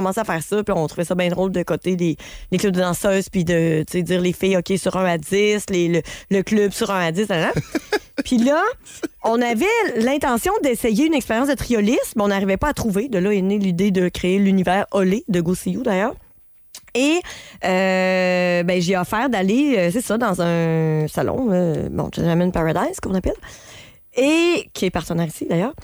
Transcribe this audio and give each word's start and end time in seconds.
commencé 0.00 0.20
à 0.20 0.24
faire 0.24 0.40
ça, 0.40 0.62
puis 0.62 0.72
on 0.76 0.86
trouvait 0.86 1.04
ça 1.04 1.16
bien 1.16 1.26
drôle 1.26 1.50
de 1.50 1.60
côté 1.64 1.96
les, 1.96 2.16
les 2.52 2.58
clubs 2.58 2.72
de 2.72 2.78
danseuses, 2.78 3.28
puis 3.30 3.42
de 3.42 3.84
dire 3.92 4.20
les 4.20 4.32
filles, 4.32 4.56
OK, 4.56 4.72
sur 4.78 4.96
1 4.96 5.04
à 5.04 5.18
10, 5.18 5.70
les, 5.70 5.88
le, 5.88 6.02
le 6.30 6.42
club 6.44 6.70
sur 6.70 6.92
1 6.92 7.06
à 7.06 7.10
10, 7.10 7.28
là, 7.28 7.40
là. 7.40 7.52
Puis 8.24 8.38
là, 8.38 8.62
on 9.24 9.42
avait 9.42 9.66
l'intention 9.96 10.52
d'essayer 10.62 11.06
une 11.06 11.14
expérience 11.14 11.48
de 11.48 11.54
triolisme, 11.54 12.12
mais 12.14 12.22
on 12.22 12.28
n'arrivait 12.28 12.56
pas 12.56 12.68
à 12.68 12.74
trouver. 12.74 13.08
De 13.08 13.18
là 13.18 13.32
est 13.32 13.42
née 13.42 13.58
l'idée 13.58 13.90
de 13.90 14.08
créer 14.08 14.38
l'univers 14.38 14.86
Olé 14.92 15.24
de 15.26 15.40
Go 15.40 15.56
See 15.56 15.72
You, 15.72 15.82
d'ailleurs. 15.82 16.14
Et 16.94 17.18
euh, 17.64 18.62
ben, 18.62 18.80
j'ai 18.80 18.96
offert 18.96 19.28
d'aller, 19.28 19.74
euh, 19.78 19.90
c'est 19.92 20.00
ça, 20.00 20.16
dans 20.16 20.40
un 20.40 21.08
salon, 21.08 21.48
euh, 21.50 21.88
bon, 21.90 22.08
Gentleman 22.14 22.52
Paradise, 22.52 23.00
qu'on 23.02 23.14
appelle, 23.16 23.34
et 24.16 24.70
qui 24.74 24.84
est 24.84 24.90
partenaire 24.90 25.26
ici, 25.26 25.46
d'ailleurs. 25.50 25.74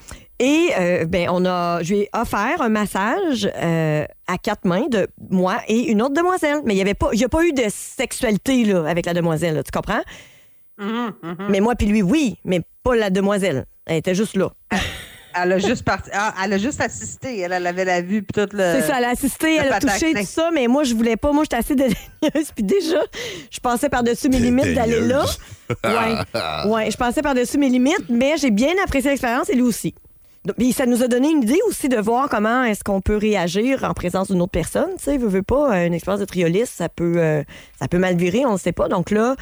Et 0.40 0.70
euh, 0.78 1.04
ben, 1.04 1.28
on 1.30 1.44
a, 1.44 1.82
je 1.82 1.94
lui 1.94 2.00
ai 2.02 2.10
offert 2.12 2.60
un 2.60 2.68
massage 2.68 3.48
euh, 3.54 4.04
à 4.26 4.38
quatre 4.38 4.64
mains 4.64 4.88
de 4.88 5.06
moi 5.30 5.58
et 5.68 5.90
une 5.90 6.02
autre 6.02 6.14
demoiselle. 6.14 6.58
Mais 6.64 6.74
il 6.74 6.76
n'y 6.76 6.82
avait 6.82 6.94
pas, 6.94 7.10
il 7.12 7.20
y 7.20 7.24
a 7.24 7.28
pas 7.28 7.44
eu 7.44 7.52
de 7.52 7.64
sexualité 7.68 8.64
là, 8.64 8.84
avec 8.88 9.06
la 9.06 9.14
demoiselle, 9.14 9.54
là, 9.54 9.62
tu 9.62 9.70
comprends? 9.70 10.02
Mais 11.48 11.60
moi 11.60 11.76
puis 11.76 11.86
lui, 11.86 12.02
oui, 12.02 12.36
mais 12.44 12.62
pas 12.82 12.96
la 12.96 13.10
demoiselle. 13.10 13.66
Elle 13.86 13.98
était 13.98 14.14
juste 14.14 14.36
là. 14.36 14.50
Elle 15.36 15.52
a 15.52 15.58
juste 15.58 15.84
parti. 15.84 16.10
Ah, 16.12 16.34
elle 16.44 16.52
a 16.52 16.58
juste 16.58 16.80
assisté. 16.80 17.40
Elle, 17.40 17.52
elle 17.52 17.66
avait 17.66 17.84
la 17.84 18.02
vue 18.02 18.22
puis 18.22 18.42
tout 18.42 18.56
le. 18.56 18.72
C'est 18.74 18.82
ça, 18.82 18.98
elle 18.98 19.04
a 19.04 19.10
assisté, 19.10 19.56
elle 19.56 19.72
a 19.72 19.80
touché 19.80 20.14
tout 20.14 20.24
ça, 20.24 20.50
mais 20.52 20.68
moi, 20.68 20.84
je 20.84 20.94
voulais 20.94 21.16
pas. 21.16 21.32
Moi, 21.32 21.44
j'étais 21.44 21.56
assez 21.56 21.74
dédaigneuse. 21.76 22.52
Puis 22.54 22.64
déjà, 22.64 23.00
je 23.50 23.58
pensais 23.60 23.88
par-dessus 23.88 24.28
mes 24.28 24.38
limites 24.38 24.74
d'aller 24.74 25.00
là. 25.00 25.24
Ouais. 25.84 26.66
ouais, 26.70 26.90
je 26.90 26.96
pensais 26.96 27.22
par-dessus 27.22 27.58
mes 27.58 27.68
limites, 27.68 28.08
mais 28.08 28.36
j'ai 28.36 28.50
bien 28.50 28.72
apprécié 28.84 29.10
l'expérience 29.10 29.48
et 29.48 29.54
lui 29.54 29.62
aussi. 29.62 29.94
Puis 30.58 30.72
ça 30.72 30.84
nous 30.84 31.02
a 31.02 31.08
donné 31.08 31.30
une 31.30 31.42
idée 31.42 31.60
aussi 31.68 31.88
de 31.88 31.96
voir 31.96 32.28
comment 32.28 32.64
est-ce 32.64 32.84
qu'on 32.84 33.00
peut 33.00 33.16
réagir 33.16 33.84
en 33.84 33.94
présence 33.94 34.30
d'une 34.30 34.42
autre 34.42 34.52
personne. 34.52 34.90
Tu 34.98 35.04
sais, 35.04 35.16
veux, 35.16 35.28
veux 35.28 35.42
pas, 35.42 35.84
une 35.86 35.94
expérience 35.94 36.20
de 36.20 36.26
triolisme, 36.26 36.72
ça 36.76 36.90
peut, 36.90 37.14
euh, 37.16 37.42
ça 37.78 37.88
peut 37.88 37.98
mal 37.98 38.16
virer, 38.16 38.44
on 38.44 38.52
ne 38.52 38.58
sait 38.58 38.72
pas. 38.72 38.88
Donc 38.88 39.10
là, 39.10 39.36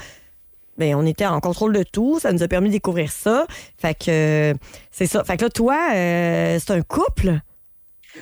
ben, 0.79 0.95
on 0.95 1.05
était 1.05 1.27
en 1.27 1.41
contrôle 1.41 1.73
de 1.73 1.83
tout. 1.83 2.21
Ça 2.21 2.33
nous 2.33 2.43
a 2.43 2.49
permis 2.49 2.69
de 2.69 2.75
découvrir 2.75 3.11
ça. 3.11 3.47
Fait 3.79 3.95
que 3.95 4.55
c'est 4.93 5.07
ça. 5.07 5.25
Fait 5.25 5.37
que 5.37 5.43
là, 5.43 5.51
toi, 5.51 5.77
euh, 5.93 6.59
c'est 6.61 6.73
un 6.73 6.83
couple? 6.83 7.41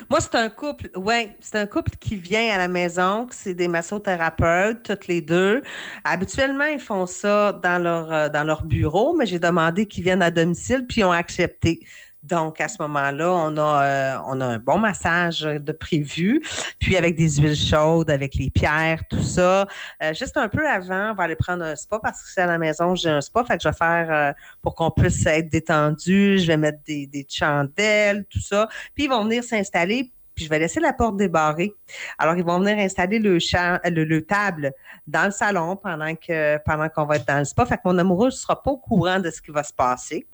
Moi, 0.08 0.20
c'est 0.20 0.36
un 0.36 0.48
couple, 0.48 0.88
ouais, 0.96 1.36
c'est 1.40 1.56
un 1.56 1.66
couple 1.66 1.90
qui 1.98 2.14
vient 2.14 2.54
à 2.54 2.58
la 2.58 2.68
maison, 2.68 3.26
c'est 3.32 3.54
des 3.54 3.66
massothérapeutes, 3.66 4.84
toutes 4.84 5.08
les 5.08 5.20
deux. 5.20 5.62
Habituellement, 6.04 6.66
ils 6.66 6.78
font 6.78 7.06
ça 7.06 7.52
dans 7.52 7.82
leur 7.82 8.12
euh, 8.12 8.28
dans 8.28 8.44
leur 8.44 8.64
bureau, 8.64 9.16
mais 9.16 9.26
j'ai 9.26 9.40
demandé 9.40 9.86
qu'ils 9.86 10.04
viennent 10.04 10.22
à 10.22 10.30
domicile, 10.30 10.86
puis 10.88 11.00
ils 11.00 11.04
ont 11.04 11.12
accepté. 11.12 11.80
Donc, 12.22 12.60
à 12.60 12.68
ce 12.68 12.76
moment-là, 12.82 13.30
on 13.32 13.56
a, 13.56 13.82
euh, 13.82 14.18
on 14.26 14.40
a 14.42 14.46
un 14.46 14.58
bon 14.58 14.78
massage 14.78 15.40
de 15.40 15.72
prévu, 15.72 16.42
puis 16.78 16.96
avec 16.96 17.16
des 17.16 17.36
huiles 17.36 17.56
chaudes, 17.56 18.10
avec 18.10 18.34
les 18.34 18.50
pierres, 18.50 19.00
tout 19.08 19.22
ça. 19.22 19.66
Euh, 20.02 20.12
juste 20.12 20.36
un 20.36 20.48
peu 20.48 20.68
avant, 20.68 21.12
on 21.12 21.14
va 21.14 21.24
aller 21.24 21.36
prendre 21.36 21.64
un 21.64 21.76
spa 21.76 21.98
parce 21.98 22.22
que 22.22 22.28
c'est 22.28 22.42
à 22.42 22.46
la 22.46 22.58
maison, 22.58 22.94
j'ai 22.94 23.08
un 23.08 23.22
spa, 23.22 23.42
fait 23.44 23.56
que 23.56 23.62
je 23.62 23.68
vais 23.68 23.74
faire 23.74 24.08
euh, 24.10 24.32
pour 24.60 24.74
qu'on 24.74 24.90
puisse 24.90 25.24
être 25.24 25.48
détendu. 25.48 26.38
Je 26.38 26.46
vais 26.46 26.58
mettre 26.58 26.80
des, 26.86 27.06
des 27.06 27.26
chandelles, 27.28 28.26
tout 28.28 28.40
ça. 28.40 28.68
Puis 28.94 29.04
ils 29.04 29.10
vont 29.10 29.24
venir 29.24 29.42
s'installer, 29.42 30.12
puis 30.34 30.44
je 30.44 30.50
vais 30.50 30.58
laisser 30.58 30.80
la 30.80 30.92
porte 30.92 31.16
débarrée. 31.16 31.72
Alors, 32.18 32.36
ils 32.36 32.44
vont 32.44 32.60
venir 32.60 32.78
installer 32.78 33.18
le, 33.18 33.38
le, 33.38 34.04
le 34.04 34.26
table 34.26 34.72
dans 35.06 35.24
le 35.24 35.30
salon 35.30 35.76
pendant 35.76 36.14
que 36.14 36.58
pendant 36.64 36.88
qu'on 36.90 37.06
va 37.06 37.16
être 37.16 37.26
dans 37.26 37.38
le 37.38 37.44
spa. 37.46 37.64
Fait 37.64 37.76
que 37.76 37.82
mon 37.86 37.96
amoureux 37.96 38.26
ne 38.26 38.30
sera 38.30 38.62
pas 38.62 38.70
au 38.72 38.78
courant 38.78 39.20
de 39.20 39.30
ce 39.30 39.40
qui 39.40 39.50
va 39.50 39.62
se 39.62 39.72
passer. 39.72 40.26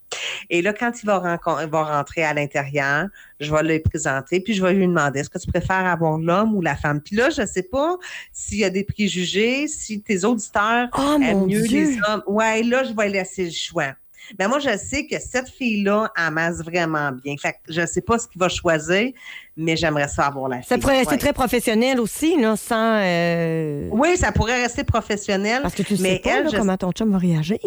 Et 0.51 0.62
là, 0.62 0.73
quand 0.73 0.92
il 1.03 1.06
va, 1.06 1.19
rencon- 1.19 1.62
il 1.62 1.69
va 1.70 1.83
rentrer 1.98 2.25
à 2.25 2.34
l'intérieur, 2.34 3.06
je 3.41 3.53
vais 3.55 3.62
le 3.62 3.81
présenter, 3.83 4.41
puis 4.41 4.55
je 4.55 4.62
vais 4.62 4.73
lui 4.73 4.87
demander 4.87 5.20
est-ce 5.20 5.31
que 5.31 5.39
tu 5.39 5.47
préfères 5.51 5.87
avoir 5.87 6.19
l'homme 6.19 6.55
ou 6.55 6.62
la 6.62 6.77
femme? 6.77 7.01
Puis 7.01 7.17
là, 7.17 7.31
je 7.31 7.43
ne 7.43 7.47
sais 7.47 7.62
pas 7.65 7.97
s'il 8.33 8.59
y 8.59 8.65
a 8.65 8.70
des 8.70 8.84
préjugés, 8.84 9.69
si 9.69 10.01
tes 10.01 10.25
auditeurs 10.25 10.89
Oh, 10.97 11.19
aiment 11.23 11.47
mieux 11.47 11.62
Dieu. 11.62 11.81
les 11.84 11.98
hommes. 12.09 12.23
Ouais, 12.27 12.62
là, 12.62 12.84
je 12.84 12.93
vais 12.95 13.09
laisser 13.09 13.45
le 13.47 13.51
choix. 13.51 13.93
Mais 14.41 14.49
moi, 14.49 14.59
je 14.59 14.77
sais 14.77 15.06
que 15.06 15.21
cette 15.21 15.49
fille-là 15.49 16.10
amasse 16.16 16.56
vraiment 16.60 17.12
bien. 17.12 17.37
Fait 17.41 17.53
que 17.53 17.59
je 17.72 17.83
ne 17.83 17.87
sais 17.87 18.00
pas 18.00 18.19
ce 18.19 18.27
qu'il 18.27 18.41
va 18.41 18.49
choisir, 18.49 19.12
mais 19.56 19.77
j'aimerais 19.77 20.09
ça 20.09 20.27
avoir 20.27 20.49
la 20.49 20.56
fille. 20.56 20.66
Ça 20.69 20.78
pourrait 20.78 20.97
rester 20.99 21.12
Ouais. 21.12 21.19
très 21.19 21.33
professionnel 21.33 22.00
aussi, 22.00 22.37
là, 22.41 22.56
sans. 22.56 22.99
euh, 23.03 23.89
Oui, 23.93 24.16
ça 24.16 24.33
pourrait 24.33 24.60
rester 24.62 24.83
professionnel. 24.83 25.62
Parce 25.62 25.77
que 25.77 25.83
tu 25.84 25.94
mais 26.00 26.15
sais 26.15 26.19
pas 26.19 26.31
elle, 26.39 26.44
là, 26.47 26.50
je- 26.53 26.56
comment 26.56 26.77
ton 26.77 26.91
chum 26.91 27.12
va 27.12 27.19
réagir. 27.19 27.59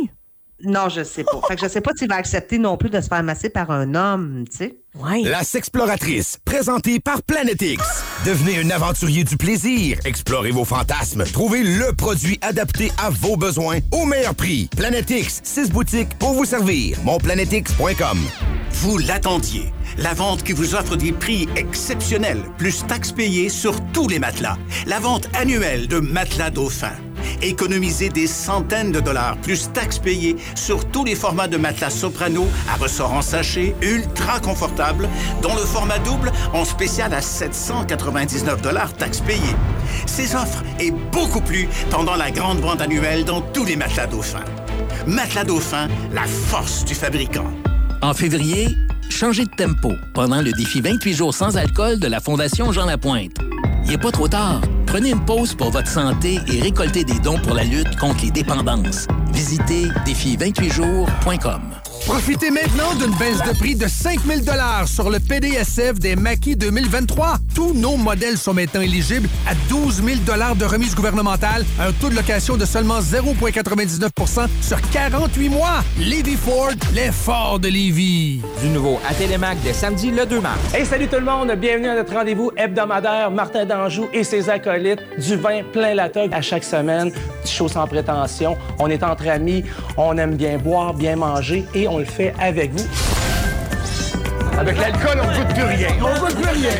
Non, 0.64 0.90
je 0.90 1.04
sais 1.04 1.24
pas. 1.24 1.40
fait 1.48 1.56
que 1.56 1.62
je 1.62 1.68
sais 1.68 1.82
pas 1.82 1.92
s'il 1.98 2.10
va 2.10 2.16
accepter 2.16 2.58
non 2.58 2.78
plus 2.78 2.90
de 2.90 3.00
se 3.00 3.08
faire 3.08 3.24
masser 3.24 3.50
par 3.50 3.72
un 3.72 3.96
homme, 3.96 4.44
tu 4.50 4.58
sais. 4.58 4.78
Ouais. 4.96 5.22
La 5.24 5.44
Sexploratrice, 5.44 6.40
présentée 6.44 7.00
par 7.00 7.22
Planetix. 7.24 7.82
Devenez 8.26 8.60
un 8.60 8.70
aventurier 8.72 9.24
du 9.24 9.38
plaisir. 9.38 10.00
Explorez 10.04 10.52
vos 10.52 10.66
fantasmes. 10.66 11.24
Trouvez 11.26 11.64
le 11.64 11.94
produit 11.94 12.40
adapté 12.42 12.92
à 12.98 13.10
vos 13.10 13.38
besoins 13.38 13.80
au 13.92 14.06
meilleur 14.06 14.36
prix. 14.36 14.68
Planetix, 14.76 15.42
six 15.44 15.70
boutiques 15.70 16.18
pour 16.18 16.34
vous 16.34 16.46
servir. 16.46 16.98
Monplanetix.com. 17.04 18.18
Vous 18.72 18.98
l'attendiez. 18.98 19.72
La 19.98 20.14
vente 20.14 20.44
qui 20.44 20.54
vous 20.54 20.76
offre 20.76 20.96
des 20.96 21.12
prix 21.12 21.48
exceptionnels, 21.56 22.44
plus 22.58 22.86
taxes 22.88 23.12
payées 23.12 23.50
sur 23.50 23.76
tous 23.92 24.08
les 24.08 24.20
matelas. 24.20 24.58
La 24.88 25.00
vente 25.00 25.30
annuelle 25.36 25.88
de 25.88 26.00
Matelas 26.00 26.50
Dauphin. 26.50 26.94
Économisez 27.42 28.10
des 28.10 28.28
centaines 28.28 28.92
de 28.92 29.00
dollars, 29.00 29.38
plus 29.38 29.72
taxes 29.72 30.00
payées 30.00 30.36
sur 30.56 30.86
tous 30.86 31.06
les 31.06 31.16
formats 31.16 31.48
de 31.48 31.58
matelas 31.58 31.90
soprano 31.90 32.48
à 32.70 32.76
ressort 32.76 33.14
en 33.14 33.22
sachet, 33.22 33.76
ultra 33.82 34.40
confortable, 34.40 35.10
dont 35.42 35.56
le 35.56 35.62
format 35.62 36.00
double 36.00 36.32
en 36.54 36.66
spécial 36.66 37.14
à 37.14 37.22
799 37.22 38.62
dollars 38.62 38.94
taxes 38.94 39.22
payées. 39.22 39.56
Ces 40.06 40.36
offres 40.36 40.64
et 40.80 40.92
beaucoup 41.12 41.42
plus 41.42 41.68
pendant 41.90 42.16
la 42.16 42.32
grande 42.32 42.60
vente 42.60 42.82
annuelle 42.82 43.26
dans 43.26 43.42
tous 43.42 43.66
les 43.66 43.76
matelas 43.76 44.08
Dauphin. 44.08 44.44
Matelas 45.08 45.46
Dauphin, 45.46 45.88
la 46.14 46.26
force 46.26 46.86
du 46.86 46.94
fabricant. 46.94 47.52
En 48.02 48.14
février, 48.14 48.70
changez 49.10 49.46
de 49.46 49.52
tempo 49.56 49.92
pendant 50.14 50.42
le 50.42 50.52
défi 50.52 50.82
28 50.82 51.14
jours 51.14 51.34
sans 51.34 51.58
alcool 51.58 52.00
de 52.00 52.08
la 52.08 52.20
Fondation 52.20 52.72
Jean 52.72 52.86
Lapointe. 52.86 53.38
Il 53.86 53.92
n'est 53.92 53.98
pas 53.98 54.12
trop 54.12 54.28
tard. 54.28 54.62
Prenez 54.90 55.12
une 55.12 55.24
pause 55.24 55.54
pour 55.54 55.70
votre 55.70 55.88
santé 55.88 56.40
et 56.52 56.62
récoltez 56.62 57.04
des 57.04 57.20
dons 57.20 57.38
pour 57.38 57.54
la 57.54 57.64
lutte 57.64 57.96
contre 57.98 58.24
les 58.24 58.32
dépendances. 58.32 59.06
Visitez 59.32 59.86
défi28jours.com. 60.04 61.62
Profitez 62.10 62.50
maintenant 62.50 62.96
d'une 62.96 63.16
baisse 63.20 63.38
de 63.38 63.56
prix 63.56 63.76
de 63.76 63.88
5000 63.88 64.44
dollars 64.44 64.88
sur 64.88 65.12
le 65.12 65.20
PDSF 65.20 66.00
des 66.00 66.16
maquis 66.16 66.56
2023. 66.56 67.36
Tous 67.54 67.72
nos 67.76 67.98
modèles 67.98 68.40
sont 68.40 68.56
maintenant 68.56 68.82
éligibles 68.82 69.30
à 69.48 69.54
12 69.70 70.04
000 70.04 70.18
dollars 70.26 70.56
de 70.56 70.66
remise 70.66 70.96
gouvernementale, 70.96 71.64
un 71.80 71.92
taux 71.92 72.10
de 72.10 72.16
location 72.16 72.58
de 72.58 72.66
seulement 72.66 73.00
0,99% 73.00 74.48
sur 74.60 74.82
48 74.90 75.50
mois. 75.50 75.84
Levy 76.00 76.36
Ford, 76.36 76.72
l'effort 76.96 77.60
de 77.60 77.68
Lévis. 77.68 78.42
du 78.60 78.70
nouveau 78.70 79.00
à 79.08 79.14
Télémac 79.14 79.60
dès 79.64 79.74
samedi 79.74 80.10
le 80.10 80.26
2 80.26 80.42
mars. 80.42 80.58
Hey, 80.74 80.88
salut 80.88 81.08
tout 81.08 81.20
le 81.20 81.26
monde! 81.26 81.52
Bienvenue 81.60 81.90
à 81.90 81.96
notre 81.96 82.16
rendez-vous 82.16 82.50
hebdomadaire 82.58 83.30
Martin 83.30 83.66
d'Anjou 83.66 84.08
et 84.14 84.24
ses 84.24 84.50
acolytes. 84.50 85.04
Du 85.20 85.36
vin 85.36 85.62
plein 85.62 85.94
la 85.94 86.10
toque 86.10 86.34
à 86.34 86.42
chaque 86.42 86.64
semaine. 86.64 87.12
Petit 87.44 87.54
show 87.54 87.68
sans 87.68 87.86
prétention. 87.86 88.58
On 88.80 88.90
est 88.90 89.04
entre 89.04 89.28
amis, 89.28 89.64
on 89.96 90.18
aime 90.18 90.36
bien 90.36 90.58
boire, 90.58 90.96
bien 90.96 91.16
manger 91.16 91.66
et 91.76 91.88
on 91.88 91.99
le 92.00 92.06
fait 92.06 92.34
avec 92.40 92.72
vous. 92.72 92.88
Avec 94.58 94.78
l'alcool, 94.78 95.22
on 95.22 95.28
goûte 95.28 95.54
plus 95.54 95.64
rien. 95.64 95.90
On 96.02 96.20
goûte 96.20 96.36
plus 96.36 96.50
rien. 96.50 96.72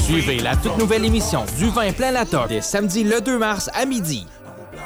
Suivez 0.00 0.38
la 0.38 0.56
toute 0.56 0.78
nouvelle 0.78 1.04
émission 1.04 1.44
Du 1.58 1.68
vin 1.68 1.92
plein 1.92 2.10
la 2.10 2.24
toque 2.24 2.48
dès 2.48 2.60
samedi 2.60 3.04
le 3.04 3.20
2 3.20 3.38
mars 3.38 3.70
à 3.74 3.84
midi. 3.84 4.26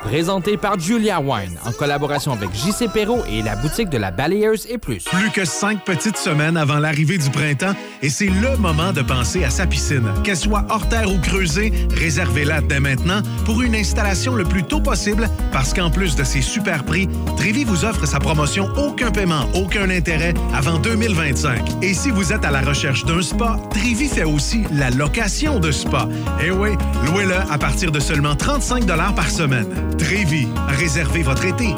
Présentée 0.04 0.59
par 0.59 0.78
Julia 0.78 1.19
Wine 1.19 1.56
en 1.65 1.72
collaboration 1.72 2.32
avec 2.32 2.50
JC 2.53 2.91
Perrault 2.92 3.22
et 3.26 3.41
la 3.41 3.56
boutique 3.56 3.88
de 3.88 3.97
la 3.97 4.10
Balayeuse 4.10 4.66
et 4.69 4.76
plus. 4.76 5.04
Plus 5.04 5.31
que 5.31 5.47
cinq 5.47 5.82
petites 5.84 6.19
semaines 6.19 6.59
avant 6.59 6.78
l'arrivée 6.78 7.16
du 7.16 7.31
printemps 7.31 7.72
et 8.03 8.10
c'est 8.10 8.26
le 8.26 8.56
moment 8.59 8.92
de 8.92 9.00
penser 9.00 9.44
à 9.44 9.50
sa 9.50 9.66
piscine. 9.66 10.06
Qu'elle 10.22 10.37
soit 10.37 10.66
hors 10.69 10.87
terre 10.88 11.10
ou 11.10 11.19
creusée, 11.20 11.72
réservez-la 11.97 12.60
dès 12.60 12.80
maintenant 12.80 13.22
pour 13.47 13.62
une 13.62 13.74
installation 13.74 14.34
le 14.34 14.45
plus 14.45 14.62
tôt 14.62 14.80
possible 14.80 15.28
parce 15.53 15.72
qu'en 15.72 15.91
plus 15.91 16.16
de 16.16 16.22
ses 16.22 16.42
super 16.42 16.84
prix, 16.84 17.09
Trévi 17.39 17.65
vous 17.65 17.86
offre 17.86 18.06
sa 18.06 18.21
promotion 18.21 18.68
aucun 18.77 19.10
paiement, 19.10 19.47
aucun 19.54 19.89
intérêt 19.89 20.34
avant 20.54 20.78
2025. 20.78 21.83
Et 21.83 21.95
si 21.95 22.10
vous 22.10 22.30
êtes 22.30 22.45
à 22.45 22.51
la 22.51 22.60
recherche 22.60 23.06
d'un 23.06 23.22
spa, 23.22 23.56
Trévi 23.71 24.09
fait 24.09 24.24
aussi 24.24 24.65
la 24.71 24.91
location 24.91 25.60
de 25.60 25.72
spa. 25.72 26.06
Eh 26.45 26.51
oui, 26.51 26.71
louez-le 27.06 27.36
à 27.51 27.56
partir 27.56 27.91
de 27.91 28.01
seulement 28.01 28.36
35 28.36 28.84
par 29.15 29.30
semaine. 29.30 29.93
Trévi, 29.98 30.48
réservez 30.68 31.22
votre 31.22 31.44
été. 31.44 31.68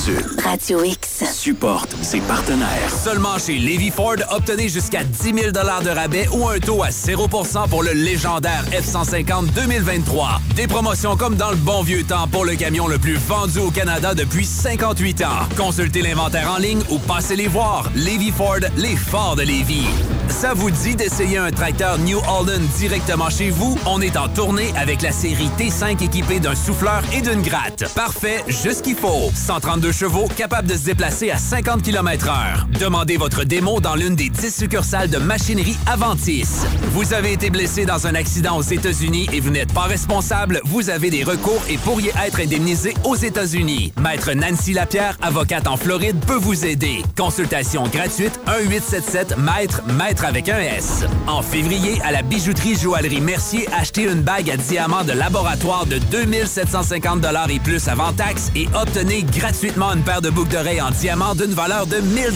Capsule 0.00 0.24
Radio 0.42 0.84
X. 0.84 1.24
supporte 1.30 1.94
ses 2.02 2.20
partenaires. 2.20 2.90
Seulement 3.04 3.38
chez 3.38 3.58
Levy 3.58 3.90
Ford, 3.90 4.16
obtenez 4.30 4.68
jusqu'à 4.68 5.04
10 5.04 5.22
000 5.22 5.50
de 5.50 5.90
rabais 5.90 6.26
ou 6.32 6.48
un 6.48 6.58
taux 6.58 6.82
à 6.82 6.88
0% 6.88 7.68
pour 7.68 7.82
le 7.82 7.92
légendaire 7.92 8.64
F-150 8.72 9.52
2023. 9.52 10.40
Des 10.56 10.66
promotions 10.66 11.16
comme 11.16 11.36
dans 11.36 11.50
le 11.50 11.56
bon 11.56 11.82
vieux 11.82 12.02
temps 12.02 12.28
pour 12.28 12.46
le 12.46 12.54
camion 12.54 12.88
le 12.88 12.98
plus 12.98 13.16
vendu 13.16 13.58
au 13.58 13.70
Canada 13.70 14.14
depuis 14.14 14.46
58 14.46 15.22
ans. 15.22 15.48
Consultez 15.56 16.00
l'inventaire 16.00 16.50
en 16.50 16.58
ligne 16.58 16.82
ou 16.90 16.98
passez 16.98 17.36
les 17.36 17.48
voir. 17.48 17.90
Levy 17.94 18.30
Ford, 18.30 18.60
les 18.76 18.96
forts 18.96 19.36
de 19.36 19.42
Lévis. 19.42 19.88
Ça 20.28 20.54
vous 20.54 20.70
dit 20.70 20.94
d'essayer 20.94 21.38
un 21.38 21.50
tracteur 21.50 21.98
New 21.98 22.18
Holland 22.18 22.62
directement 22.78 23.28
chez 23.28 23.50
vous? 23.50 23.76
On 23.84 24.00
est 24.00 24.16
en 24.16 24.28
tournée 24.28 24.72
avec 24.76 25.02
la 25.02 25.12
série 25.12 25.50
T5 25.58 26.02
équipée 26.02 26.40
d'un 26.40 26.54
souffleur 26.54 27.02
et 27.12 27.20
d'une 27.20 27.42
gratte. 27.42 27.92
Parfait, 27.94 28.44
juste 28.46 28.78
ce 28.78 28.82
qu'il 28.82 28.94
faut. 28.94 29.30
132 29.34 29.89
chevaux, 29.92 30.28
capable 30.36 30.68
de 30.68 30.74
se 30.74 30.84
déplacer 30.84 31.30
à 31.30 31.38
50 31.38 31.82
km 31.82 32.26
h 32.26 32.78
Demandez 32.78 33.16
votre 33.16 33.44
démo 33.44 33.80
dans 33.80 33.94
l'une 33.94 34.14
des 34.14 34.28
10 34.28 34.54
succursales 34.54 35.10
de 35.10 35.18
machinerie 35.18 35.76
Aventis. 35.86 36.48
Vous 36.92 37.12
avez 37.12 37.32
été 37.32 37.50
blessé 37.50 37.84
dans 37.84 38.06
un 38.06 38.14
accident 38.14 38.56
aux 38.56 38.62
États-Unis 38.62 39.28
et 39.32 39.40
vous 39.40 39.50
n'êtes 39.50 39.72
pas 39.72 39.82
responsable, 39.82 40.60
vous 40.64 40.90
avez 40.90 41.10
des 41.10 41.24
recours 41.24 41.62
et 41.68 41.78
pourriez 41.78 42.12
être 42.24 42.40
indemnisé 42.40 42.94
aux 43.04 43.16
États-Unis. 43.16 43.92
Maître 44.00 44.32
Nancy 44.32 44.72
Lapierre, 44.72 45.16
avocate 45.22 45.66
en 45.66 45.76
Floride, 45.76 46.16
peut 46.26 46.38
vous 46.38 46.64
aider. 46.64 47.02
Consultation 47.16 47.84
gratuite 47.88 48.38
1-877 48.46 49.36
Maître, 49.38 50.24
avec 50.24 50.48
un 50.48 50.58
S. 50.58 51.04
En 51.26 51.42
février, 51.42 52.00
à 52.02 52.12
la 52.12 52.22
bijouterie 52.22 52.76
Joaillerie 52.76 53.20
Mercier, 53.20 53.68
achetez 53.72 54.04
une 54.04 54.22
bague 54.22 54.50
à 54.50 54.56
diamant 54.56 55.04
de 55.04 55.12
laboratoire 55.12 55.86
de 55.86 55.98
2750 55.98 57.26
et 57.50 57.58
plus 57.58 57.88
avant 57.88 58.12
taxes 58.12 58.50
et 58.54 58.68
obtenez 58.74 59.22
gratuitement 59.22 59.79
une 59.88 60.02
paire 60.02 60.20
de 60.20 60.30
boucles 60.30 60.52
d'oreilles 60.52 60.82
en 60.82 60.90
diamant 60.90 61.34
d'une 61.34 61.54
valeur 61.54 61.86
de 61.86 61.96
1000 61.96 62.34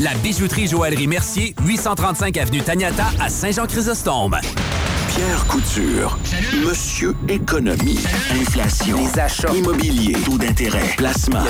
La 0.00 0.14
bijouterie 0.22 0.66
Joaillerie 0.66 1.06
Mercier, 1.06 1.54
835 1.64 2.36
Avenue 2.36 2.60
Taniata 2.60 3.06
à 3.20 3.28
Saint-Jean-Chrysostome. 3.28 4.36
Pierre 5.08 5.46
Couture. 5.46 6.18
Monsieur 6.66 7.14
Économie. 7.28 8.00
Inflation. 8.32 8.96
Les 8.98 9.18
achats. 9.18 9.52
Immobilier. 9.54 10.14
Taux 10.24 10.38
d'intérêt. 10.38 10.94
Placement. 10.96 11.44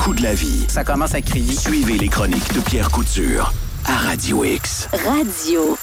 Coût 0.00 0.14
de 0.14 0.22
la 0.22 0.34
vie. 0.34 0.64
Ça 0.68 0.84
commence 0.84 1.14
à 1.14 1.20
crier. 1.20 1.54
Suivez 1.54 1.98
les 1.98 2.08
chroniques 2.08 2.52
de 2.54 2.60
Pierre 2.60 2.90
Couture 2.90 3.52
à 3.84 3.96
Radio 3.96 4.44
X. 4.44 4.88
Radio 4.92 5.76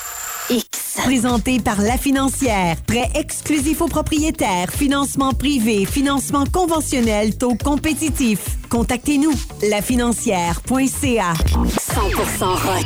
X. 0.49 0.67
Présenté 1.03 1.59
par 1.59 1.81
La 1.81 1.97
Financière. 1.97 2.77
Prêt 2.87 3.09
exclusif 3.15 3.81
aux 3.81 3.87
propriétaires. 3.87 4.69
Financement 4.71 5.33
privé. 5.33 5.85
Financement 5.85 6.45
conventionnel. 6.45 7.37
Taux 7.37 7.55
compétitif. 7.55 8.39
Contactez-nous. 8.69 9.33
Lafinancière.ca. 9.69 11.33
100% 11.33 12.45
rock. 12.45 12.85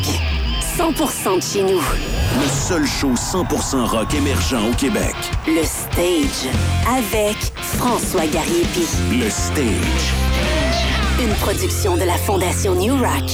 100% 0.78 1.36
de 1.36 1.42
chez 1.42 1.64
nous. 1.64 1.82
Le 2.42 2.48
seul 2.48 2.86
show 2.88 3.14
100% 3.14 3.86
rock 3.86 4.14
émergent 4.14 4.70
au 4.70 4.74
Québec. 4.76 5.16
Le 5.48 5.64
Stage. 5.64 6.50
Avec 6.98 7.38
François 7.78 8.28
Gariepi. 8.28 8.88
Le 9.12 9.30
Stage. 9.30 10.14
Une 11.22 11.36
production 11.36 11.98
de 11.98 12.04
la 12.04 12.16
Fondation 12.16 12.76
New 12.76 12.96
Rock. 12.96 13.30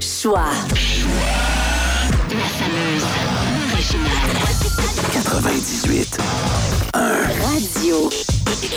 Choix. 0.00 0.50
La 2.30 2.40
fameuse. 2.40 3.33
98. 5.12 6.18
1. 6.94 7.00
Radio 7.42 8.10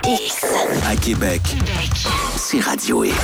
X. 0.06 0.46
À 0.86 0.96
Québec. 0.96 1.42
C'est 2.36 2.60
Radio 2.60 3.06
X. 3.06 3.16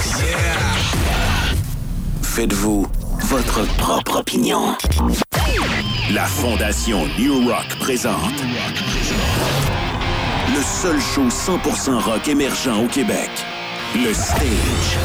Faites-vous 2.21 2.87
votre 3.23 3.65
propre 3.75 4.19
opinion. 4.19 4.77
La 6.11 6.25
Fondation 6.25 7.05
New 7.19 7.49
Rock 7.49 7.67
présente. 7.79 8.41
Le 10.55 10.61
seul 10.61 11.01
show 11.01 11.27
100% 11.27 11.99
rock 11.99 12.27
émergent 12.27 12.83
au 12.83 12.87
Québec. 12.87 13.29
Le 13.95 14.13
Stage. 14.13 14.97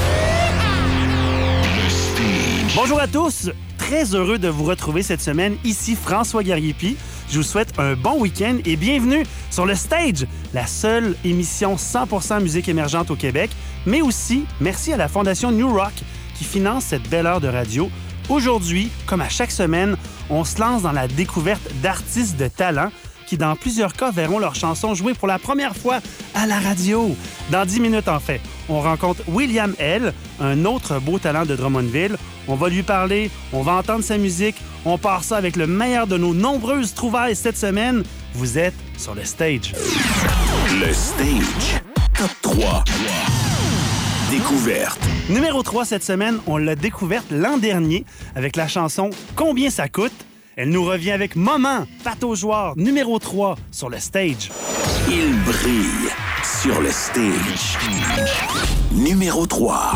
Bonjour 2.76 3.00
à 3.00 3.08
tous, 3.08 3.50
très 3.88 4.14
heureux 4.14 4.38
de 4.38 4.48
vous 4.48 4.64
retrouver 4.64 5.02
cette 5.02 5.22
semaine. 5.22 5.56
Ici 5.64 5.96
François 5.96 6.42
Gariepi. 6.42 6.98
Je 7.30 7.38
vous 7.38 7.42
souhaite 7.42 7.72
un 7.78 7.94
bon 7.94 8.20
week-end 8.20 8.58
et 8.66 8.76
bienvenue 8.76 9.24
sur 9.50 9.64
le 9.64 9.74
Stage, 9.74 10.26
la 10.52 10.66
seule 10.66 11.16
émission 11.24 11.76
100% 11.76 12.42
musique 12.42 12.68
émergente 12.68 13.10
au 13.10 13.16
Québec, 13.16 13.50
mais 13.86 14.02
aussi 14.02 14.44
merci 14.60 14.92
à 14.92 14.98
la 14.98 15.08
Fondation 15.08 15.52
New 15.52 15.72
Rock 15.72 15.94
qui 16.36 16.44
finance 16.44 16.84
cette 16.84 17.08
belle 17.08 17.24
heure 17.24 17.40
de 17.40 17.48
radio. 17.48 17.90
Aujourd'hui, 18.28 18.90
comme 19.06 19.22
à 19.22 19.30
chaque 19.30 19.50
semaine, 19.50 19.96
on 20.28 20.44
se 20.44 20.60
lance 20.60 20.82
dans 20.82 20.92
la 20.92 21.08
découverte 21.08 21.66
d'artistes 21.82 22.36
de 22.36 22.48
talent 22.48 22.90
qui, 23.28 23.36
dans 23.36 23.54
plusieurs 23.56 23.92
cas, 23.92 24.10
verront 24.10 24.38
leurs 24.38 24.54
chansons 24.54 24.94
jouées 24.94 25.12
pour 25.12 25.28
la 25.28 25.38
première 25.38 25.76
fois 25.76 26.00
à 26.34 26.46
la 26.46 26.58
radio. 26.58 27.14
Dans 27.50 27.66
10 27.66 27.80
minutes, 27.80 28.08
en 28.08 28.20
fait, 28.20 28.40
on 28.70 28.80
rencontre 28.80 29.20
William 29.28 29.74
L., 29.78 30.14
un 30.40 30.64
autre 30.64 30.98
beau 30.98 31.18
talent 31.18 31.44
de 31.44 31.54
Drummondville. 31.54 32.16
On 32.48 32.54
va 32.54 32.70
lui 32.70 32.82
parler, 32.82 33.30
on 33.52 33.62
va 33.62 33.72
entendre 33.72 34.02
sa 34.02 34.16
musique, 34.16 34.56
on 34.86 34.96
part 34.96 35.24
ça 35.24 35.36
avec 35.36 35.56
le 35.56 35.66
meilleur 35.66 36.06
de 36.06 36.16
nos 36.16 36.32
nombreuses 36.32 36.94
trouvailles 36.94 37.36
cette 37.36 37.58
semaine. 37.58 38.02
Vous 38.32 38.56
êtes 38.56 38.74
sur 38.96 39.14
le 39.14 39.24
stage. 39.24 39.74
Le 40.80 40.92
Stage. 40.94 41.82
Top 42.16 42.30
3. 42.40 42.84
Découverte. 44.30 45.00
Numéro 45.28 45.62
3 45.62 45.84
cette 45.84 46.04
semaine, 46.04 46.38
on 46.46 46.56
l'a 46.56 46.76
découverte 46.76 47.26
l'an 47.30 47.58
dernier 47.58 48.06
avec 48.34 48.56
la 48.56 48.68
chanson 48.68 49.10
Combien 49.36 49.68
ça 49.68 49.88
coûte? 49.88 50.12
Elle 50.60 50.70
nous 50.70 50.84
revient 50.84 51.12
avec 51.12 51.36
Moment, 51.36 51.86
Pato 52.02 52.34
Joueur, 52.34 52.72
numéro 52.76 53.20
3 53.20 53.54
sur 53.70 53.88
le 53.88 54.00
stage. 54.00 54.50
Il 55.08 55.40
brille 55.44 56.10
sur 56.42 56.80
le 56.80 56.90
stage. 56.90 57.78
Numéro 58.90 59.46
3. 59.46 59.92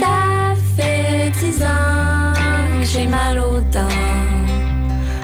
Ça 0.00 0.54
fait 0.78 1.30
dix 1.38 1.62
ans, 1.62 2.32
j'ai 2.80 3.06
mal 3.06 3.38
aux 3.38 3.60
dents. 3.70 4.40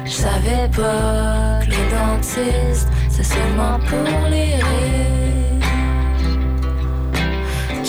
Je 0.05 0.13
savais 0.13 0.69
pas 0.77 1.61
que 1.65 1.71
le 1.71 1.91
dentiste, 1.91 2.89
c'est 3.17 3.25
seulement 3.25 3.79
pour 3.89 4.29
les 4.29 4.57
rires. 4.57 5.65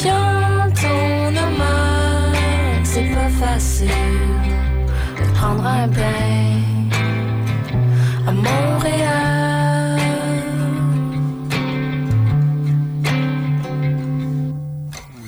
Quand 0.01 0.73
on 0.85 1.35
a 1.35 1.49
mal, 1.61 2.35
c'est 2.85 3.09
pas 3.13 3.29
facile 3.45 3.89
de 5.19 5.25
prendre 5.37 5.65
un 5.65 5.87
bain 5.87 6.61
à 8.25 8.31
Montréal. 8.31 9.99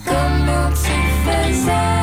Comment 0.05 0.69
tu 0.81 0.97
faisais, 1.25 1.98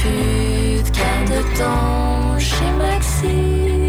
plus 0.00 0.82
de 0.82 0.90
canne 0.96 1.24
de 1.26 1.40
thon 1.56 2.38
chez 2.38 2.70
Maxi. 2.78 3.79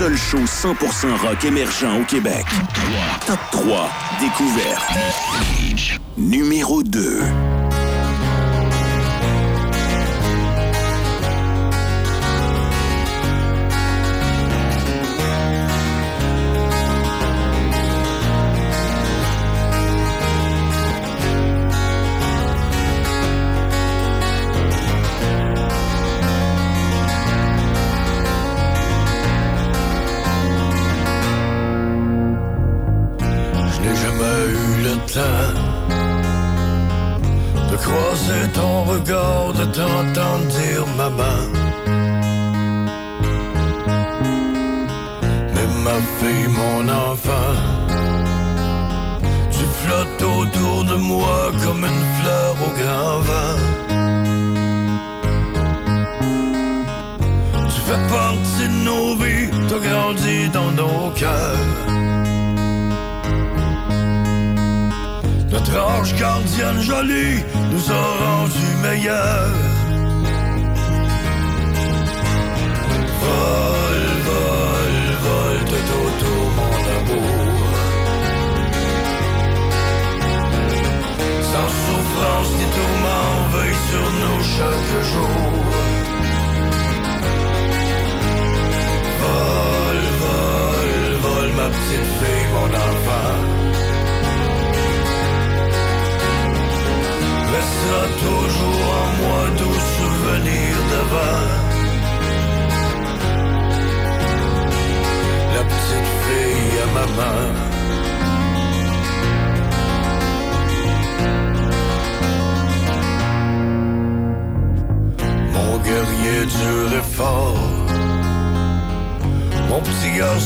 Seul 0.00 0.16
show 0.16 0.38
100% 0.38 1.14
rock 1.18 1.44
émergent 1.44 2.00
au 2.00 2.04
Québec. 2.04 2.46
Top 3.26 3.38
3 3.52 3.90
découverte. 4.18 4.98
Numéro 6.16 6.82
2. 6.82 7.20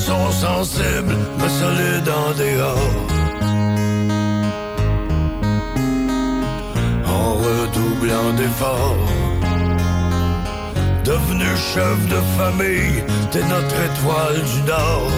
Petit 0.04 0.10
garçon 0.10 0.32
sensible, 0.32 1.16
mais 1.38 1.48
solide 1.48 2.08
en 2.08 2.32
dehors. 2.36 2.78
en 7.06 7.34
redoublant 7.34 8.32
d'efforts. 8.36 9.08
Devenu 11.04 11.44
chef 11.56 12.08
de 12.08 12.20
famille, 12.38 13.04
t'es 13.30 13.42
notre 13.42 13.76
étoile 13.88 14.42
du 14.52 14.62
Nord. 14.62 15.12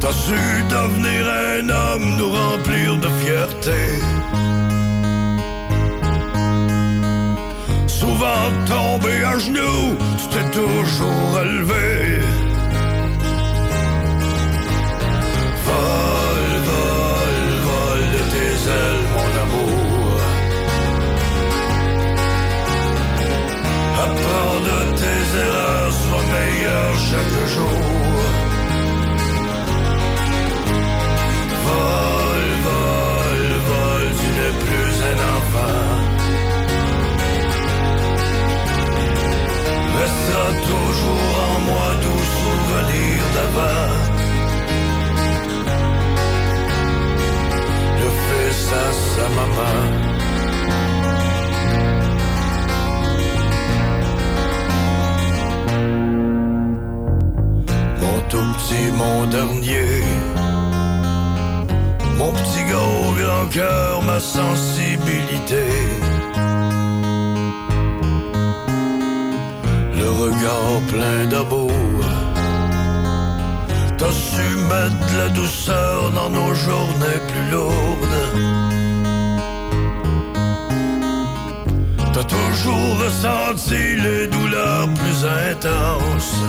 T'as 0.00 0.12
su 0.12 0.38
devenir 0.70 1.26
un 1.26 1.68
homme, 1.68 2.16
nous 2.18 2.30
remplir 2.30 2.96
de 2.98 3.08
fierté. 3.20 4.00
Souvent 8.18 8.50
tombé 8.66 9.22
à 9.22 9.38
genoux, 9.38 9.96
tu 10.18 10.26
t'es 10.32 10.50
toujours 10.50 11.24
relevé. 11.38 12.18
Vol, 15.66 16.48
vol, 16.68 17.38
vol 17.68 18.00
de 18.14 18.22
tes 18.32 18.54
ailes, 18.80 19.06
mon 19.14 19.30
amour. 19.44 20.18
Apprends 24.04 24.60
de 24.68 24.78
tes 25.00 25.22
erreurs, 25.44 25.92
sois 25.92 26.26
meilleur 26.34 26.90
chaque 27.08 27.38
jour. 27.54 27.82
Vol, 31.66 32.17
Le 48.00 48.08
fils 48.24 48.62
à 48.72 48.86
sa 49.12 49.26
maman. 49.38 49.76
Mon 58.00 58.18
tout 58.28 58.48
petit, 58.54 58.88
mon 58.96 59.26
dernier. 59.26 59.92
Mon 62.18 62.32
petit 62.32 62.64
gars 62.70 62.98
grand 63.22 63.46
cœur, 63.50 64.02
ma 64.02 64.18
sensibilité. 64.18 65.64
Le 69.96 70.08
regard 70.22 70.80
plein 70.88 71.26
d'amour. 71.26 71.67
T'as 73.98 74.12
su 74.12 74.48
mettre 74.72 75.16
la 75.16 75.28
douceur 75.30 76.10
dans 76.12 76.30
nos 76.30 76.54
journées 76.54 77.20
plus 77.30 77.50
lourdes. 77.50 78.20
T'as 82.12 82.24
toujours 82.24 82.98
ressenti 83.04 83.96
les 83.96 84.26
douleurs 84.28 84.88
plus 85.00 85.18
intenses. 85.46 86.42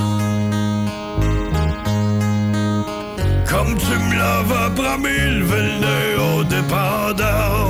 Comme 3.50 3.76
tu 3.78 3.96
me 4.06 4.16
l'avais 4.16 4.70
promis, 4.76 5.24
lever 5.40 5.64
le 5.70 5.76
nez 5.86 6.10
aux 6.30 6.44
dépendances. 6.44 7.69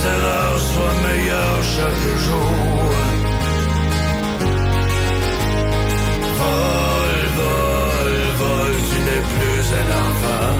De 0.00 0.06
tes 0.06 0.08
erreurs, 0.08 0.60
sois 0.60 0.94
meilleur 1.08 1.62
chaque 1.62 2.18
jour. 2.26 2.52
Vol, 6.38 7.18
vol, 7.38 8.14
vol, 8.38 8.72
tu 8.88 8.98
n'es 9.06 9.22
plus 9.32 9.64
un 9.80 9.90
enfant. 10.06 10.52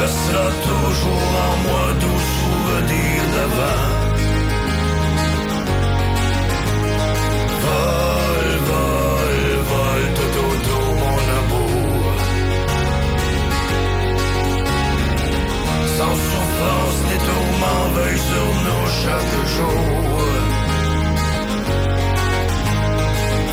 Restera 0.00 0.48
toujours 0.62 1.30
en 1.46 1.56
moi 1.68 1.86
doux 2.00 2.18
chaque 19.08 19.46
jour. 19.56 20.20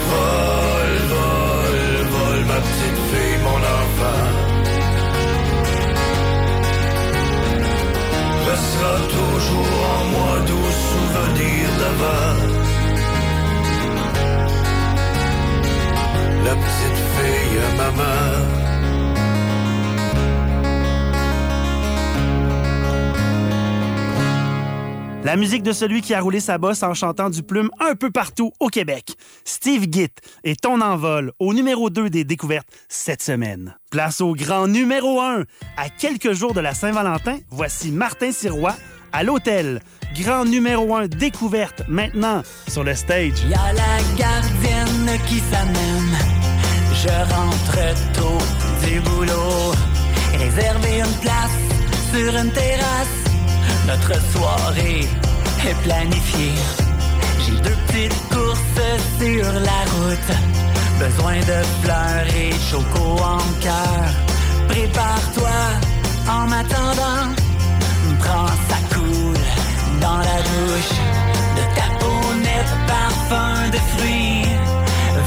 Vol, 0.09 0.91
vol, 1.13 1.79
vol, 2.13 2.39
ma 2.49 2.59
petite 2.65 2.99
fille, 3.09 3.37
mon 3.47 3.61
enfant. 3.79 4.27
Restera 8.49 8.95
toujours 9.17 9.75
en 9.95 10.03
moi 10.13 10.33
doux 10.49 10.71
souvenirs 10.89 11.73
d'avant. 11.79 12.37
La 16.45 16.55
petite 16.63 17.01
fille, 17.15 17.61
maman. 17.77 18.64
La 25.25 25.37
musique 25.37 25.63
de 25.63 25.71
celui 25.71 26.01
qui 26.03 26.13
a 26.13 26.21
roulé 26.21 26.39
sa 26.39 26.59
bosse 26.59 26.83
en 26.83 26.93
chantant 26.93 27.31
du 27.31 27.41
plume 27.41 27.71
un 27.79 27.95
peu 27.95 28.11
partout 28.11 28.51
au 28.59 28.67
Québec. 28.67 29.15
Steve 29.43 29.87
Gitt 29.91 30.19
et 30.43 30.55
Ton 30.55 30.81
envol 30.81 31.31
au 31.39 31.55
numéro 31.55 31.89
2 31.89 32.11
des 32.11 32.23
découvertes 32.23 32.67
cette 32.89 33.23
semaine. 33.23 33.75
Place 33.89 34.21
au 34.21 34.35
grand 34.35 34.67
numéro 34.67 35.19
1. 35.19 35.45
À 35.77 35.89
quelques 35.89 36.33
jours 36.33 36.53
de 36.53 36.59
la 36.59 36.75
Saint-Valentin, 36.75 37.39
voici 37.49 37.91
Martin 37.91 38.31
Sirois 38.31 38.75
à 39.11 39.23
l'hôtel. 39.23 39.81
Grand 40.15 40.45
numéro 40.45 40.95
1 40.95 41.07
découverte 41.07 41.81
maintenant 41.87 42.43
sur 42.67 42.83
le 42.83 42.93
stage. 42.93 43.43
Y 43.49 43.53
a 43.55 43.73
la 43.73 44.15
gardienne 44.15 45.19
qui 45.27 45.39
s'amène. 45.39 46.19
Je 46.93 47.33
rentre 47.33 48.13
tôt 48.13 49.09
boulot. 49.09 49.73
Une 50.35 51.19
place 51.19 51.51
sur 52.13 52.35
une 52.35 52.51
terrasse. 52.51 53.24
Notre 53.87 54.19
soirée 54.31 55.07
est 55.67 55.75
planifiée. 55.83 56.53
J'ai 57.45 57.57
deux 57.61 57.77
petites 57.87 58.29
courses 58.29 58.81
sur 59.19 59.45
la 59.69 59.81
route. 59.93 60.31
Besoin 60.99 61.37
de 61.51 61.63
fleurs 61.83 62.27
et 62.35 62.51
choco 62.69 63.21
en 63.21 63.37
cœur. 63.61 64.05
Prépare-toi 64.67 65.57
en 66.27 66.51
attendant. 66.51 67.29
Prends 68.19 68.55
ça 68.69 68.79
cool 68.93 69.37
dans 70.01 70.17
la 70.17 70.39
douche. 70.49 70.95
De 71.57 71.63
ta 71.75 71.87
peau 71.99 72.33
nette, 72.41 72.73
parfum 72.87 73.69
de 73.69 73.77
fruits. 73.93 74.47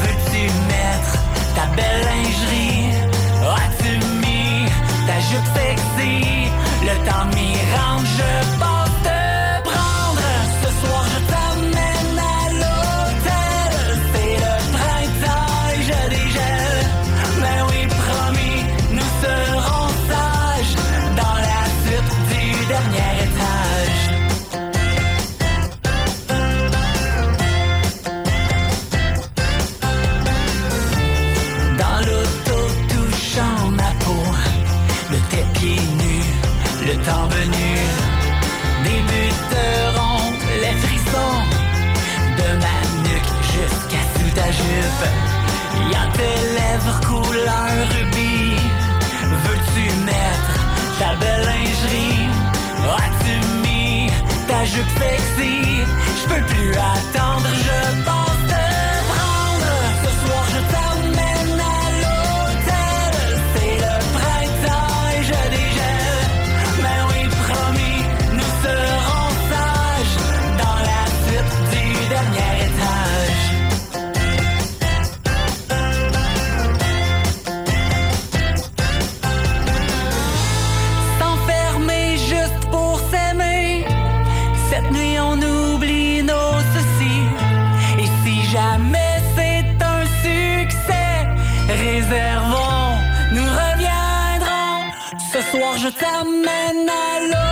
Veux-tu 0.03 0.43
mettre 0.73 1.15
ta 1.55 1.67
belle 1.77 2.03
lingerie? 2.11 2.91
As-tu 3.63 3.93
mis 4.23 4.69
ta 5.07 5.21
jupe 5.29 5.49
sexy? 5.55 6.51
Le 6.89 6.95
temps 7.05 7.27
m'y 7.35 7.53
rentre, 7.77 8.07
je 8.07 8.59
pense 8.59 8.78
jupe. 44.59 45.09
Y 45.91 45.95
a 45.95 46.05
tes 46.17 46.39
lèvres 46.59 47.01
couleur 47.07 47.71
rubis. 47.95 48.61
Veux-tu 49.45 49.85
mettre 50.05 50.55
ta 50.99 51.15
belle 51.21 51.45
lingerie? 51.53 52.29
As-tu 52.99 53.35
mis 53.65 54.11
ta 54.49 54.65
jupe 54.65 54.93
sexy? 54.99 55.57
Je 56.21 56.25
peux 56.29 56.45
plus 56.53 56.73
attendre, 56.73 57.49
je 57.67 58.03
pense 58.05 58.18
soir, 95.51 95.79
je 95.79 95.89
t'amène 95.89 96.89
à 96.89 97.21
l'hôtel. 97.21 97.48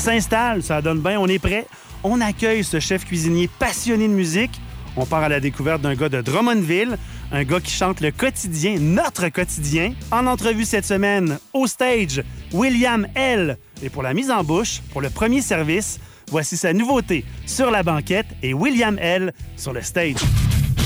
S'installe, 0.00 0.62
ça 0.62 0.80
donne 0.80 1.00
bien, 1.00 1.20
on 1.20 1.26
est 1.26 1.38
prêt. 1.38 1.66
On 2.02 2.20
accueille 2.20 2.64
ce 2.64 2.80
chef 2.80 3.04
cuisinier 3.04 3.50
passionné 3.58 4.08
de 4.08 4.14
musique. 4.14 4.60
On 4.96 5.04
part 5.04 5.22
à 5.22 5.28
la 5.28 5.40
découverte 5.40 5.82
d'un 5.82 5.94
gars 5.94 6.08
de 6.08 6.22
Drummondville, 6.22 6.96
un 7.30 7.44
gars 7.44 7.60
qui 7.60 7.70
chante 7.70 8.00
le 8.00 8.10
quotidien, 8.10 8.78
notre 8.80 9.28
quotidien. 9.28 9.92
En 10.10 10.26
entrevue 10.26 10.64
cette 10.64 10.86
semaine, 10.86 11.38
au 11.52 11.66
stage, 11.66 12.22
William 12.52 13.06
L. 13.14 13.58
Et 13.82 13.90
pour 13.90 14.02
la 14.02 14.14
mise 14.14 14.30
en 14.30 14.42
bouche, 14.42 14.80
pour 14.90 15.02
le 15.02 15.10
premier 15.10 15.42
service, 15.42 16.00
voici 16.30 16.56
sa 16.56 16.72
nouveauté 16.72 17.24
sur 17.44 17.70
la 17.70 17.82
banquette 17.82 18.26
et 18.42 18.54
William 18.54 18.98
L. 18.98 19.34
sur 19.56 19.74
le 19.74 19.82
stage. 19.82 20.16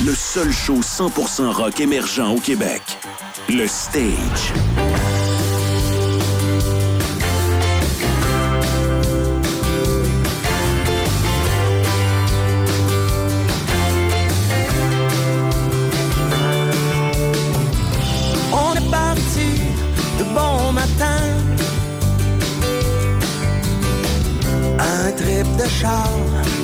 Le 0.05 0.15
seul 0.15 0.53
show 0.53 0.81
100% 0.81 1.53
rock 1.53 1.81
émergent 1.81 2.35
au 2.35 2.41
Québec. 2.41 2.83
Le 3.49 3.67
stage. 3.69 4.84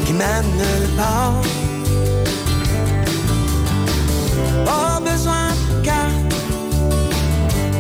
Qui 0.07 0.13
mène 0.13 0.47
nulle 0.61 0.89
part. 0.97 1.43
Pas 4.65 5.01
besoin 5.01 5.49
de 5.59 5.85
carte, 5.85 6.35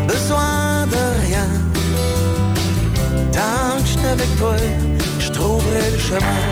besoin 0.06 0.86
de 0.94 1.02
rien. 1.26 1.48
Tant 3.32 3.82
que 3.82 3.88
je 3.88 3.98
avec 4.06 4.30
toi, 4.36 4.56
je 5.18 5.30
trouverai 5.30 5.90
le 5.92 5.98
chemin. 5.98 6.42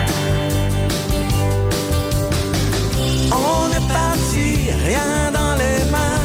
On 3.30 3.64
est 3.78 3.86
parti, 3.98 4.70
rien 4.86 5.30
dans 5.38 5.54
les 5.62 5.80
mains. 5.94 6.24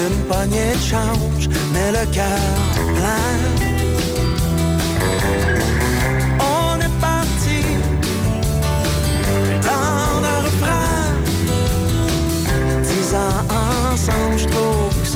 Une 0.00 0.18
poignée 0.28 0.72
de 0.74 0.84
change, 0.92 1.44
mais 1.72 1.92
le 1.92 2.04
cœur 2.12 2.47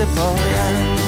trouve 0.06 0.36
que 0.36 1.01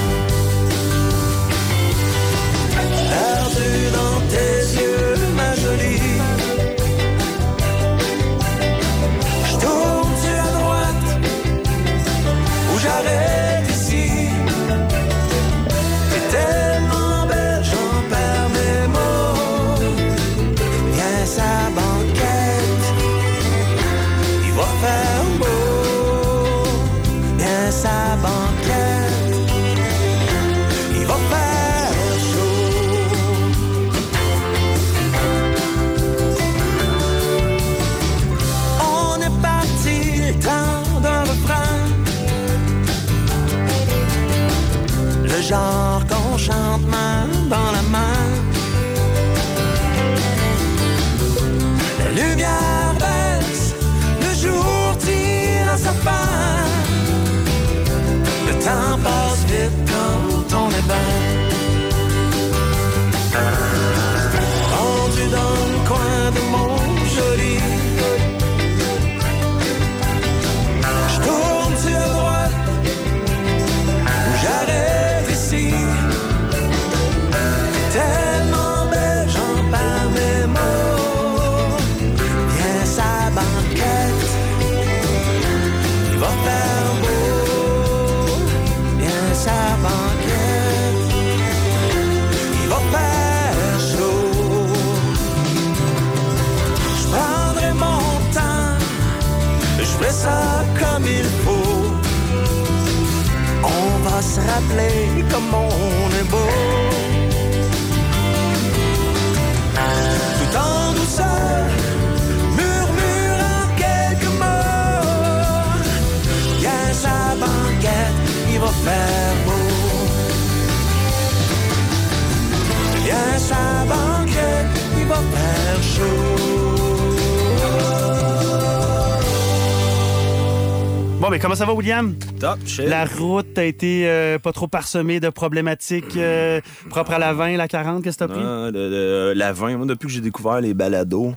comment 131.54 131.66
ça 131.66 131.72
va, 131.72 131.76
William? 131.76 132.14
Top. 132.40 132.58
La 132.84 133.04
route 133.04 133.56
a 133.58 133.64
été 133.64 134.08
euh, 134.08 134.38
pas 134.40 134.52
trop 134.52 134.66
parsemée 134.66 135.20
de 135.20 135.28
problématiques 135.28 136.16
euh, 136.16 136.60
propres 136.90 137.12
à 137.12 137.18
la 137.18 137.32
20, 137.32 137.56
la 137.56 137.68
40. 137.68 138.02
Qu'est-ce 138.02 138.18
que 138.18 138.24
t'as 138.24 138.28
pris? 138.28 138.40
Le- 138.42 138.70
le- 138.72 139.32
la 139.34 139.52
20, 139.52 139.76
moi, 139.76 139.86
depuis 139.86 140.06
que 140.08 140.12
j'ai 140.12 140.20
découvert 140.20 140.60
les 140.60 140.74
balados, 140.74 141.34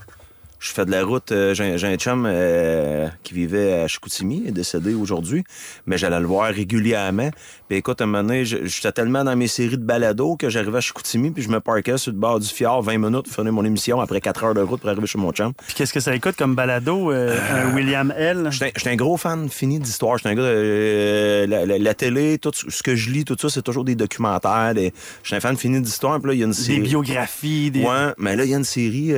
je 0.60 0.72
fais 0.72 0.86
de 0.86 0.92
la 0.92 1.04
route. 1.04 1.32
euh, 1.32 1.54
j'ai, 1.54 1.64
un- 1.74 1.78
j'ai 1.78 1.88
un 1.88 1.96
chum 1.98 2.26
euh, 2.28 3.08
qui 3.24 3.34
vivait 3.34 3.74
à 3.82 3.88
Chicoutimi, 3.88 4.42
il 4.44 4.50
est 4.50 4.52
décédé 4.52 4.94
aujourd'hui, 4.94 5.44
mais 5.86 5.98
j'allais 5.98 6.20
le 6.20 6.26
voir 6.26 6.52
régulièrement. 6.54 7.30
Puis 7.70 7.78
écoute, 7.78 8.00
à 8.02 8.06
un 8.06 8.08
moment 8.08 8.24
donné, 8.24 8.46
j'étais 8.46 8.92
tellement 8.92 9.24
dans 9.24 9.36
mes 9.36 9.48
séries 9.48 9.78
de 9.78 9.84
balados 9.84 10.36
que 10.38 10.50
j'arrivais 10.50 10.78
à 10.78 10.82
Chicoutimi, 10.82 11.32
puis 11.32 11.44
je 11.44 11.50
me 11.50 11.60
parquais 11.60 11.98
sur 11.98 12.12
le 12.12 12.18
bord 12.18 12.40
du 12.40 12.48
fjord 12.48 12.82
20 12.82 12.98
minutes 12.98 13.26
pour 13.26 13.34
finir 13.34 13.52
mon 13.54 13.66
émission 13.66 14.00
après 14.02 14.22
4 14.22 14.44
heures 14.46 14.54
de 14.54 14.62
route 14.62 14.80
pour 14.82 14.90
arriver 14.90 15.06
chez 15.08 15.18
mon 15.20 15.32
chum. 15.32 15.54
Puis 15.66 15.76
qu'est-ce 15.76 15.94
que 15.94 16.00
ça 16.00 16.16
écoute 16.16 16.36
comme 16.38 16.56
balado, 16.56 17.12
euh, 17.12 17.38
un 17.52 17.76
William 17.76 18.14
L? 18.18 18.50
J'étais 18.52 18.90
un 18.90 18.96
gros 18.96 19.18
fan 19.18 19.50
fini 19.50 19.80
d'histoire. 19.80 20.18
J'étais 20.18 20.30
un 20.30 20.36
gars 20.36 20.44
de 20.44 21.46
la, 21.48 21.66
la- 21.66 21.78
la 21.78 21.94
télé, 21.94 22.38
tout 22.40 22.52
ce 22.56 22.82
que 22.84 22.96
je 22.96 23.10
lis, 23.12 23.26
tout 23.26 23.36
ça, 23.40 23.50
c'est 23.50 23.62
toujours 23.62 23.84
des 23.84 23.96
documentaires. 23.96 24.74
Des... 24.74 24.94
J'étais 25.24 25.36
un 25.38 25.40
fan 25.42 25.58
fini 25.58 25.82
d'histoire. 25.82 26.20
Puis 26.20 26.30
là, 26.30 26.34
il 26.34 26.40
y 26.40 26.44
a 26.44 26.48
une 26.48 26.54
série. 26.54 26.80
biographies, 26.80 27.70
des- 27.72 27.82
Ouais, 27.84 28.14
mais 28.18 28.36
là, 28.36 28.46
il 28.46 28.52
y 28.52 28.54
a 28.54 28.58
une 28.58 28.64
série, 28.64 29.14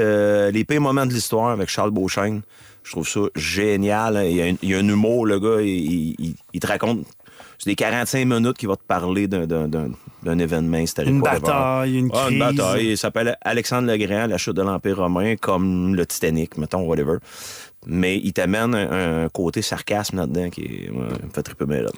Les 0.51 0.63
pires 0.65 0.81
moments 0.81 1.05
de 1.05 1.13
l'histoire 1.13 1.28
avec 1.37 1.69
Charles 1.69 1.91
Beauchesne. 1.91 2.41
Je 2.83 2.91
trouve 2.91 3.07
ça 3.07 3.19
génial. 3.35 4.17
hein. 4.17 4.23
Il 4.23 4.35
y 4.35 4.41
a 4.41 4.45
un, 4.45 4.55
il 4.61 4.69
y 4.69 4.73
a 4.73 4.77
un 4.77 4.87
humour, 4.87 5.25
le 5.25 5.39
gars. 5.39 5.61
Il, 5.61 6.15
il- 6.19 6.35
il 6.53 6.59
te 6.59 6.67
raconte. 6.67 7.05
C'est 7.57 7.69
des 7.69 7.75
45 7.75 8.25
minutes 8.25 8.57
qu'il 8.57 8.69
va 8.69 8.77
te 8.77 8.83
parler 8.87 9.27
d'un- 9.27 9.47
événement 10.39 10.77
historique. 10.77 11.09
Une 11.11 11.21
bataille, 11.21 11.97
une 11.97 12.09
Ah, 12.13 12.27
Une 12.31 12.39
bataille. 12.39 12.91
Il 12.91 12.97
s'appelle 12.97 13.37
Alexandre 13.41 13.91
le 13.91 13.97
Grand, 13.97 14.27
la 14.27 14.37
chute 14.37 14.55
de 14.55 14.61
l'Empire 14.61 14.97
romain, 14.97 15.35
comme 15.35 15.93
le 15.93 16.05
Titanic, 16.05 16.57
mettons, 16.57 16.81
whatever. 16.87 17.17
Mais 17.85 18.17
il 18.17 18.31
t'amène 18.33 18.73
un, 18.75 19.25
un 19.25 19.29
côté 19.29 19.61
sarcasme 19.61 20.17
là-dedans 20.17 20.49
qui 20.49 20.87
ouais, 20.89 20.89
me 20.91 21.29
fait 21.33 21.43
triper 21.43 21.65
là. 21.81 21.89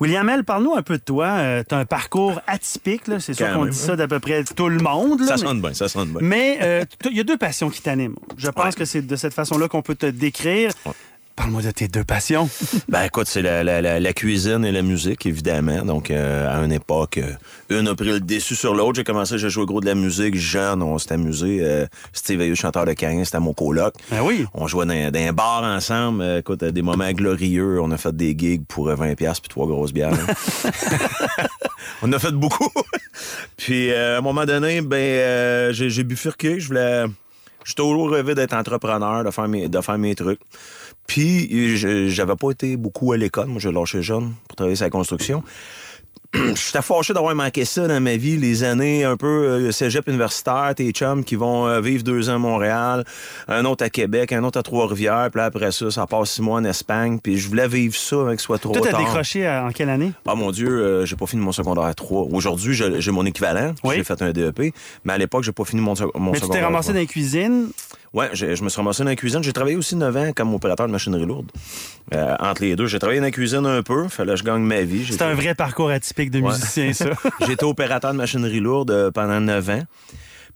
William 0.00 0.28
L, 0.30 0.44
parle-nous 0.44 0.74
un 0.74 0.82
peu 0.82 0.96
de 0.96 1.02
toi. 1.02 1.62
tu 1.68 1.74
as 1.74 1.78
un 1.78 1.84
parcours 1.84 2.40
atypique, 2.46 3.02
c'est 3.18 3.34
sûr 3.34 3.52
qu'on 3.52 3.66
dit 3.66 3.76
ça 3.76 3.96
d'à 3.96 4.08
peu 4.08 4.18
près 4.18 4.44
tout 4.44 4.68
le 4.68 4.78
monde. 4.78 5.20
là, 5.20 5.26
Ça 5.26 5.34
mais- 5.34 5.38
sonne 5.42 5.60
bien, 5.60 5.74
ça 5.74 5.88
sonne 5.88 6.08
bien. 6.10 6.18
Mais 6.22 6.58
euh, 6.62 6.84
il 7.10 7.16
y 7.16 7.20
a 7.20 7.24
deux 7.24 7.36
passions 7.36 7.68
qui 7.68 7.82
t'animent. 7.82 8.16
Je 8.38 8.48
pense 8.48 8.74
que 8.74 8.84
c'est 8.86 9.02
de 9.02 9.16
cette 9.16 9.34
façon-là 9.34 9.68
qu'on 9.68 9.82
peut 9.82 9.94
te 9.94 10.06
décrire. 10.06 10.72
Parle-moi 11.40 11.62
de 11.62 11.70
tes 11.70 11.88
deux 11.88 12.04
passions. 12.04 12.50
Ben 12.90 13.04
écoute, 13.04 13.26
c'est 13.26 13.40
la, 13.40 13.64
la- 13.64 13.80
la- 13.80 13.98
la 13.98 14.12
cuisine 14.12 14.62
et 14.66 14.72
la 14.72 14.82
musique, 14.82 15.24
évidemment. 15.24 15.86
Donc, 15.86 16.10
euh, 16.10 16.46
à 16.54 16.62
une 16.62 16.70
époque, 16.72 17.16
euh, 17.16 17.32
une 17.70 17.88
a 17.88 17.94
pris 17.94 18.08
le 18.08 18.20
dessus 18.20 18.54
sur 18.54 18.74
l'autre. 18.74 18.96
J'ai 18.96 19.04
commencé, 19.04 19.38
j'ai 19.38 19.48
joué 19.48 19.64
gros 19.64 19.80
de 19.80 19.86
la 19.86 19.94
musique. 19.94 20.34
Jeune, 20.36 20.82
on 20.82 20.98
s'est 20.98 21.14
amusé. 21.14 21.60
Euh, 21.62 21.86
Steve 22.12 22.42
Ayoub, 22.42 22.56
chanteur 22.56 22.84
de 22.84 22.92
15, 22.92 23.24
c'était 23.24 23.40
mon 23.40 23.54
coloc. 23.54 23.94
Ben 24.10 24.20
oui. 24.22 24.44
On 24.52 24.66
jouait 24.66 24.84
dans, 24.84 25.10
dans 25.10 25.18
un 25.18 25.32
bar 25.32 25.62
ensemble. 25.64 26.20
Euh, 26.20 26.40
écoute, 26.40 26.62
des 26.62 26.82
moments 26.82 27.10
glorieux. 27.12 27.80
On 27.80 27.90
a 27.90 27.96
fait 27.96 28.14
des 28.14 28.36
gigs 28.36 28.66
pour 28.68 28.90
euh, 28.90 28.96
20$ 28.96 29.14
puis 29.16 29.48
trois 29.48 29.66
grosses 29.66 29.94
bières. 29.94 30.12
hein. 30.12 30.70
on 32.02 32.12
a 32.12 32.18
fait 32.18 32.32
beaucoup. 32.32 32.68
puis, 33.56 33.94
à 33.94 34.18
un 34.18 34.20
moment 34.20 34.44
donné, 34.44 34.82
ben, 34.82 35.72
j'ai, 35.72 35.88
j'ai 35.88 36.04
bifurqué. 36.04 36.60
Je 36.60 36.66
voulais... 36.68 37.04
J'ai 37.64 37.74
toujours 37.74 38.10
rêvé 38.10 38.34
d'être 38.34 38.54
entrepreneur, 38.54 39.22
de 39.22 39.30
faire 39.30 39.46
mes, 39.48 39.68
de 39.68 39.80
faire 39.82 39.98
mes 39.98 40.14
trucs. 40.14 40.40
Puis, 41.14 41.76
je- 41.76 42.06
j'avais 42.06 42.36
pas 42.36 42.50
été 42.52 42.76
beaucoup 42.76 43.12
à 43.12 43.16
l'école. 43.16 43.46
Moi, 43.48 43.58
j'ai 43.60 43.72
lâché 43.72 44.00
jeune 44.00 44.32
pour 44.46 44.54
travailler 44.54 44.76
sur 44.76 44.86
la 44.86 44.90
construction. 44.90 45.42
J'étais 46.32 46.80
fâché 46.82 47.12
d'avoir 47.12 47.34
manqué 47.34 47.64
ça 47.64 47.88
dans 47.88 48.00
ma 48.00 48.14
vie, 48.14 48.36
les 48.36 48.62
années 48.62 49.02
un 49.02 49.16
peu 49.16 49.26
euh, 49.26 49.72
cégep 49.72 50.06
universitaire, 50.06 50.72
tes 50.76 50.92
chums 50.92 51.24
qui 51.24 51.34
vont 51.34 51.66
euh, 51.66 51.80
vivre 51.80 52.04
deux 52.04 52.30
ans 52.30 52.34
à 52.36 52.38
Montréal, 52.38 53.04
un 53.48 53.64
autre 53.64 53.84
à 53.84 53.90
Québec, 53.90 54.30
un 54.32 54.44
autre 54.44 54.60
à 54.60 54.62
Trois-Rivières, 54.62 55.28
puis 55.32 55.40
après 55.42 55.72
ça, 55.72 55.90
ça 55.90 56.06
passe 56.06 56.30
six 56.30 56.42
mois 56.42 56.60
en 56.60 56.64
Espagne, 56.64 57.18
puis 57.20 57.36
je 57.36 57.48
voulais 57.48 57.66
vivre 57.66 57.96
ça 57.96 58.20
avec 58.20 58.38
soit 58.38 58.58
trop 58.60 58.72
Toi, 58.72 58.86
t'as 58.88 58.98
décroché 58.98 59.44
à- 59.44 59.64
en 59.64 59.72
quelle 59.72 59.90
année? 59.90 60.12
Ah 60.24 60.36
mon 60.36 60.52
Dieu, 60.52 60.68
euh, 60.68 61.04
j'ai 61.04 61.16
pas 61.16 61.26
fini 61.26 61.42
mon 61.42 61.50
secondaire 61.50 61.92
3. 61.96 62.28
Aujourd'hui, 62.30 62.74
j'ai 62.74 63.10
mon 63.10 63.26
équivalent. 63.26 63.74
J'ai 63.92 64.04
fait 64.04 64.22
un 64.22 64.30
DEP, 64.30 64.72
mais 65.04 65.14
à 65.14 65.18
l'époque, 65.18 65.42
j'ai 65.42 65.50
pas 65.50 65.64
fini 65.64 65.82
mon, 65.82 65.94
mon 66.14 66.30
Mais 66.30 66.38
tu 66.38 66.42
secondaire 66.42 66.60
t'es 66.60 66.64
ramassé 66.64 66.84
3. 66.90 66.94
dans 66.94 67.00
les 67.00 67.06
cuisines. 67.08 67.70
Ouais, 68.12 68.28
je 68.32 68.46
me 68.64 68.68
suis 68.68 68.76
ramassé 68.76 69.04
dans 69.04 69.08
la 69.10 69.14
cuisine. 69.16 69.40
J'ai 69.42 69.52
travaillé 69.52 69.76
aussi 69.76 69.94
9 69.94 70.16
ans 70.16 70.32
comme 70.34 70.52
opérateur 70.52 70.86
de 70.88 70.92
machinerie 70.92 71.26
lourde. 71.26 71.50
Euh, 72.12 72.34
entre 72.40 72.62
les 72.62 72.74
deux, 72.74 72.86
j'ai 72.86 72.98
travaillé 72.98 73.20
dans 73.20 73.26
la 73.26 73.30
cuisine 73.30 73.64
un 73.66 73.82
peu. 73.84 74.08
Fallait 74.08 74.32
que 74.32 74.38
je 74.40 74.44
gagne 74.44 74.62
ma 74.62 74.80
vie. 74.82 75.06
C'est 75.08 75.22
un 75.22 75.34
vrai 75.34 75.54
parcours 75.54 75.90
atypique 75.90 76.32
de 76.32 76.40
Ouais. 76.40 76.48
musicien, 76.52 76.92
ça. 76.92 77.10
J'ai 77.46 77.52
été 77.52 77.64
opérateur 77.64 78.10
de 78.12 78.16
machinerie 78.16 78.58
lourde 78.58 78.90
euh, 78.90 79.10
pendant 79.12 79.38
9 79.40 79.70
ans. 79.70 79.82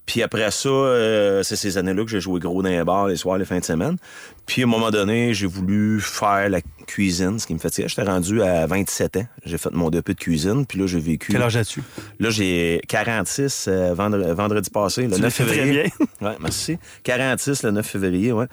Puis 0.05 0.21
après 0.21 0.51
ça, 0.51 0.69
euh, 0.69 1.41
c'est 1.43 1.55
ces 1.55 1.77
années-là 1.77 2.03
que 2.03 2.09
j'ai 2.11 2.21
joué 2.21 2.39
gros 2.39 2.61
dans 2.61 2.69
les 2.69 2.83
bars 2.83 3.07
les 3.07 3.15
soirs, 3.15 3.37
les 3.37 3.45
fins 3.45 3.59
de 3.59 3.65
semaine. 3.65 3.97
Puis 4.45 4.61
à 4.61 4.65
un 4.65 4.67
moment 4.67 4.91
donné, 4.91 5.33
j'ai 5.33 5.47
voulu 5.47 5.99
faire 5.99 6.47
la 6.49 6.59
cuisine, 6.85 7.39
ce 7.39 7.47
qui 7.47 7.55
me 7.55 7.59
fatiguait. 7.59 7.87
J'étais 7.87 8.03
rendu 8.03 8.43
à 8.43 8.67
27 8.67 9.17
ans. 9.17 9.27
J'ai 9.43 9.57
fait 9.57 9.71
mon 9.71 9.89
DP 9.89 10.09
de 10.09 10.13
cuisine, 10.13 10.67
puis 10.67 10.77
là, 10.77 10.85
j'ai 10.85 10.99
vécu... 10.99 11.31
Quel 11.31 11.41
âge 11.41 11.57
as-tu? 11.57 11.81
Là, 12.19 12.29
j'ai 12.29 12.79
46 12.87 13.65
euh, 13.67 13.93
vendre- 13.95 14.33
vendredi 14.35 14.69
passé, 14.69 15.07
le 15.07 15.15
Tu 15.15 15.21
9 15.21 15.23
le 15.23 15.29
fais 15.31 15.43
très 15.45 15.53
février. 15.55 15.93
ouais, 16.21 16.35
merci. 16.39 16.77
46 17.03 17.63
le 17.63 17.71
9 17.71 17.85
février, 17.87 18.31
ouais. 18.31 18.45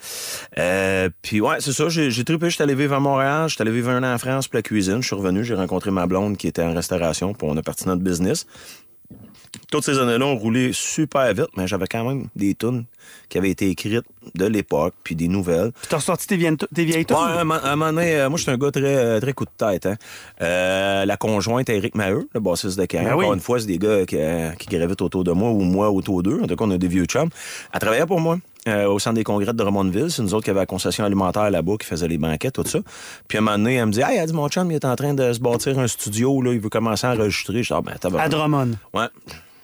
Euh, 0.59 1.11
puis 1.21 1.43
ouais, 1.43 1.57
c'est 1.61 1.73
ça, 1.73 1.91
j'ai 1.91 2.11
j'ai 2.11 2.25
trippé, 2.25 2.49
j'étais 2.49 2.63
allé 2.63 2.75
vivre 2.75 2.95
à 2.95 3.01
Montréal, 3.01 3.51
j'étais 3.51 3.63
allé 3.63 3.73
vivre 3.73 3.91
un 3.91 4.03
an 4.03 4.15
en 4.15 4.19
France 4.19 4.49
pour 4.49 4.57
la 4.57 4.63
cuisine, 4.63 5.03
je 5.03 5.07
suis 5.09 5.17
revenu, 5.17 5.45
j'ai 5.45 5.55
rencontré 5.55 5.91
ma 5.91 6.07
blonde 6.07 6.39
qui 6.39 6.49
était 6.49 6.63
en 6.63 6.73
restauration, 6.73 7.35
puis 7.35 7.47
on 7.51 7.57
a 7.59 7.63
parti 7.63 7.87
notre 7.87 8.03
business. 8.03 8.47
Toutes 9.73 9.85
ces 9.85 9.99
années-là 9.99 10.27
ont 10.27 10.37
roulé 10.37 10.71
super 10.75 11.33
vite, 11.33 11.49
mais 11.57 11.67
j'avais 11.67 11.87
quand 11.87 12.05
même 12.05 12.27
des 12.37 12.55
tunes 12.55 12.85
qui 13.31 13.39
avaient 13.39 13.49
été 13.51 13.71
écrites 13.71 14.05
de 14.35 14.45
l'époque, 14.45 14.93
puis 15.03 15.17
des 15.17 15.29
nouvelles. 15.29 15.73
Tu 15.89 15.95
as 15.95 15.99
ressorti 15.99 16.27
tes 16.27 16.37
vieilles, 16.37 16.57
tes 16.75 16.85
vieilles 16.85 17.07
tunes? 17.07 17.17
Ouais, 17.17 17.23
à 17.23 17.41
un 17.41 17.45
moment- 17.77 17.93
donné, 17.93 18.17
euh, 18.17 18.29
moi, 18.29 18.37
je 18.37 18.43
suis 18.43 18.53
un 18.53 18.59
gars 18.59 18.71
très, 18.71 18.83
euh, 18.85 19.19
très 19.19 19.33
coup 19.33 19.47
de 19.47 19.51
tête. 19.57 19.87
Hein. 19.87 19.97
Euh, 20.43 21.07
la 21.07 21.17
conjointe, 21.17 21.71
Eric 21.71 21.95
Maheu, 21.95 22.29
le 22.35 22.41
bassiste 22.41 22.79
de 22.79 22.85
Carré. 22.85 23.07
Ben 23.07 23.15
oui. 23.17 23.25
Encore 23.25 23.33
une 23.35 23.41
fois, 23.41 23.59
c'est 23.61 23.67
des 23.67 23.79
gars 23.79 24.05
qui, 24.05 24.17
euh, 24.19 24.51
qui 24.59 24.69
gravitent 24.69 25.01
autour 25.01 25.25
de 25.25 25.33
moi 25.33 25.49
ou 25.51 25.61
moi 25.63 25.91
autour 25.91 26.23
d'eux. 26.23 26.41
En 26.43 26.47
tout 26.47 26.55
cas, 26.55 26.65
on 26.67 26.71
a 26.71 26.77
des 26.79 26.89
vieux 26.89 27.07
chums. 27.07 27.31
Elle 27.73 27.81
travaillait 27.81 28.07
pour 28.07 28.21
moi. 28.21 28.39
euh, 28.69 28.87
au 28.87 29.01
centre 29.01 29.17
des 29.17 29.25
congrès 29.25 29.47
de 29.53 29.57
Drummondville. 29.59 30.09
C'est 30.09 30.23
nous 30.23 30.35
autres 30.35 30.45
qui 30.45 30.51
avaient 30.51 30.61
la 30.61 30.67
concession 30.67 31.05
alimentaire 31.05 31.51
là-bas, 31.51 31.73
qui 31.81 31.85
faisait 31.87 32.07
les 32.07 32.17
banquets, 32.17 32.53
tout 32.53 32.63
ça. 32.65 32.79
Puis 33.27 33.37
à 33.37 33.41
un 33.41 33.45
moment 33.45 33.59
donné, 33.59 33.75
elle 33.75 33.87
me 33.87 33.91
dit 33.91 34.03
Hey, 34.03 34.19
elle 34.19 34.27
dit, 34.29 34.33
mon 34.35 34.49
chum, 34.49 34.71
il 34.71 34.75
est 34.77 34.85
en 34.85 34.95
train 34.95 35.15
de 35.15 35.33
se 35.33 35.41
bâtir 35.41 35.77
un 35.81 35.89
studio, 35.89 36.41
là, 36.43 36.53
il 36.53 36.61
veut 36.61 36.69
commencer 36.69 37.05
à 37.09 37.11
enregistrer. 37.15 37.65
Je 37.65 37.75
dis, 37.75 37.75
ah, 37.77 37.81
ben, 37.83 37.95
t'as 37.99 38.17
À 38.21 38.29
Drummond. 38.29 38.73
Ouais. 38.95 39.07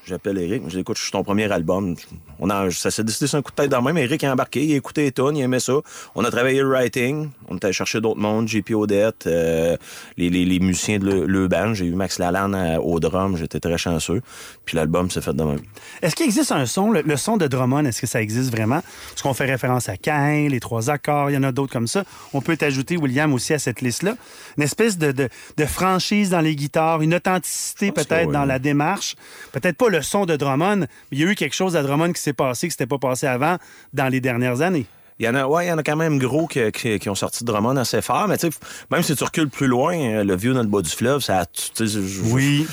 J'appelle 0.09 0.39
Eric. 0.39 0.63
Je 0.67 0.71
dis, 0.71 0.79
écoute, 0.81 0.97
je 0.97 1.03
suis 1.03 1.11
ton 1.13 1.23
premier 1.23 1.51
album. 1.53 1.95
On 2.41 2.49
a, 2.49 2.71
ça 2.71 2.91
s'est 2.91 3.05
décidé 3.05 3.27
sur 3.27 3.39
un 3.39 3.43
coup 3.43 3.51
de 3.51 3.57
tête 3.57 3.71
dans 3.71 3.79
le 3.79 3.85
même. 3.85 3.99
Eric 3.99 4.25
a 4.25 4.33
embarqué, 4.33 4.65
il 4.65 4.73
a 4.73 4.77
écouté 4.77 5.03
les 5.03 5.13
tunes, 5.13 5.37
il 5.37 5.43
aimait 5.43 5.61
ça. 5.61 5.75
On 6.15 6.25
a 6.25 6.31
travaillé 6.31 6.61
le 6.63 6.69
writing. 6.69 7.29
On 7.49 7.57
était 7.57 7.67
allé 7.67 7.73
chercher 7.75 8.01
d'autres 8.01 8.19
mondes, 8.21 8.49
JP 8.49 8.71
Odette, 8.71 9.27
euh, 9.27 9.77
les, 10.17 10.31
les, 10.31 10.45
les 10.47 10.59
musiciens 10.61 10.99
de 10.99 11.05
le, 11.05 11.27
le 11.27 11.47
band. 11.49 11.75
J'ai 11.75 11.85
eu 11.85 11.93
Max 11.95 12.19
Lalanne 12.19 12.55
à- 12.55 12.81
au 12.81 12.99
drum. 13.01 13.37
J'étais 13.37 13.61
très 13.61 13.77
chanceux. 13.77 14.23
Puis 14.65 14.77
l'album 14.77 15.11
s'est 15.11 15.21
fait 15.21 15.35
de 15.35 15.43
même. 15.43 15.61
Est-ce 16.01 16.17
qu'il 16.17 16.27
existe 16.27 16.53
un 16.53 16.65
son, 16.65 16.91
le, 16.91 17.03
le 17.03 17.17
son 17.19 17.37
de 17.37 17.47
Drummond, 17.47 17.85
est-ce 17.85 18.01
que 18.01 18.07
ça 18.07 18.23
existe 18.23 18.51
vraiment? 18.51 18.81
Parce 19.11 19.23
qu'on 19.23 19.35
fait 19.35 19.45
référence 19.45 19.89
à 19.89 19.97
Cain, 19.99 20.49
les 20.49 20.61
trois 20.61 20.89
accords, 20.91 21.31
il 21.31 21.35
y 21.35 21.37
en 21.37 21.43
a 21.43 21.53
d'autres 21.53 21.73
comme 21.73 21.87
ça. 21.87 22.05
On 22.33 22.41
peut 22.41 22.57
ajouter 22.63 22.97
William 22.97 23.33
aussi 23.35 23.53
à 23.53 23.59
cette 23.59 23.83
liste-là. 23.83 24.15
Une 24.57 24.63
espèce 24.65 24.97
de, 24.97 25.13
de- 25.13 25.29
de 25.57 25.65
franchise 25.67 26.31
dans 26.31 26.41
les 26.41 26.57
guitares, 26.57 27.03
une 27.03 27.15
authenticité 27.15 27.93
peut-être 27.93 28.29
oui. 28.29 28.33
dans 28.33 28.45
la 28.45 28.59
démarche. 28.59 29.17
Peut-être 29.53 29.77
pas 29.77 29.89
le 29.89 29.98
son 30.03 30.27
de 30.27 30.37
Drummond, 30.37 30.87
il 31.13 31.19
y 31.21 31.25
a 31.25 31.27
eu 31.31 31.35
quelque 31.35 31.55
chose 31.55 31.77
à 31.77 31.83
Drummond 31.83 32.13
qui 32.13 32.23
s'est 32.23 32.33
passé, 32.33 32.67
qui 32.69 32.73
s'était 32.73 32.87
pas 32.87 32.99
passé 32.99 33.27
avant 33.27 33.57
dans 33.93 34.09
les 34.09 34.21
dernières 34.21 34.61
années. 34.61 34.87
Il 35.21 35.27
y 35.27 35.29
en 35.29 35.35
a, 35.35 35.47
ouais, 35.49 35.67
il 35.67 35.69
y 35.69 35.73
en 35.73 35.79
a 35.79 35.83
quand 35.83 35.97
même 35.97 36.19
gros 36.21 36.47
qui, 36.47 36.61
qui- 36.71 36.99
qui 37.01 37.09
ont 37.11 37.17
sorti 37.17 37.43
de 37.43 37.51
Drummond 37.51 37.77
assez 37.77 38.01
fort, 38.03 38.29
mais 38.29 38.39
tu 38.39 38.53
sais, 38.53 38.59
même 38.91 39.03
si 39.03 39.17
tu 39.17 39.25
recules 39.25 39.49
plus 39.49 39.67
loin, 39.67 39.99
euh, 39.99 40.23
le 40.25 40.37
vieux 40.37 40.55
dans 40.55 40.63
le 40.63 40.69
bas 40.69 40.81
du 40.81 40.91
fleuve, 40.91 41.21
ça 41.23 41.41
a, 41.41 41.47
tu 41.47 41.89
sais, 41.89 41.99
Oui. 42.31 42.67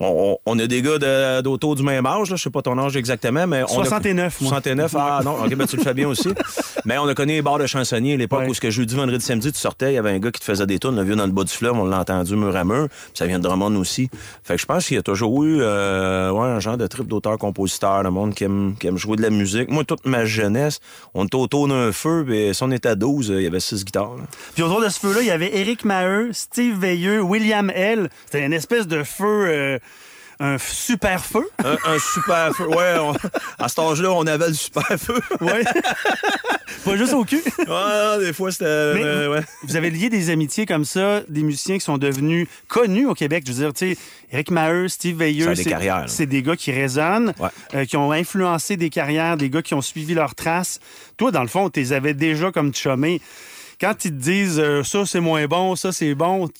On- 0.00 0.38
on 0.46 0.58
a 0.58 0.66
des 0.66 0.82
gars 0.82 0.98
de- 0.98 1.40
d'auto 1.42 1.74
du 1.74 1.82
même 1.82 2.04
âge, 2.06 2.30
là, 2.30 2.36
je 2.36 2.42
sais 2.42 2.50
pas 2.50 2.62
ton 2.62 2.78
âge 2.78 2.96
exactement, 2.96 3.46
mais 3.46 3.62
on 3.62 3.80
a- 3.80 3.84
69, 3.84 4.40
moi. 4.40 4.48
69, 4.50 4.94
ah 4.98 5.20
non, 5.24 5.36
ok, 5.44 5.54
ben 5.54 5.66
tu 5.66 5.76
le 5.76 5.82
fais 5.82 5.94
bien 5.94 6.08
aussi. 6.08 6.28
mais 6.84 6.98
on 6.98 7.06
a 7.08 7.14
connu 7.14 7.32
les 7.34 7.42
bars 7.42 7.58
de 7.58 7.66
chansonniers, 7.66 8.16
l'époque 8.16 8.44
où 8.48 8.54
ce 8.54 8.60
que 8.60 8.70
jeudi, 8.70 8.94
vendredi, 8.94 9.24
samedi, 9.24 9.52
tu 9.52 9.58
sortais, 9.58 9.92
il 9.92 9.94
y 9.94 9.98
avait 9.98 10.10
un 10.10 10.18
gars 10.18 10.30
qui 10.30 10.40
te 10.40 10.44
faisait 10.44 10.66
des 10.66 10.78
tunes, 10.78 10.96
le 10.96 11.02
vieux 11.02 11.16
dans 11.16 11.26
le 11.26 11.32
bas 11.32 11.44
du 11.44 11.52
fleuve, 11.52 11.76
on 11.78 11.84
l'a 11.86 12.00
entendu 12.00 12.36
mur 12.36 12.54
à 12.56 12.64
mur, 12.64 12.88
puis 12.88 12.98
ça 13.14 13.26
vient 13.26 13.38
de 13.38 13.44
Drummond 13.44 13.74
aussi. 13.76 14.10
Fait 14.44 14.54
que 14.56 14.60
je 14.60 14.66
pense 14.66 14.86
qu'il 14.86 14.96
y 14.96 15.00
a 15.00 15.02
toujours 15.02 15.44
eu 15.44 15.58
euh, 15.60 16.30
ouais, 16.30 16.46
un 16.46 16.60
genre 16.60 16.76
de 16.76 16.86
trip 16.86 17.06
d'auteur-compositeur, 17.06 18.02
le 18.02 18.10
monde 18.10 18.34
qui 18.34 18.44
aime, 18.44 18.74
qui 18.78 18.86
aime 18.86 18.96
jouer 18.98 19.16
de 19.16 19.22
la 19.22 19.30
musique. 19.30 19.70
Moi, 19.70 19.84
toute 19.84 20.06
ma 20.06 20.24
jeunesse, 20.24 20.80
on 21.14 21.24
était 21.26 21.36
autour 21.36 21.68
d'un 21.68 21.92
feu, 21.92 22.24
puis 22.26 22.54
si 22.54 22.62
on 22.62 22.70
était 22.70 22.88
à 22.90 22.94
12, 22.94 23.30
euh, 23.30 23.40
il 23.40 23.44
y 23.44 23.46
avait 23.46 23.60
six 23.60 23.84
guitares. 23.84 24.16
là. 24.16 24.24
Puis 24.54 24.62
autour 24.62 24.80
de 24.80 24.88
ce 24.88 24.98
feu-là, 25.00 25.20
il 25.22 25.26
y 25.26 25.30
avait 25.30 25.56
Éric 25.56 25.84
Maheu, 25.84 26.30
Steve 26.32 26.78
Veilleux, 26.78 27.20
William 27.22 27.70
L. 27.74 28.08
C'était 28.26 28.44
une 28.44 28.52
espèce 28.52 28.86
de 28.86 29.02
feu, 29.02 29.24
euh, 29.48 29.78
un 30.40 30.58
super 30.58 31.24
feu. 31.24 31.48
Un, 31.64 31.76
un 31.84 31.98
super 31.98 32.54
feu. 32.54 32.66
Ouais, 32.68 32.94
on- 32.98 33.14
à 33.58 33.68
cet 33.68 33.78
âge-là, 33.78 34.12
on 34.12 34.26
avait 34.26 34.48
le 34.48 34.54
super 34.54 34.84
feu. 34.98 35.20
Ouais. 35.40 35.64
Pas 36.84 36.96
juste 36.96 37.14
au 37.14 37.24
cul. 37.24 37.42
Ouais, 37.58 38.18
des 38.24 38.32
fois, 38.32 38.52
c'était. 38.52 38.64
Euh, 38.66 39.30
ouais. 39.32 39.40
Vous 39.64 39.76
avez 39.76 39.90
lié 39.90 40.08
des 40.08 40.30
amitiés 40.30 40.66
comme 40.66 40.84
ça, 40.84 41.22
des 41.28 41.42
musiciens 41.42 41.76
qui 41.78 41.84
sont 41.84 41.98
devenus 41.98 42.46
connus 42.68 43.06
au 43.06 43.14
Québec. 43.14 43.44
Je 43.46 43.52
veux 43.52 43.58
dire, 43.58 43.72
tu 43.72 43.94
sais, 43.94 43.98
Eric 44.30 44.50
Maheu, 44.50 44.88
Steve 44.88 45.16
Veilleux, 45.16 45.54
c'est- 45.54 45.64
carrières, 45.64 46.00
là. 46.02 46.08
c'est 46.08 46.26
des 46.26 46.42
gars 46.42 46.54
qui 46.56 46.70
résonnent, 46.70 47.32
euh, 47.74 47.84
qui 47.86 47.96
ont 47.96 48.12
influencé 48.12 48.76
des 48.76 48.90
carrières, 48.90 49.36
des 49.36 49.50
gars 49.50 49.62
qui 49.62 49.74
ont 49.74 49.82
suivi 49.82 50.14
leurs 50.14 50.34
traces. 50.34 50.78
Toi, 51.16 51.30
dans 51.32 51.42
le 51.42 51.48
fond, 51.48 51.70
tu 51.70 51.80
les 51.80 51.92
avais 51.92 52.14
déjà 52.14 52.52
comme 52.52 52.72
chumés. 52.74 53.20
Quand 53.80 54.04
ils 54.04 54.10
te 54.12 54.16
disent 54.16 54.58
euh, 54.60 54.82
ça, 54.84 55.04
c'est 55.06 55.20
moins 55.20 55.46
bon, 55.46 55.76
ça, 55.76 55.92
c'est 55.92 56.14
bon, 56.14 56.48
tu- 56.48 56.54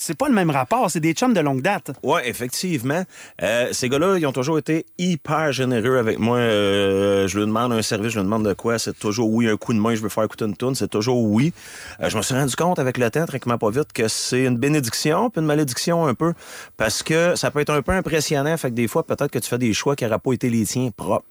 c'est 0.00 0.16
pas 0.16 0.28
le 0.28 0.34
même 0.34 0.50
rapport. 0.50 0.90
C'est 0.90 1.00
des 1.00 1.12
chums 1.12 1.34
de 1.34 1.40
longue 1.40 1.60
date. 1.60 1.92
Ouais, 2.02 2.28
effectivement. 2.28 3.04
Euh, 3.42 3.68
ces 3.72 3.88
gars-là, 3.88 4.16
ils 4.18 4.26
ont 4.26 4.32
toujours 4.32 4.58
été 4.58 4.86
hyper 4.98 5.52
généreux 5.52 5.98
avec 5.98 6.18
moi. 6.18 6.38
Euh, 6.38 7.28
je 7.28 7.38
lui 7.38 7.46
demande 7.46 7.72
un 7.72 7.82
service, 7.82 8.12
je 8.12 8.18
lui 8.18 8.24
demande 8.24 8.46
de 8.46 8.54
quoi. 8.54 8.78
C'est 8.78 8.98
toujours 8.98 9.28
oui, 9.30 9.46
un 9.46 9.56
coup 9.56 9.74
de 9.74 9.78
main, 9.78 9.94
je 9.94 10.00
veux 10.00 10.08
faire 10.08 10.24
écouter 10.24 10.46
une 10.46 10.56
tune, 10.56 10.74
c'est 10.74 10.88
toujours 10.88 11.22
oui. 11.22 11.52
Euh, 12.00 12.08
je 12.08 12.16
me 12.16 12.22
suis 12.22 12.34
rendu 12.34 12.56
compte 12.56 12.78
avec 12.78 12.96
le 12.96 13.10
temps, 13.10 13.26
tranquillement 13.26 13.58
pas 13.58 13.70
vite, 13.70 13.92
que 13.92 14.08
c'est 14.08 14.44
une 14.44 14.56
bénédiction 14.56 15.28
puis 15.28 15.40
une 15.40 15.46
malédiction 15.46 16.06
un 16.06 16.14
peu. 16.14 16.32
Parce 16.78 17.02
que 17.02 17.36
ça 17.36 17.50
peut 17.50 17.60
être 17.60 17.70
un 17.70 17.82
peu 17.82 17.92
impressionnant. 17.92 18.56
Fait 18.56 18.70
que 18.70 18.74
des 18.74 18.88
fois, 18.88 19.06
peut-être 19.06 19.30
que 19.30 19.38
tu 19.38 19.48
fais 19.48 19.58
des 19.58 19.74
choix 19.74 19.96
qui 19.96 20.04
n'auraient 20.04 20.18
pas 20.18 20.32
été 20.32 20.48
les 20.48 20.64
tiens 20.64 20.90
propres. 20.96 21.26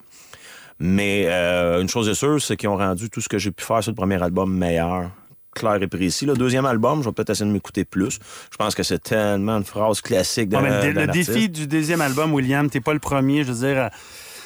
Mais 0.82 1.26
une 1.28 1.90
chose 1.90 2.08
est 2.08 2.14
sûre, 2.14 2.42
c'est 2.42 2.56
qu'ils 2.56 2.70
ont 2.70 2.78
rendu 2.78 3.10
tout 3.10 3.20
ce 3.20 3.28
que 3.28 3.38
j'ai 3.38 3.52
pu 3.52 3.66
faire 3.66 3.84
sur 3.84 3.92
le 3.92 3.96
premier 3.96 4.22
album 4.22 4.56
meilleur. 4.56 5.10
Clair 5.56 5.82
et 5.82 5.88
précis. 5.88 6.26
Le 6.26 6.36
deuxième 6.36 6.66
album, 6.66 7.02
je 7.02 7.10
vais 7.10 7.14
peut-être 7.14 7.32
essayer 7.32 7.46
de 7.48 7.52
m'écouter 7.54 7.84
plus. 7.86 8.20
Je 8.52 8.58
pense 8.58 8.76
que 8.76 8.84
c'est 8.84 9.02
tellement 9.02 9.58
une 9.58 9.64
phrase 9.66 10.00
classique 10.02 10.50
d'un 10.50 10.62
Ouais, 10.62 10.70
mais 10.94 11.06
le, 11.06 11.08
défi 11.08 11.50
du 11.50 11.66
deuxième 11.68 12.02
album, 12.02 12.34
William, 12.34 12.70
t'es 12.70 12.82
pas 12.82 12.94
le 12.94 13.00
premier, 13.00 13.44
je 13.44 13.52
veux 13.52 13.68
dire, 13.68 13.80
à, 13.84 13.90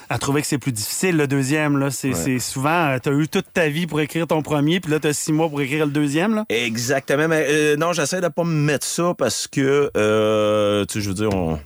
à 0.09 0.17
trouver 0.17 0.41
que 0.41 0.47
c'est 0.47 0.57
plus 0.57 0.71
difficile. 0.71 1.17
Le 1.17 1.27
deuxième, 1.27 1.77
là, 1.77 1.91
c'est 1.91 2.13
Ouais. 2.13 2.39
souvent, 2.39 2.97
tu 3.03 3.09
as 3.09 3.11
eu 3.11 3.27
toute 3.27 3.51
ta 3.53 3.67
vie 3.67 3.85
pour 3.85 3.99
écrire 3.99 4.27
ton 4.27 4.41
premier, 4.41 4.79
puis 4.79 4.91
là, 4.91 4.99
tu 4.99 5.07
as 5.07 5.13
six 5.13 5.33
mois 5.33 5.49
pour 5.49 5.59
écrire 5.61 5.85
le 5.85 5.91
deuxième. 5.91 6.35
Là. 6.35 6.45
Exactement. 6.49 7.27
Mais 7.27 7.45
euh, 7.49 7.75
non, 7.75 7.91
j'essaie 7.91 8.21
de 8.21 8.27
pas 8.29 8.43
me 8.45 8.53
mettre 8.53 8.85
ça 8.87 9.13
parce 9.17 9.47
que, 9.47 9.91
euh, 9.97 10.85
tu 10.85 10.93
sais, 10.93 11.01
je 11.01 11.09
veux 11.09 11.15
dire, 11.15 11.33
on. 11.33 11.59